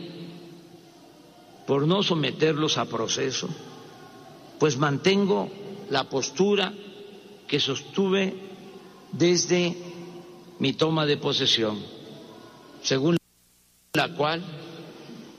por 1.66 1.86
no 1.86 2.02
someterlos 2.02 2.76
a 2.76 2.84
proceso, 2.84 3.48
pues 4.58 4.76
mantengo 4.76 5.48
la 5.88 6.08
postura 6.08 6.74
que 7.46 7.60
sostuve 7.60 8.34
desde 9.12 9.76
mi 10.58 10.72
toma 10.72 11.06
de 11.06 11.16
posesión, 11.16 11.78
según 12.82 13.16
la 13.94 14.14
cual 14.14 14.42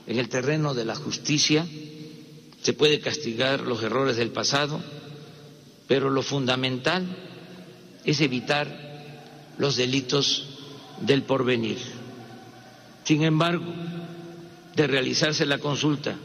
en 0.06 0.18
el 0.18 0.28
terreno 0.28 0.74
de 0.74 0.84
la 0.84 0.94
justicia 0.94 1.66
se 2.62 2.72
puede 2.72 3.00
castigar 3.00 3.60
los 3.60 3.82
errores 3.82 4.16
del 4.16 4.30
pasado, 4.30 4.80
pero 5.86 6.10
lo 6.10 6.22
fundamental 6.22 7.06
es 8.04 8.20
evitar 8.20 8.91
los 9.58 9.76
delitos 9.76 10.48
del 11.00 11.22
porvenir. 11.22 11.78
Sin 13.04 13.22
embargo, 13.24 13.72
de 14.74 14.86
realizarse 14.86 15.44
la 15.46 15.58
consulta, 15.58 16.16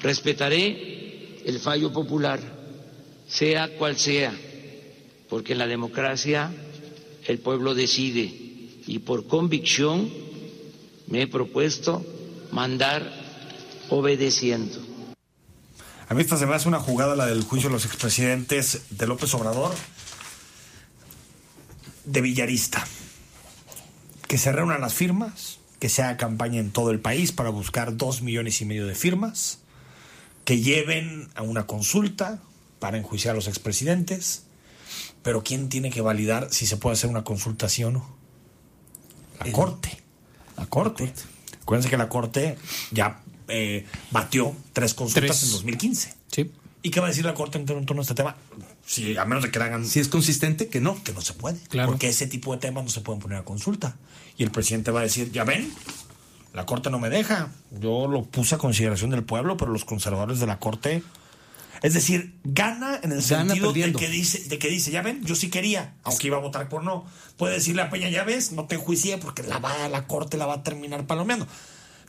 respetaré 0.00 1.42
el 1.44 1.58
fallo 1.58 1.92
popular, 1.92 2.40
sea 3.26 3.76
cual 3.76 3.96
sea, 3.96 4.32
porque 5.28 5.52
en 5.52 5.58
la 5.58 5.66
democracia 5.66 6.52
el 7.26 7.38
pueblo 7.38 7.74
decide 7.74 8.24
y 8.86 8.98
por 9.00 9.26
convicción 9.26 10.10
me 11.06 11.22
he 11.22 11.26
propuesto 11.26 12.04
mandar 12.52 13.10
obedeciendo. 13.90 14.78
A 16.08 16.14
mí 16.14 16.22
esta 16.22 16.38
se 16.38 16.46
me 16.46 16.54
hace 16.54 16.68
una 16.68 16.80
jugada 16.80 17.14
la 17.16 17.26
del 17.26 17.42
juicio 17.42 17.68
de 17.68 17.74
los 17.74 17.84
expresidentes 17.84 18.82
de 18.90 19.06
López 19.06 19.34
Obrador 19.34 19.74
de 22.08 22.20
villarista. 22.20 22.86
Que 24.26 24.38
se 24.38 24.52
reúnan 24.52 24.80
las 24.80 24.94
firmas, 24.94 25.58
que 25.78 25.88
se 25.88 26.02
haga 26.02 26.16
campaña 26.16 26.60
en 26.60 26.70
todo 26.70 26.90
el 26.90 27.00
país 27.00 27.32
para 27.32 27.50
buscar 27.50 27.96
dos 27.96 28.22
millones 28.22 28.60
y 28.60 28.64
medio 28.64 28.86
de 28.86 28.94
firmas, 28.94 29.60
que 30.44 30.60
lleven 30.60 31.28
a 31.34 31.42
una 31.42 31.66
consulta 31.66 32.40
para 32.78 32.98
enjuiciar 32.98 33.32
a 33.32 33.36
los 33.36 33.48
expresidentes, 33.48 34.44
pero 35.22 35.42
¿quién 35.42 35.68
tiene 35.68 35.90
que 35.90 36.00
validar 36.00 36.48
si 36.50 36.66
se 36.66 36.76
puede 36.76 36.94
hacer 36.94 37.10
una 37.10 37.24
consulta 37.24 37.68
sí 37.68 37.84
o 37.84 37.90
no? 37.90 38.16
La 39.44 39.52
Corte. 39.52 39.98
La 40.56 40.66
Corte. 40.66 41.12
Acuérdense 41.62 41.90
que 41.90 41.96
la 41.96 42.08
Corte 42.08 42.56
ya 42.90 43.20
eh, 43.48 43.86
batió 44.10 44.54
tres 44.72 44.94
consultas 44.94 45.42
en 45.44 45.52
2015. 45.52 46.14
Sí. 46.32 46.50
¿Y 46.82 46.90
qué 46.90 47.00
va 47.00 47.06
a 47.06 47.10
decir 47.10 47.24
la 47.24 47.34
Corte 47.34 47.58
en 47.58 47.66
torno 47.66 48.00
a 48.00 48.02
este 48.02 48.14
tema? 48.14 48.36
Si, 48.88 49.18
a 49.18 49.26
menos 49.26 49.44
de 49.44 49.50
que 49.50 49.58
hagan... 49.58 49.84
Si 49.84 50.00
es 50.00 50.08
consistente, 50.08 50.68
que 50.68 50.80
no. 50.80 51.02
Que 51.04 51.12
no 51.12 51.20
se 51.20 51.34
puede. 51.34 51.58
Claro. 51.68 51.90
Porque 51.90 52.08
ese 52.08 52.26
tipo 52.26 52.54
de 52.54 52.58
temas 52.58 52.84
no 52.84 52.90
se 52.90 53.02
pueden 53.02 53.20
poner 53.20 53.36
a 53.36 53.44
consulta. 53.44 53.96
Y 54.38 54.44
el 54.44 54.50
presidente 54.50 54.90
va 54.90 55.00
a 55.00 55.02
decir, 55.02 55.30
ya 55.30 55.44
ven, 55.44 55.70
la 56.54 56.64
Corte 56.64 56.88
no 56.88 56.98
me 56.98 57.10
deja. 57.10 57.50
Yo 57.70 58.08
lo 58.08 58.24
puse 58.24 58.54
a 58.54 58.58
consideración 58.58 59.10
del 59.10 59.24
pueblo, 59.24 59.58
pero 59.58 59.70
los 59.72 59.84
conservadores 59.84 60.40
de 60.40 60.46
la 60.46 60.58
Corte... 60.58 61.02
Es 61.82 61.94
decir, 61.94 62.34
gana 62.42 62.98
en 63.02 63.12
el 63.12 63.22
Gana 63.22 63.54
sentido 63.54 63.72
de 63.72 63.92
que, 63.92 64.08
dice, 64.08 64.48
de 64.48 64.58
que 64.58 64.68
dice, 64.68 64.90
ya 64.90 65.02
ven, 65.02 65.24
yo 65.24 65.36
sí 65.36 65.48
quería, 65.48 65.94
aunque 66.02 66.26
iba 66.26 66.36
a 66.36 66.40
votar 66.40 66.68
por 66.68 66.82
no. 66.82 67.06
Puede 67.36 67.54
decirle 67.54 67.82
a 67.82 67.90
Peña, 67.90 68.08
ya 68.08 68.24
ves, 68.24 68.50
no 68.50 68.64
te 68.64 68.74
enjuicié 68.74 69.18
porque 69.18 69.44
la, 69.44 69.58
va, 69.58 69.88
la 69.88 70.08
Corte 70.08 70.36
la 70.38 70.46
va 70.46 70.54
a 70.54 70.62
terminar 70.64 71.06
palomeando. 71.06 71.46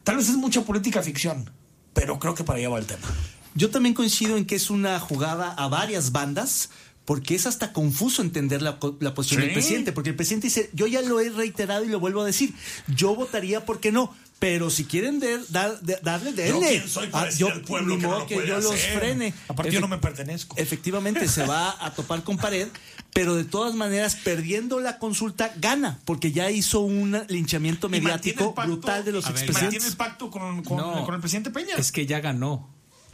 Tal 0.03 0.15
vez 0.15 0.27
es 0.29 0.37
mucha 0.37 0.63
política 0.63 1.03
ficción, 1.03 1.51
pero 1.93 2.17
creo 2.17 2.33
que 2.33 2.43
para 2.43 2.57
allá 2.57 2.69
va 2.69 2.79
el 2.79 2.87
tema. 2.87 3.07
Yo 3.55 3.69
también 3.69 3.93
coincido 3.95 4.37
en 4.37 4.45
que 4.45 4.55
es 4.55 4.69
una 4.69 4.99
jugada 4.99 5.51
a 5.53 5.67
varias 5.67 6.11
bandas, 6.11 6.69
porque 7.05 7.33
es 7.35 7.47
hasta 7.47 7.73
confuso 7.73 8.21
entender 8.21 8.61
la, 8.61 8.77
co- 8.77 8.95
la 8.99 9.13
posición 9.15 9.41
Sí. 9.41 9.45
del 9.47 9.53
presidente, 9.53 9.91
porque 9.91 10.11
el 10.11 10.15
presidente 10.15 10.47
dice, 10.47 10.69
yo 10.73 10.85
ya 10.87 11.01
lo 11.01 11.19
he 11.19 11.29
reiterado 11.29 11.83
y 11.83 11.87
lo 11.87 11.99
vuelvo 11.99 12.21
a 12.21 12.25
decir, 12.25 12.53
yo 12.87 13.15
votaría 13.15 13.65
porque 13.65 13.91
no, 13.91 14.13
pero 14.37 14.69
si 14.69 14.85
quieren 14.85 15.19
de- 15.19 15.39
dar- 15.49 15.81
de- 15.81 15.97
darle, 16.03 16.29
Yo 16.31 16.35
denle. 16.59 16.69
quién 16.69 16.87
soy 16.87 17.07
para 17.07 17.27
Ah, 17.29 17.33
yo- 17.35 17.47
al 17.51 17.61
pueblo 17.61 17.95
que 17.95 18.01
no 18.03 18.07
modo 18.09 18.19
lo 18.19 18.25
que 18.27 18.35
puede 18.35 18.47
yo 18.47 18.59
los 18.61 18.75
frene. 18.79 19.33
Aparte, 19.47 19.71
yo 19.71 19.81
no 19.81 19.87
me 19.87 19.97
pertenezco. 19.97 20.55
Efectivamente, 20.59 21.27
se 21.27 21.45
va 21.47 21.83
a 21.83 21.93
topar 21.95 22.23
con 22.23 22.37
pared, 22.37 22.67
pero 23.11 23.35
de 23.35 23.43
todas 23.43 23.73
maneras, 23.73 24.15
perdiendo 24.23 24.79
la 24.79 24.99
consulta, 24.99 25.51
gana, 25.57 25.99
porque 26.05 26.31
ya 26.31 26.51
hizo 26.51 26.81
un 26.81 27.17
linchamiento 27.27 27.89
mediático 27.89 28.53
pacto- 28.53 28.67
brutal 28.73 29.03
de 29.03 29.11
los 29.13 29.23
ver, 29.25 29.31
expresidentes. 29.31 29.63
Mantiene 29.81 29.87
el 29.87 29.97
pacto 29.97 30.29
con, 30.29 30.63
con- 30.63 30.77
No. 30.77 31.05
con 31.05 31.15
el 31.15 31.21
presidente 31.21 31.49
Peña. 31.49 31.73
Es 31.75 31.91
que 31.91 32.05
ya 32.05 32.19
ganó. 32.19 32.69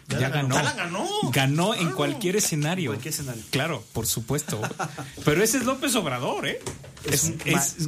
Ya, 0.08 0.20
la 0.20 0.30
ganó. 0.30 0.50
ganó. 0.50 0.56
Ya 0.56 0.64
la 0.64 0.74
ganó. 0.74 1.08
Ganó 1.32 1.74
en 1.76 1.92
cualquier 1.92 2.36
escenario. 2.36 2.92
cualquier 2.92 3.14
escenario. 3.14 3.44
Claro, 3.50 3.84
por 3.94 4.06
supuesto. 4.06 4.62
Pero 5.24 5.44
ese 5.44 5.58
es 5.58 5.66
López 5.66 5.96
Obrador, 5.96 6.48
¿eh? 6.48 6.60
Es 7.12 7.26
un 7.26 7.38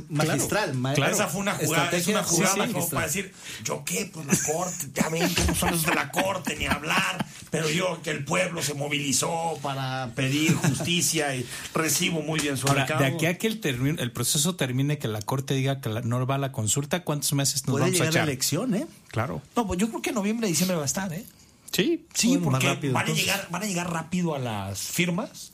ma- 0.10 0.26
magistral, 0.26 0.76
ma- 0.76 0.94
claro. 0.94 1.14
Esa 1.14 1.28
fue 1.28 1.42
una 1.42 1.56
jugada, 1.56 1.90
es 1.92 2.08
una 2.08 2.24
jugada 2.24 2.54
sí, 2.54 2.62
sí, 2.68 2.74
como 2.74 2.90
para 2.90 3.08
decir, 3.08 3.34
yo 3.64 3.84
qué, 3.84 4.12
pues 4.14 4.26
la 4.28 4.54
corte, 4.54 4.88
ya 4.94 5.10
ven 5.10 5.28
no 5.48 5.56
son 5.56 5.72
los 5.72 5.84
de 5.88 5.96
la 5.96 6.12
corte 6.12 6.56
ni 6.56 6.68
hablar, 6.68 7.26
pero 7.50 7.68
yo 7.68 8.00
que 8.04 8.12
el 8.12 8.24
pueblo 8.24 8.62
se 8.62 8.76
movilizó 8.76 9.58
para 9.64 10.12
pedir 10.14 10.54
justicia 10.54 11.36
y 11.36 11.48
recibo 11.74 12.22
muy 12.22 12.40
bien 12.40 12.58
su 12.58 12.68
Ahora, 12.68 12.86
de 12.86 13.06
aquí 13.06 13.26
a 13.26 13.40
que 13.40 13.48
el, 13.48 13.60
el 14.00 14.12
proceso 14.12 14.56
termine, 14.56 15.00
que 15.00 15.08
la 15.08 15.22
Corte 15.24 15.56
diga 15.56 15.82
que 15.82 15.90
la- 15.90 16.02
no 16.02 16.24
va 16.28 16.36
a 16.36 16.40
la 16.40 16.52
consulta, 16.52 17.04
¿cuántos 17.04 17.34
meses 17.34 17.66
nos 17.66 17.74
Puede 17.74 17.86
vamos 17.86 18.00
a 18.02 18.04
la 18.04 18.10
echar? 18.12 18.24
elección, 18.24 18.76
¿eh? 18.76 18.86
Claro. 19.08 19.42
No, 19.56 19.66
pues 19.66 19.80
yo 19.80 19.88
creo 19.90 20.02
que 20.04 20.10
en 20.10 20.16
noviembre, 20.16 20.48
diciembre 20.48 20.78
va 20.78 20.84
a 20.84 20.86
estar, 20.86 21.12
¿eh? 21.12 21.26
Sí. 21.72 22.08
Sí, 22.14 22.38
porque 22.38 22.68
rápido, 22.68 22.94
van, 22.94 23.08
a 23.08 23.14
llegar, 23.14 23.48
van 23.52 23.64
a 23.64 23.66
llegar 23.66 23.92
rápido 23.92 24.36
a 24.36 24.40
las 24.40 24.80
firmas, 24.80 25.52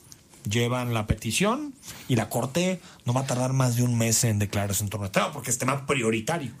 llevan 0.48 0.94
la 0.94 1.06
petición 1.06 1.74
y 2.08 2.16
la 2.16 2.28
corte 2.28 2.80
no 3.04 3.12
va 3.12 3.22
a 3.22 3.26
tardar 3.26 3.52
más 3.52 3.76
de 3.76 3.82
un 3.82 3.98
mes 3.98 4.24
en 4.24 4.38
declararse 4.38 4.82
en 4.84 4.90
torno 4.90 5.06
al 5.06 5.12
tema 5.12 5.32
porque 5.32 5.50
es 5.50 5.58
tema 5.58 5.86
prioritario. 5.86 6.52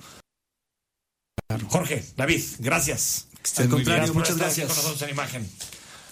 Jorge, 1.68 2.04
David, 2.16 2.42
gracias. 2.58 3.28
Al 3.58 3.68
contrario, 3.68 4.12
Gracias 4.12 4.14
muchas 4.14 4.36
gracias. 4.38 4.66
con 4.68 4.76
nosotros 4.76 5.02
en 5.02 5.10
imagen. 5.10 5.50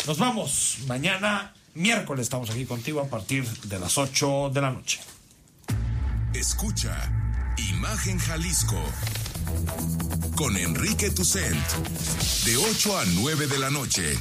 Nos 0.07 0.19
vamos. 0.19 0.79
Mañana, 0.87 1.55
miércoles, 1.75 2.25
estamos 2.25 2.51
aquí 2.51 2.67
contigo 2.67 3.01
a 3.01 3.09
partir 3.09 3.47
de 3.47 3.79
las 3.79 3.97
8 3.97 4.51
de 4.53 4.61
la 4.61 4.71
noche. 4.71 5.01
Escucha 6.35 7.11
Imagen 7.57 8.19
Jalisco 8.19 8.81
con 10.43 10.57
Enrique 10.57 11.09
Tucent. 11.11 11.57
De 12.45 12.57
8 12.57 12.99
a 12.99 13.05
9 13.05 13.47
de 13.47 13.59
la 13.59 13.71
noche 13.71 14.19